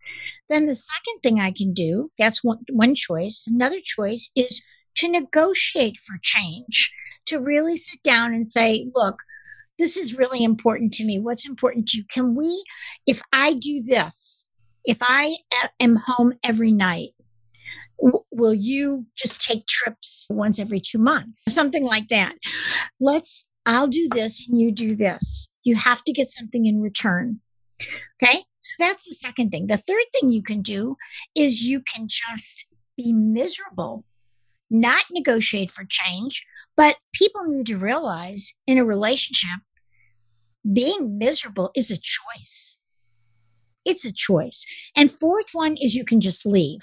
Then 0.49 0.67
the 0.67 0.75
second 0.75 1.21
thing 1.23 1.41
I 1.41 1.51
can 1.51 1.73
do, 1.73 2.11
that's 2.19 2.43
one, 2.43 2.61
one 2.71 2.95
choice. 2.95 3.43
Another 3.47 3.81
choice 3.83 4.31
is 4.35 4.63
to 4.97 5.09
negotiate 5.09 5.97
for 5.97 6.19
change, 6.23 6.93
to 7.27 7.39
really 7.39 7.77
sit 7.77 8.03
down 8.03 8.33
and 8.33 8.47
say, 8.47 8.91
look, 8.95 9.23
this 9.79 9.97
is 9.97 10.19
really 10.19 10.43
important 10.43 10.93
to 10.95 11.05
me. 11.05 11.19
What's 11.19 11.49
important 11.49 11.87
to 11.89 11.99
you? 11.99 12.05
Can 12.11 12.35
we, 12.35 12.65
if 13.07 13.23
I 13.33 13.53
do 13.53 13.83
this, 13.83 14.49
if 14.85 14.99
I 15.01 15.37
am 15.79 15.99
home 16.07 16.33
every 16.43 16.73
night, 16.73 17.11
will 18.31 18.55
you 18.55 19.07
just 19.17 19.43
take 19.43 19.67
trips 19.67 20.27
once 20.31 20.59
every 20.59 20.81
two 20.81 20.99
months? 20.99 21.45
Something 21.53 21.85
like 21.85 22.09
that. 22.09 22.37
Let's, 23.01 23.49
I'll 23.67 23.89
do 23.89 24.09
this 24.13 24.47
and 24.49 24.61
you 24.61 24.73
do 24.73 24.97
this. 24.97 25.53
You 25.63 25.77
have 25.77 26.03
to 26.05 26.13
get 26.13 26.31
something 26.31 26.67
in 26.67 26.81
return. 26.81 27.41
Okay. 28.23 28.41
So 28.61 28.75
that's 28.79 29.09
the 29.09 29.15
second 29.15 29.51
thing. 29.51 29.67
The 29.67 29.77
third 29.77 30.05
thing 30.13 30.31
you 30.31 30.43
can 30.43 30.63
do 30.63 30.97
is 31.35 31.63
you 31.63 31.81
can 31.81 32.09
just 32.09 32.67
be 32.97 33.13
miserable, 33.13 34.05
not 34.71 35.05
negotiate 35.11 35.71
for 35.71 35.85
change. 35.89 36.45
But 36.77 36.97
people 37.13 37.45
need 37.45 37.67
to 37.67 37.77
realize 37.77 38.57
in 38.67 38.79
a 38.79 38.85
relationship, 38.85 39.61
being 40.71 41.19
miserable 41.19 41.71
is 41.75 41.91
a 41.91 41.97
choice. 41.97 42.79
It's 43.85 44.05
a 44.05 44.13
choice. 44.13 44.65
And 44.95 45.11
fourth 45.11 45.51
one 45.53 45.77
is 45.77 45.95
you 45.95 46.05
can 46.05 46.21
just 46.21 46.47
leave. 46.47 46.83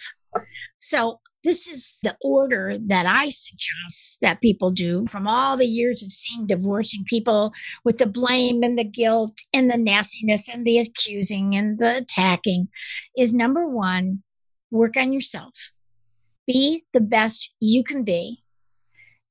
So 0.78 1.20
this 1.46 1.68
is 1.68 2.00
the 2.02 2.18
order 2.24 2.76
that 2.88 3.06
I 3.06 3.30
suggest 3.30 4.18
that 4.20 4.42
people 4.42 4.72
do 4.72 5.06
from 5.08 5.28
all 5.28 5.56
the 5.56 5.68
years 5.68 6.02
of 6.02 6.12
seeing 6.12 6.48
divorcing 6.48 7.04
people 7.06 7.54
with 7.86 8.00
the 8.00 8.08
blame 8.08 8.64
and 8.64 8.80
the 8.80 8.84
guilt 8.84 9.38
and 9.54 9.70
the 9.70 9.78
nastiness 9.78 10.50
and 10.50 10.66
the 10.66 10.80
accusing 10.80 11.56
and 11.56 11.78
the 11.78 11.98
attacking 11.98 12.70
is 13.16 13.32
number 13.32 13.68
one, 13.68 14.24
work 14.72 14.98
on 14.98 15.14
yourself. 15.14 15.72
Be 16.48 16.86
the 16.94 17.02
best 17.02 17.54
you 17.60 17.84
can 17.84 18.04
be. 18.04 18.44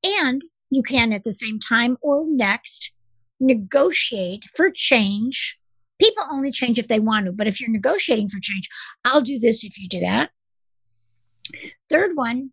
And 0.05 0.41
you 0.71 0.85
can 0.85 1.13
at 1.13 1.25
the 1.25 1.33
same 1.33 1.59
time 1.59 1.97
or 2.01 2.23
next 2.27 2.95
negotiate 3.41 4.45
for 4.55 4.71
change. 4.73 5.59
People 6.01 6.25
only 6.31 6.53
change 6.53 6.79
if 6.79 6.87
they 6.87 7.01
want 7.01 7.27
to, 7.27 7.33
but 7.33 7.49
if 7.49 7.61
you're 7.61 7.71
negotiating 7.71 8.29
for 8.29 8.39
change, 8.41 8.69
I'll 9.05 9.21
do 9.21 9.41
this 9.41 9.65
if 9.65 9.79
you 9.79 9.89
do 9.89 9.99
that. 9.99 10.31
Third 11.89 12.13
one, 12.15 12.51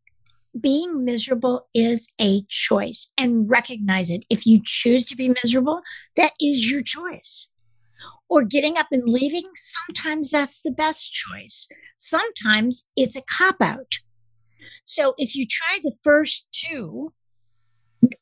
being 0.60 1.06
miserable 1.06 1.68
is 1.74 2.12
a 2.20 2.42
choice 2.50 3.12
and 3.18 3.50
recognize 3.50 4.10
it. 4.10 4.24
If 4.30 4.46
you 4.46 4.60
choose 4.64 5.06
to 5.06 5.16
be 5.16 5.34
miserable, 5.44 5.82
that 6.16 6.32
is 6.42 6.70
your 6.70 6.82
choice. 6.82 7.52
Or 8.30 8.44
getting 8.44 8.78
up 8.78 8.88
and 8.92 9.04
leaving, 9.06 9.50
sometimes 9.56 10.32
that's 10.32 10.62
the 10.62 10.72
best 10.72 11.14
choice. 11.14 11.68
Sometimes 11.98 12.90
it's 12.96 13.16
a 13.16 13.22
cop 13.22 13.62
out. 13.62 14.00
So 14.86 15.14
if 15.18 15.36
you 15.36 15.46
try 15.50 15.80
the 15.82 15.96
first 16.04 16.48
two, 16.52 17.14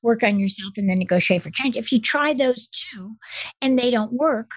work 0.01 0.23
on 0.23 0.39
yourself 0.39 0.73
and 0.77 0.89
then 0.89 0.99
negotiate 0.99 1.43
for 1.43 1.51
change. 1.51 1.75
If 1.75 1.91
you 1.91 1.99
try 1.99 2.33
those 2.33 2.67
two 2.67 3.15
and 3.61 3.77
they 3.77 3.89
don't 3.89 4.13
work, 4.13 4.51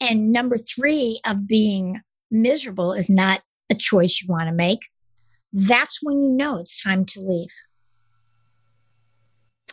and 0.00 0.32
number 0.32 0.56
three 0.56 1.20
of 1.26 1.48
being 1.48 2.00
miserable 2.30 2.92
is 2.92 3.10
not 3.10 3.42
a 3.70 3.74
choice 3.74 4.20
you 4.22 4.28
want 4.28 4.48
to 4.48 4.54
make, 4.54 4.80
that's 5.52 6.00
when 6.02 6.20
you 6.20 6.30
know 6.30 6.58
it's 6.58 6.82
time 6.82 7.04
to 7.06 7.20
leave. 7.20 7.54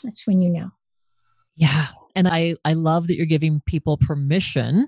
That's 0.03 0.25
when 0.27 0.41
you 0.41 0.49
know. 0.49 0.69
Yeah. 1.55 1.87
And 2.15 2.27
I, 2.27 2.55
I 2.63 2.73
love 2.73 3.07
that 3.07 3.15
you're 3.15 3.25
giving 3.25 3.61
people 3.65 3.97
permission 3.97 4.87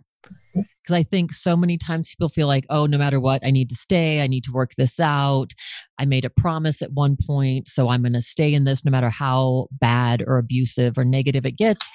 because 0.53 0.93
I 0.93 1.03
think 1.03 1.33
so 1.33 1.55
many 1.55 1.77
times 1.77 2.09
people 2.09 2.29
feel 2.29 2.47
like, 2.47 2.65
oh, 2.69 2.85
no 2.85 2.97
matter 2.97 3.19
what, 3.19 3.45
I 3.45 3.51
need 3.51 3.69
to 3.69 3.75
stay. 3.75 4.21
I 4.21 4.27
need 4.27 4.43
to 4.45 4.51
work 4.51 4.71
this 4.75 4.99
out. 4.99 5.51
I 5.99 6.05
made 6.05 6.25
a 6.25 6.29
promise 6.29 6.81
at 6.81 6.93
one 6.93 7.17
point, 7.17 7.67
so 7.67 7.89
I'm 7.89 8.01
going 8.01 8.13
to 8.13 8.21
stay 8.21 8.53
in 8.53 8.63
this 8.63 8.83
no 8.85 8.91
matter 8.91 9.09
how 9.09 9.67
bad 9.71 10.23
or 10.25 10.37
abusive 10.37 10.97
or 10.97 11.05
negative 11.05 11.45
it 11.45 11.57
gets. 11.57 11.87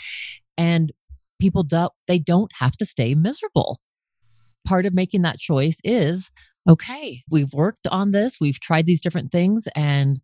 And 0.58 0.92
people 1.40 1.62
do, 1.62 1.88
they 2.06 2.18
don't 2.18 2.52
have 2.58 2.76
to 2.76 2.84
stay 2.84 3.14
miserable. 3.14 3.80
Part 4.66 4.86
of 4.86 4.94
making 4.94 5.22
that 5.22 5.38
choice 5.38 5.78
is 5.82 6.30
okay, 6.68 7.22
we've 7.30 7.52
worked 7.52 7.86
on 7.88 8.12
this, 8.12 8.38
we've 8.40 8.60
tried 8.60 8.86
these 8.86 9.00
different 9.00 9.32
things, 9.32 9.66
and 9.74 10.20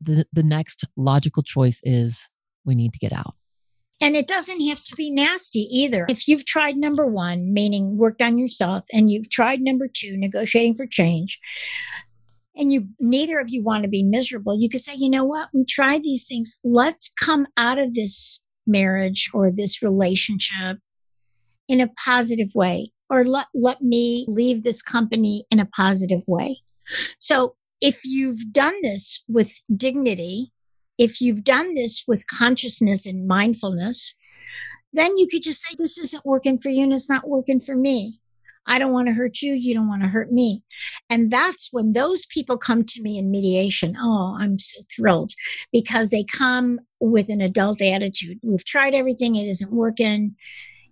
the, 0.00 0.26
the 0.32 0.42
next 0.42 0.84
logical 0.96 1.42
choice 1.42 1.80
is 1.82 2.28
we 2.64 2.74
need 2.74 2.92
to 2.92 2.98
get 2.98 3.12
out. 3.12 3.34
And 4.00 4.16
it 4.16 4.26
doesn't 4.26 4.60
have 4.66 4.82
to 4.82 4.96
be 4.96 5.12
nasty 5.12 5.60
either. 5.70 6.06
If 6.08 6.26
you've 6.26 6.44
tried 6.44 6.76
number 6.76 7.06
one, 7.06 7.52
meaning 7.52 7.96
worked 7.96 8.20
on 8.20 8.36
yourself, 8.36 8.84
and 8.92 9.10
you've 9.10 9.30
tried 9.30 9.60
number 9.60 9.88
two, 9.92 10.16
negotiating 10.16 10.74
for 10.74 10.86
change, 10.86 11.38
and 12.56 12.72
you 12.72 12.88
neither 12.98 13.38
of 13.38 13.48
you 13.48 13.62
want 13.62 13.82
to 13.84 13.88
be 13.88 14.02
miserable, 14.02 14.60
you 14.60 14.68
could 14.68 14.82
say, 14.82 14.94
you 14.96 15.08
know 15.08 15.24
what, 15.24 15.50
we 15.54 15.64
tried 15.64 16.02
these 16.02 16.24
things. 16.26 16.58
Let's 16.64 17.08
come 17.08 17.46
out 17.56 17.78
of 17.78 17.94
this 17.94 18.44
marriage 18.66 19.30
or 19.32 19.50
this 19.50 19.82
relationship 19.82 20.78
in 21.68 21.80
a 21.80 21.88
positive 22.04 22.50
way, 22.54 22.90
or 23.10 23.24
let, 23.24 23.46
let 23.54 23.82
me 23.82 24.24
leave 24.28 24.62
this 24.62 24.82
company 24.82 25.44
in 25.50 25.60
a 25.60 25.66
positive 25.66 26.22
way. 26.26 26.58
So 27.18 27.56
if 27.80 28.00
you've 28.04 28.52
done 28.52 28.74
this 28.82 29.24
with 29.28 29.64
dignity, 29.74 30.52
if 30.98 31.20
you've 31.20 31.44
done 31.44 31.74
this 31.74 32.04
with 32.06 32.26
consciousness 32.26 33.06
and 33.06 33.26
mindfulness, 33.26 34.14
then 34.92 35.16
you 35.16 35.26
could 35.26 35.42
just 35.42 35.62
say, 35.62 35.74
this 35.76 35.98
isn't 35.98 36.24
working 36.24 36.58
for 36.58 36.68
you 36.68 36.84
and 36.84 36.92
it's 36.92 37.08
not 37.08 37.28
working 37.28 37.60
for 37.60 37.74
me. 37.74 38.20
I 38.66 38.78
don't 38.78 38.92
want 38.92 39.08
to 39.08 39.14
hurt 39.14 39.42
you. 39.42 39.54
You 39.54 39.74
don't 39.74 39.88
want 39.88 40.02
to 40.02 40.08
hurt 40.08 40.30
me. 40.30 40.62
And 41.10 41.30
that's 41.30 41.70
when 41.72 41.92
those 41.94 42.26
people 42.26 42.56
come 42.56 42.84
to 42.84 43.02
me 43.02 43.18
in 43.18 43.30
mediation. 43.30 43.94
Oh, 43.98 44.36
I'm 44.38 44.58
so 44.58 44.82
thrilled 44.94 45.32
because 45.72 46.10
they 46.10 46.24
come 46.24 46.78
with 47.00 47.28
an 47.28 47.40
adult 47.40 47.82
attitude. 47.82 48.38
We've 48.42 48.64
tried 48.64 48.94
everything. 48.94 49.34
It 49.34 49.48
isn't 49.48 49.72
working. 49.72 50.36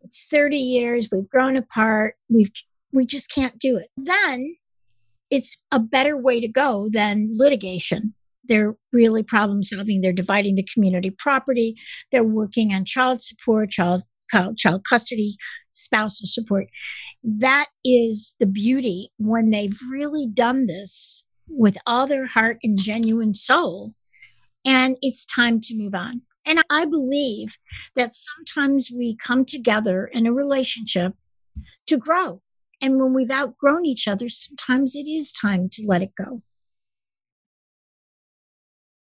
It's 0.03 0.26
30 0.26 0.57
years. 0.57 1.09
We've 1.11 1.28
grown 1.28 1.57
apart. 1.57 2.14
We've, 2.28 2.51
we 2.92 3.07
just 3.07 3.30
can't 3.30 3.59
do 3.59 3.76
it. 3.76 3.88
Then 3.96 4.55
it's 5.30 5.62
a 5.70 5.78
better 5.78 6.16
way 6.16 6.40
to 6.40 6.48
go 6.48 6.88
than 6.90 7.30
litigation. 7.32 8.14
They're 8.44 8.74
really 8.92 9.22
problem 9.22 9.62
solving. 9.62 10.01
They're 10.01 10.12
dividing 10.12 10.57
the 10.57 10.66
community 10.74 11.11
property. 11.11 11.76
They're 12.11 12.24
working 12.24 12.74
on 12.74 12.84
child 12.84 13.22
support, 13.22 13.70
child, 13.70 14.03
child 14.57 14.84
custody, 14.88 15.36
spousal 15.70 16.26
support. 16.26 16.66
That 17.22 17.66
is 17.84 18.34
the 18.40 18.46
beauty 18.46 19.11
when 19.18 19.51
they've 19.51 19.78
really 19.90 20.26
done 20.26 20.66
this 20.66 21.26
with 21.48 21.76
all 21.86 22.07
their 22.07 22.26
heart 22.26 22.59
and 22.62 22.78
genuine 22.78 23.34
soul. 23.34 23.94
And 24.64 24.96
it's 25.01 25.24
time 25.24 25.61
to 25.62 25.76
move 25.76 25.94
on. 25.94 26.22
And 26.51 26.64
I 26.68 26.84
believe 26.84 27.59
that 27.94 28.11
sometimes 28.12 28.90
we 28.94 29.16
come 29.16 29.44
together 29.44 30.05
in 30.05 30.26
a 30.26 30.32
relationship 30.32 31.14
to 31.86 31.96
grow 31.96 32.40
and 32.80 32.98
when 32.98 33.12
we've 33.12 33.30
outgrown 33.30 33.84
each 33.84 34.09
other, 34.09 34.28
sometimes 34.28 34.96
it 34.96 35.07
is 35.07 35.32
time 35.32 35.68
to 35.72 35.82
let 35.86 36.03
it 36.03 36.12
go. 36.16 36.42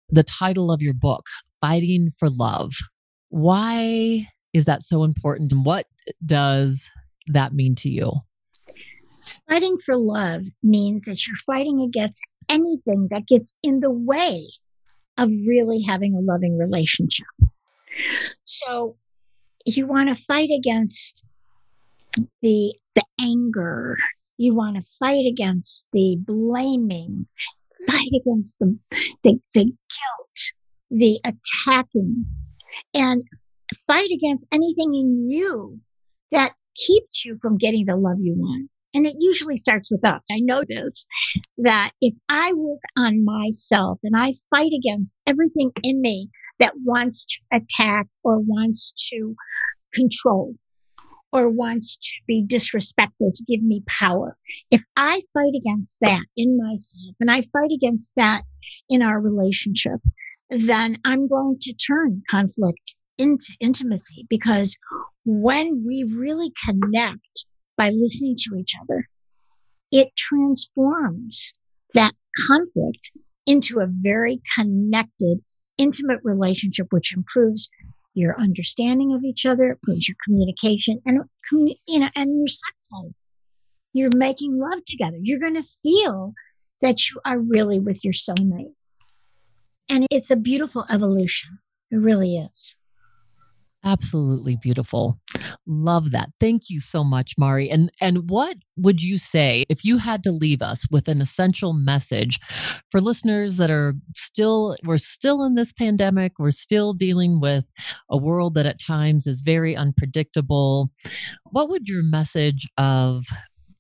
The 0.09 0.23
title 0.23 0.71
of 0.71 0.81
your 0.81 0.95
book, 0.95 1.27
Fighting 1.61 2.13
for 2.19 2.31
Love. 2.31 2.73
Why 3.31 4.29
is 4.53 4.67
that 4.67 4.85
so 4.85 5.03
important? 5.03 5.53
And 5.53 5.65
what 5.65 5.87
does 6.25 6.89
that 7.27 7.53
mean 7.53 7.75
to 7.77 7.89
you? 7.89 8.13
Fighting 9.49 9.77
for 9.79 9.97
love 9.97 10.45
means 10.63 11.07
that 11.07 11.27
you're 11.27 11.37
fighting 11.37 11.81
against 11.81 12.23
anything 12.49 13.09
that 13.11 13.27
gets 13.27 13.55
in 13.63 13.81
the 13.81 13.91
way 13.91 14.45
of 15.19 15.31
really 15.47 15.83
having 15.83 16.15
a 16.15 16.21
loving 16.21 16.59
relationship. 16.59 17.27
So 18.45 18.97
you 19.65 19.87
want 19.87 20.09
to 20.09 20.15
fight 20.15 20.51
against 20.57 21.25
the 22.43 22.75
the 22.95 23.05
anger. 23.21 23.97
You 24.37 24.55
want 24.55 24.77
to 24.77 24.83
fight 24.99 25.27
against 25.27 25.89
the 25.93 26.17
blaming, 26.19 27.27
fight 27.87 28.11
against 28.21 28.59
the, 28.59 28.77
the, 29.23 29.41
the 29.53 29.65
guilt, 29.65 30.53
the 30.91 31.21
attacking, 31.25 32.27
and 32.95 33.23
fight 33.87 34.11
against 34.11 34.49
anything 34.53 34.95
in 34.95 35.31
you 35.31 35.81
that 36.33 36.53
keeps 36.75 37.25
you 37.25 37.39
from 37.41 37.59
getting 37.59 37.85
the 37.85 37.97
love 37.97 38.19
you 38.21 38.35
want. 38.37 38.71
And 38.95 39.07
it 39.07 39.17
usually 39.19 39.57
starts 39.57 39.91
with 39.91 40.05
us. 40.05 40.29
I 40.33 40.39
notice 40.41 41.07
that 41.59 41.91
if 42.01 42.15
I 42.29 42.53
work 42.55 42.81
on 42.97 43.25
myself 43.25 43.99
and 44.03 44.17
I 44.17 44.33
fight 44.51 44.71
against 44.73 45.19
everything 45.27 45.73
in 45.83 46.01
me 46.01 46.31
that 46.61 46.75
wants 46.85 47.27
to 47.27 47.41
attack 47.53 48.07
or 48.23 48.39
wants 48.39 48.93
to 49.11 49.35
control, 49.93 50.55
or 51.35 51.51
wants 51.51 51.97
to 51.97 52.13
be 52.29 52.45
disrespectful 52.47 53.33
to 53.35 53.45
give 53.49 53.61
me 53.61 53.83
power. 53.89 54.37
If 54.71 54.85
I 54.97 55.21
fight 55.35 55.53
against 55.57 55.99
that 56.01 56.23
in 56.37 56.57
myself 56.57 57.17
and 57.19 57.29
I 57.29 57.43
fight 57.53 57.73
against 57.75 58.13
that 58.17 58.45
in 58.89 59.03
our 59.03 59.21
relationship, 59.21 59.99
then 60.49 60.99
I'm 61.05 61.27
going 61.27 61.59
to 61.63 61.75
turn 61.75 62.23
conflict 62.31 62.97
into 63.19 63.53
intimacy 63.61 64.27
because 64.29 64.79
when 65.25 65.85
we 65.85 66.05
really 66.05 66.53
connect 66.65 67.34
by 67.77 67.91
listening 67.91 68.37
to 68.39 68.57
each 68.57 68.75
other, 68.81 69.09
it 69.91 70.15
transforms 70.17 71.55
that 71.95 72.13
conflict 72.47 73.13
into 73.47 73.81
a 73.81 73.87
very 73.89 74.41
connected, 74.57 75.39
intimate 75.79 76.21
relationship, 76.23 76.89
which 76.91 77.15
improves 77.15 77.71
your 78.15 78.41
understanding 78.41 79.13
of 79.13 79.25
each 79.25 79.45
other, 79.45 79.71
improves 79.71 80.09
your 80.09 80.17
communication, 80.25 81.01
and 81.05 81.21
you 81.51 81.99
know, 81.99 82.09
and 82.17 82.39
your 82.39 82.47
sex 82.47 82.91
life. 82.93 83.13
You're 83.93 84.11
making 84.17 84.59
love 84.59 84.85
together. 84.85 85.19
You're 85.21 85.41
going 85.41 85.55
to 85.55 85.63
feel 85.63 86.35
that 86.81 87.09
you 87.09 87.21
are 87.25 87.39
really 87.39 87.79
with 87.79 88.05
your 88.05 88.15
soulmate, 88.15 88.75
and 89.89 90.07
it's 90.11 90.31
a 90.31 90.37
beautiful 90.37 90.85
evolution. 90.91 91.59
It 91.91 91.97
really 91.97 92.37
is. 92.37 92.81
Absolutely 93.87 94.57
beautiful. 94.57 95.19
Love 95.67 96.11
that. 96.13 96.31
Thank 96.41 96.71
you 96.71 96.81
so 96.81 97.05
much, 97.05 97.35
Mari. 97.37 97.69
And 97.69 97.93
and 98.01 98.31
what 98.31 98.57
would 98.77 99.03
you 99.03 99.19
say 99.19 99.65
if 99.69 99.85
you 99.85 99.99
had 99.99 100.23
to 100.25 100.33
leave 100.33 100.63
us 100.63 100.87
with 100.91 101.07
an 101.07 101.21
essential 101.21 101.75
message 101.75 102.41
for 102.91 103.01
listeners 103.01 103.57
that 103.57 103.71
are 103.71 103.95
still 104.17 104.77
we're 104.85 104.97
still 104.97 105.45
in 105.45 105.55
this 105.55 105.73
pandemic, 105.73 106.33
we're 106.39 106.51
still 106.51 106.95
dealing 106.95 107.41
with 107.41 107.71
a 108.11 108.17
world 108.17 108.55
that 108.55 108.65
at 108.67 108.81
times 108.81 109.27
is 109.27 109.43
very 109.43 109.77
unpredictable. 109.77 110.91
What 111.45 111.69
would 111.69 111.87
your 111.87 112.03
message 112.03 112.67
of 112.79 113.27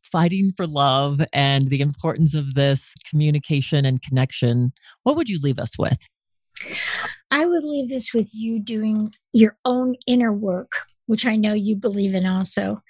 fighting 0.03 0.53
for 0.57 0.67
love 0.67 1.21
and 1.33 1.69
the 1.69 1.81
importance 1.81 2.35
of 2.35 2.55
this 2.55 2.95
communication 3.09 3.85
and 3.85 4.03
connection, 4.03 4.73
what 5.03 5.17
would 5.17 5.29
you 5.29 5.39
leave 5.43 5.59
us 5.59 5.79
with? 5.79 6.09
I 7.31 7.47
would 7.47 7.65
leave 7.65 7.89
this 7.89 8.15
with 8.15 8.31
you 8.35 8.61
doing 8.61 9.13
your 9.33 9.57
own 9.65 9.97
inner 10.07 10.33
work, 10.33 10.73
which 11.07 11.27
I 11.27 11.37
know 11.37 11.53
you 11.53 11.77
believe 11.77 12.15
in 12.15 12.27
also. 12.27 12.83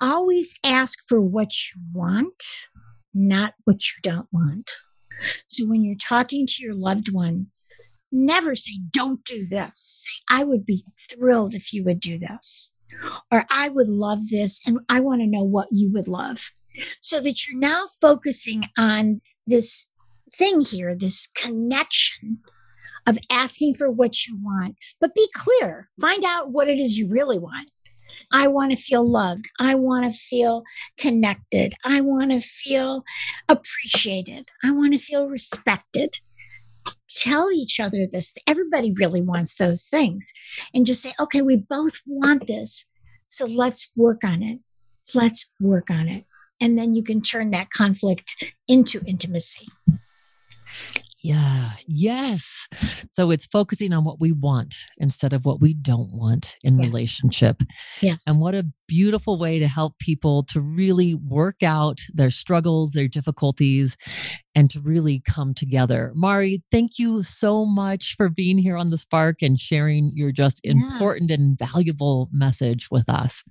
Always 0.00 0.58
ask 0.64 0.98
for 1.08 1.20
what 1.20 1.50
you 1.52 1.82
want, 1.92 2.68
not 3.14 3.54
what 3.64 3.82
you 3.88 4.00
don't 4.02 4.28
want. 4.32 4.70
So 5.48 5.66
when 5.66 5.84
you're 5.84 5.96
talking 5.96 6.46
to 6.46 6.62
your 6.62 6.74
loved 6.74 7.12
one, 7.12 7.46
never 8.12 8.54
say, 8.54 8.72
don't 8.90 9.24
do 9.24 9.42
this. 9.48 9.70
Say, 9.76 10.10
I 10.30 10.44
would 10.44 10.64
be 10.64 10.84
thrilled 11.10 11.54
if 11.54 11.72
you 11.72 11.84
would 11.84 12.00
do 12.00 12.18
this. 12.18 12.72
Or 13.30 13.44
I 13.50 13.68
would 13.68 13.88
love 13.88 14.28
this 14.30 14.60
and 14.66 14.80
I 14.88 15.00
want 15.00 15.20
to 15.20 15.26
know 15.26 15.44
what 15.44 15.68
you 15.70 15.90
would 15.92 16.08
love. 16.08 16.52
So 17.00 17.20
that 17.22 17.46
you're 17.46 17.58
now 17.58 17.86
focusing 18.00 18.68
on 18.78 19.20
this 19.46 19.90
thing 20.32 20.60
here, 20.60 20.94
this 20.94 21.26
connection 21.28 22.40
of 23.06 23.18
asking 23.30 23.74
for 23.74 23.90
what 23.90 24.26
you 24.26 24.38
want, 24.42 24.76
but 25.00 25.14
be 25.14 25.28
clear. 25.34 25.88
Find 26.00 26.24
out 26.24 26.50
what 26.52 26.68
it 26.68 26.78
is 26.78 26.98
you 26.98 27.08
really 27.08 27.38
want. 27.38 27.70
I 28.32 28.48
want 28.48 28.72
to 28.72 28.76
feel 28.76 29.08
loved. 29.08 29.48
I 29.60 29.74
want 29.74 30.04
to 30.04 30.10
feel 30.10 30.64
connected. 30.98 31.74
I 31.84 32.00
want 32.00 32.32
to 32.32 32.40
feel 32.40 33.04
appreciated. 33.48 34.48
I 34.64 34.70
want 34.72 34.92
to 34.94 34.98
feel 34.98 35.28
respected. 35.28 36.16
tell 37.08 37.50
each 37.50 37.80
other 37.80 38.06
this. 38.06 38.34
Everybody 38.46 38.92
really 38.92 39.22
wants 39.22 39.56
those 39.56 39.88
things. 39.88 40.32
And 40.74 40.86
just 40.86 41.02
say, 41.02 41.14
okay, 41.18 41.42
we 41.42 41.56
both 41.56 42.00
want 42.06 42.46
this. 42.46 42.88
So 43.28 43.46
let's 43.46 43.90
work 43.96 44.24
on 44.24 44.42
it. 44.42 44.60
Let's 45.14 45.50
work 45.60 45.90
on 45.90 46.08
it. 46.08 46.24
And 46.60 46.78
then 46.78 46.94
you 46.94 47.02
can 47.02 47.20
turn 47.20 47.50
that 47.50 47.70
conflict 47.70 48.52
into 48.66 49.02
intimacy. 49.06 49.66
Yeah. 51.26 51.72
Yes. 51.86 52.68
So 53.10 53.30
it's 53.30 53.46
focusing 53.46 53.92
on 53.92 54.04
what 54.04 54.20
we 54.20 54.32
want 54.32 54.74
instead 54.98 55.32
of 55.32 55.44
what 55.44 55.60
we 55.60 55.74
don't 55.74 56.12
want 56.12 56.56
in 56.62 56.78
Yes. 56.78 56.86
relationship. 56.86 57.62
Yes. 58.00 58.22
And 58.26 58.38
what 58.38 58.54
a 58.54 58.66
beautiful 58.86 59.38
way 59.38 59.58
to 59.58 59.66
help 59.66 59.98
people 59.98 60.44
to 60.44 60.60
really 60.60 61.14
work 61.14 61.62
out 61.62 62.00
their 62.14 62.30
struggles, 62.30 62.92
their 62.92 63.08
difficulties, 63.08 63.96
and 64.54 64.70
to 64.70 64.80
really 64.80 65.20
come 65.20 65.54
together. 65.54 66.12
Mari, 66.14 66.62
thank 66.70 66.98
you 66.98 67.22
so 67.22 67.64
much 67.66 68.14
for 68.16 68.28
being 68.28 68.58
here 68.58 68.76
on 68.76 68.90
the 68.90 68.98
Spark 68.98 69.42
and 69.42 69.58
sharing 69.58 70.12
your 70.14 70.30
just 70.32 70.60
Yeah. 70.64 70.72
important 70.72 71.30
and 71.30 71.58
valuable 71.58 72.28
message 72.32 72.88
with 72.90 73.08
us. 73.08 73.42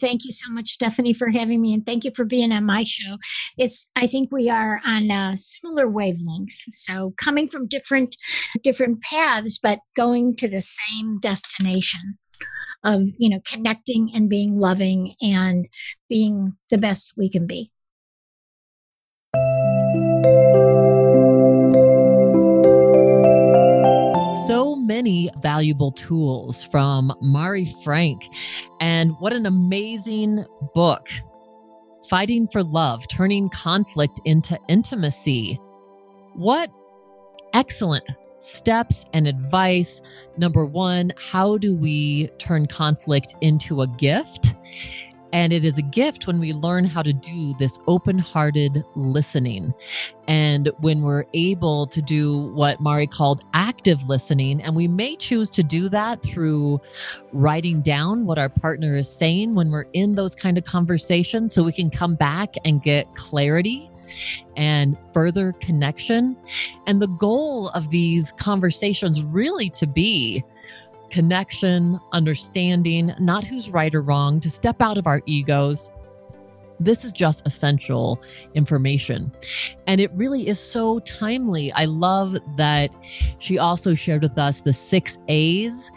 Thank 0.00 0.24
you 0.24 0.30
so 0.30 0.52
much, 0.52 0.70
Stephanie, 0.70 1.12
for 1.12 1.30
having 1.30 1.60
me, 1.60 1.72
and 1.72 1.84
thank 1.84 2.04
you 2.04 2.10
for 2.14 2.24
being 2.24 2.52
on 2.52 2.64
my 2.64 2.84
show. 2.84 3.16
It's 3.56 3.90
I 3.96 4.06
think 4.06 4.30
we 4.30 4.50
are 4.50 4.80
on 4.86 5.10
a 5.10 5.36
similar 5.36 5.88
wavelength, 5.88 6.54
so 6.68 7.14
coming 7.16 7.48
from 7.48 7.68
different 7.68 8.16
different 8.62 9.02
paths, 9.02 9.58
but 9.58 9.80
going 9.96 10.36
to 10.36 10.48
the 10.48 10.60
same 10.60 11.18
destination 11.20 12.18
of 12.84 13.02
you 13.18 13.30
know 13.30 13.40
connecting 13.46 14.10
and 14.14 14.28
being 14.28 14.58
loving 14.58 15.14
and 15.22 15.68
being 16.08 16.54
the 16.70 16.78
best 16.78 17.14
we 17.16 17.28
can 17.28 17.46
be. 17.46 17.71
Many 24.86 25.30
valuable 25.40 25.92
tools 25.92 26.64
from 26.64 27.14
Mari 27.20 27.66
Frank. 27.82 28.22
And 28.80 29.12
what 29.18 29.32
an 29.32 29.46
amazing 29.46 30.44
book. 30.74 31.08
Fighting 32.08 32.48
for 32.48 32.62
Love, 32.62 33.06
Turning 33.08 33.48
Conflict 33.48 34.20
into 34.24 34.58
Intimacy. 34.68 35.58
What 36.34 36.70
excellent 37.54 38.08
steps 38.42 39.06
and 39.12 39.26
advice. 39.26 40.02
Number 40.36 40.66
one, 40.66 41.12
how 41.16 41.58
do 41.58 41.74
we 41.74 42.28
turn 42.38 42.66
conflict 42.66 43.36
into 43.40 43.82
a 43.82 43.86
gift? 43.86 44.54
And 45.32 45.52
it 45.52 45.64
is 45.64 45.78
a 45.78 45.82
gift 45.82 46.26
when 46.26 46.38
we 46.38 46.52
learn 46.52 46.84
how 46.84 47.02
to 47.02 47.12
do 47.12 47.54
this 47.58 47.78
open 47.86 48.18
hearted 48.18 48.84
listening. 48.94 49.72
And 50.28 50.70
when 50.80 51.02
we're 51.02 51.24
able 51.32 51.86
to 51.86 52.02
do 52.02 52.46
what 52.54 52.80
Mari 52.80 53.06
called 53.06 53.42
active 53.54 54.08
listening, 54.08 54.62
and 54.62 54.76
we 54.76 54.88
may 54.88 55.16
choose 55.16 55.48
to 55.50 55.62
do 55.62 55.88
that 55.88 56.22
through 56.22 56.80
writing 57.32 57.80
down 57.80 58.26
what 58.26 58.38
our 58.38 58.48
partner 58.48 58.96
is 58.96 59.10
saying 59.10 59.54
when 59.54 59.70
we're 59.70 59.86
in 59.94 60.14
those 60.14 60.34
kind 60.34 60.58
of 60.58 60.64
conversations 60.64 61.54
so 61.54 61.62
we 61.62 61.72
can 61.72 61.90
come 61.90 62.14
back 62.14 62.54
and 62.64 62.82
get 62.82 63.12
clarity 63.14 63.90
and 64.56 64.96
further 65.14 65.52
connection. 65.54 66.36
And 66.86 67.00
the 67.00 67.08
goal 67.08 67.68
of 67.70 67.90
these 67.90 68.32
conversations 68.32 69.22
really 69.22 69.70
to 69.70 69.86
be 69.86 70.44
connection, 71.12 72.00
understanding, 72.12 73.14
not 73.20 73.44
who's 73.44 73.70
right 73.70 73.94
or 73.94 74.02
wrong, 74.02 74.40
to 74.40 74.50
step 74.50 74.80
out 74.80 74.98
of 74.98 75.06
our 75.06 75.22
egos. 75.26 75.90
This 76.80 77.04
is 77.04 77.12
just 77.12 77.46
essential 77.46 78.20
information. 78.54 79.30
And 79.86 80.00
it 80.00 80.10
really 80.14 80.48
is 80.48 80.58
so 80.58 80.98
timely. 81.00 81.70
I 81.72 81.84
love 81.84 82.36
that 82.56 82.90
she 83.38 83.58
also 83.58 83.94
shared 83.94 84.22
with 84.22 84.36
us 84.36 84.62
the 84.62 84.72
six 84.72 85.18
A's, 85.28 85.92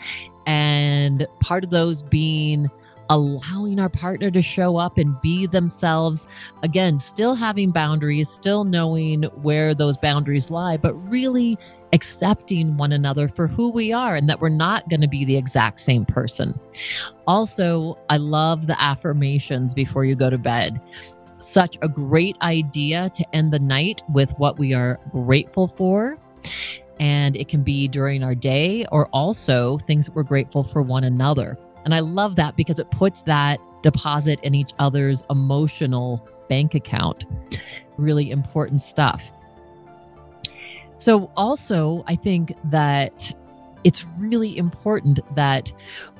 and 0.45 1.25
part 1.39 1.63
of 1.63 1.71
those 1.71 2.03
being 2.03 2.69
allowing 3.09 3.79
our 3.79 3.89
partner 3.89 4.31
to 4.31 4.41
show 4.41 4.77
up 4.77 4.97
and 4.97 5.19
be 5.21 5.45
themselves. 5.45 6.27
Again, 6.63 6.97
still 6.97 7.35
having 7.35 7.71
boundaries, 7.71 8.29
still 8.29 8.63
knowing 8.63 9.23
where 9.41 9.73
those 9.73 9.97
boundaries 9.97 10.49
lie, 10.49 10.77
but 10.77 10.93
really 11.09 11.57
accepting 11.93 12.75
one 12.77 12.91
another 12.91 13.27
for 13.27 13.47
who 13.47 13.69
we 13.69 13.93
are 13.93 14.15
and 14.15 14.27
that 14.27 14.41
we're 14.41 14.49
not 14.49 14.89
going 14.89 15.01
to 15.01 15.07
be 15.07 15.23
the 15.23 15.37
exact 15.37 15.79
same 15.79 16.05
person. 16.05 16.59
Also, 17.27 17.97
I 18.09 18.17
love 18.17 18.67
the 18.67 18.81
affirmations 18.81 19.73
before 19.73 20.03
you 20.05 20.15
go 20.15 20.29
to 20.29 20.37
bed. 20.37 20.81
Such 21.37 21.77
a 21.81 21.87
great 21.87 22.37
idea 22.41 23.09
to 23.11 23.35
end 23.35 23.53
the 23.53 23.59
night 23.59 24.01
with 24.09 24.31
what 24.37 24.57
we 24.57 24.73
are 24.73 24.99
grateful 25.11 25.67
for. 25.67 26.17
And 26.99 27.35
it 27.35 27.49
can 27.49 27.61
be 27.61 27.87
during 27.87 28.23
our 28.23 28.35
day 28.35 28.85
or 28.91 29.07
also 29.07 29.77
things 29.79 30.05
that 30.05 30.15
we're 30.15 30.23
grateful 30.23 30.63
for 30.63 30.81
one 30.81 31.03
another. 31.03 31.57
And 31.85 31.95
I 31.95 31.99
love 31.99 32.35
that 32.35 32.57
because 32.57 32.79
it 32.79 32.89
puts 32.91 33.21
that 33.23 33.59
deposit 33.83 34.39
in 34.41 34.55
each 34.55 34.71
other's 34.79 35.23
emotional 35.29 36.27
bank 36.49 36.73
account. 36.75 37.25
Really 37.97 38.31
important 38.31 38.81
stuff. 38.81 39.31
So, 40.97 41.31
also, 41.37 42.03
I 42.07 42.15
think 42.15 42.55
that 42.71 43.31
it's 43.83 44.05
really 44.17 44.57
important 44.57 45.19
that 45.35 45.71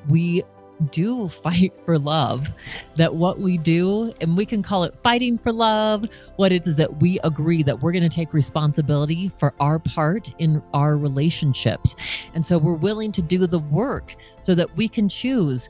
we 0.08 0.44
do 0.90 1.28
fight 1.28 1.72
for 1.84 1.98
love, 1.98 2.52
that 2.96 3.14
what 3.14 3.40
we 3.40 3.58
do, 3.58 4.12
and 4.20 4.36
we 4.36 4.46
can 4.46 4.62
call 4.62 4.84
it 4.84 4.94
fighting 5.02 5.38
for 5.38 5.52
love, 5.52 6.08
what 6.36 6.52
it 6.52 6.66
is 6.66 6.76
that 6.76 7.00
we 7.00 7.18
agree 7.24 7.62
that 7.62 7.80
we're 7.80 7.92
going 7.92 8.08
to 8.08 8.14
take 8.14 8.32
responsibility 8.32 9.30
for 9.38 9.54
our 9.60 9.78
part 9.78 10.32
in 10.38 10.62
our 10.74 10.96
relationships. 10.96 11.96
And 12.34 12.44
so 12.44 12.58
we're 12.58 12.76
willing 12.76 13.12
to 13.12 13.22
do 13.22 13.46
the 13.46 13.58
work 13.58 14.14
so 14.42 14.54
that 14.54 14.74
we 14.76 14.88
can 14.88 15.08
choose 15.08 15.68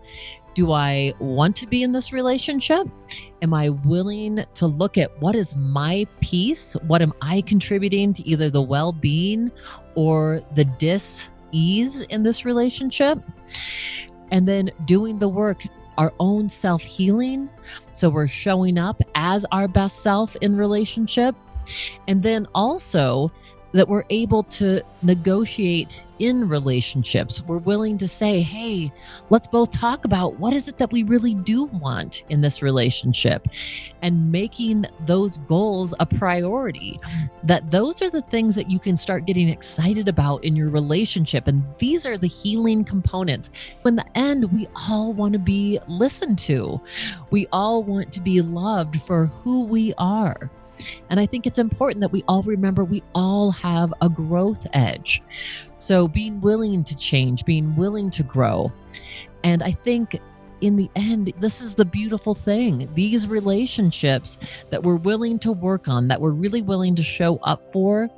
do 0.57 0.73
I 0.73 1.13
want 1.19 1.55
to 1.57 1.67
be 1.67 1.83
in 1.83 1.93
this 1.93 2.15
relationship? 2.15 2.89
Am 3.43 3.53
I 3.53 3.69
willing 3.69 4.43
to 4.55 4.67
look 4.67 4.97
at 4.97 5.11
what 5.21 5.37
is 5.37 5.55
my 5.55 6.07
piece? 6.23 6.73
What 6.87 7.03
am 7.03 7.13
I 7.21 7.43
contributing 7.43 8.15
to 8.15 8.27
either 8.27 8.49
the 8.49 8.63
well 8.63 8.91
being 8.91 9.53
or 9.97 10.41
the 10.55 10.65
dis 10.65 11.29
ease 11.53 12.01
in 12.03 12.23
this 12.23 12.47
relationship? 12.47 13.19
And 14.31 14.47
then 14.47 14.71
doing 14.85 15.19
the 15.19 15.29
work, 15.29 15.63
our 15.99 16.13
own 16.21 16.49
self 16.49 16.83
healing. 16.83 17.49
So 17.93 18.09
we're 18.09 18.29
showing 18.29 18.79
up 18.79 19.01
as 19.15 19.45
our 19.53 19.69
best 19.69 20.03
self 20.03 20.37
in 20.37 20.57
relationship. 20.57 21.35
And 22.07 22.23
then 22.23 22.47
also 22.55 23.33
that 23.77 23.89
we're 23.89 24.05
able 24.11 24.43
to 24.43 24.83
negotiate 25.03 26.05
in 26.19 26.49
relationships. 26.49 27.43
We're 27.43 27.59
willing 27.59 27.99
to 27.99 28.09
say, 28.09 28.41
hey, 28.41 28.91
let's 29.29 29.47
both 29.47 29.71
talk 29.71 30.05
about 30.05 30.39
what 30.39 30.55
is 30.55 30.67
it 30.67 30.79
that 30.79 30.91
we 30.91 31.03
really 31.03 31.35
do 31.35 31.65
want 31.65 32.25
in 32.31 32.41
this 32.41 32.63
relationship 32.63 33.47
and 34.03 34.33
making 34.33 34.87
those 35.05 35.39
goals 35.39 35.93
a 36.01 36.07
priority. 36.07 36.99
That 37.43 37.71
those 37.71 38.01
are 38.01 38.11
the 38.11 38.23
things 38.23 38.55
that 38.55 38.71
you 38.71 38.79
can 38.79 38.97
start 38.97 39.27
getting 39.27 39.49
excited 39.49 40.09
about 40.09 40.43
in 40.43 40.57
your 40.57 40.71
relationship. 40.71 41.47
And 41.47 41.63
these 41.79 42.07
are 42.07 42.17
the 42.17 42.27
healing 42.27 42.83
components. 42.83 43.51
In 43.85 43.97
the 43.97 44.17
end, 44.17 44.51
we 44.53 44.69
all 44.89 45.13
want 45.13 45.35
to 45.35 45.39
be 45.39 45.79
listened 45.87 46.39
to, 46.41 46.81
we 47.31 47.47
all 47.53 47.83
want 47.83 48.13
to 48.13 48.21
be 48.21 48.41
loved 48.41 49.03
for 49.03 49.27
who 49.27 49.65
we 49.65 49.93
are. 49.99 50.51
And 51.11 51.21
I 51.21 51.27
think 51.27 51.47
it's 51.47 51.59
important 51.59 52.01
that 52.01 52.13
we 52.13 52.25
all 52.29 52.43
remember 52.43 52.85
we 52.85 53.03
all 53.15 53.51
have 53.53 53.93
a 54.01 54.09
growth 54.09 54.67
edge. 54.73 55.23
So 55.79 56.09
being 56.09 56.41
willing 56.41 56.85
to 56.85 56.97
change, 56.97 57.45
being 57.45 57.75
willing 57.77 58.11
to 58.11 58.23
grow. 58.23 58.73
And 59.45 59.63
I 59.63 59.73
think 59.73 60.19
in 60.61 60.77
the 60.77 60.91
end, 60.97 61.33
this 61.39 61.61
is 61.61 61.75
the 61.75 61.85
beautiful 61.85 62.35
thing. 62.35 62.89
These 62.95 63.29
relationships 63.29 64.39
that 64.71 64.83
we're 64.83 64.97
willing 64.97 65.39
to 65.41 65.53
work 65.53 65.89
on, 65.89 66.09
that 66.09 66.21
we're 66.21 66.33
really 66.33 66.63
willing 66.63 66.95
to 66.97 67.03
show 67.03 67.37
up 67.39 67.73
for 67.73 68.09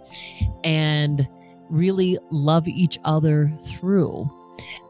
and 0.64 1.28
really 1.68 2.18
love 2.30 2.66
each 2.68 2.98
other 3.04 3.52
through 3.60 4.30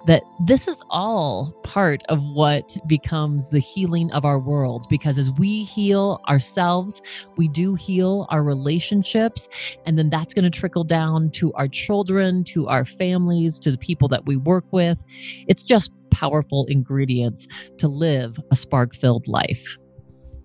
that 0.07 0.23
this 0.41 0.69
is 0.69 0.83
all 0.91 1.53
part 1.65 2.03
of 2.09 2.23
what 2.23 2.77
becomes 2.87 3.51
the 3.51 3.59
healing 3.59 4.11
of 4.13 4.25
our 4.25 4.39
world. 4.39 4.87
Because 4.89 5.19
as 5.19 5.31
we 5.33 5.65
heal 5.65 6.21
ourselves, 6.29 7.03
we 7.37 7.49
do 7.49 7.75
heal 7.75 8.27
our 8.31 8.43
relationships. 8.43 9.49
And 9.85 9.99
then 9.99 10.09
that's 10.09 10.35
going 10.35 10.51
to 10.51 10.59
trickle 10.59 10.85
down 10.85 11.31
to 11.33 11.53
our 11.55 11.69
children, 11.69 12.45
to 12.45 12.69
our 12.69 12.85
families, 12.85 13.59
to 13.61 13.71
the 13.71 13.79
people 13.79 14.09
that 14.09 14.25
we 14.25 14.37
work 14.37 14.65
with. 14.71 14.99
It's 15.47 15.63
just 15.63 15.93
powerful 16.11 16.65
ingredients 16.67 17.47
to 17.79 17.89
live 17.89 18.39
a 18.51 18.57
spark 18.57 18.95
filled 18.95 19.29
life. 19.29 19.77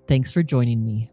Thanks 0.07 0.31
for 0.31 0.43
joining 0.43 0.85
me. 0.85 1.12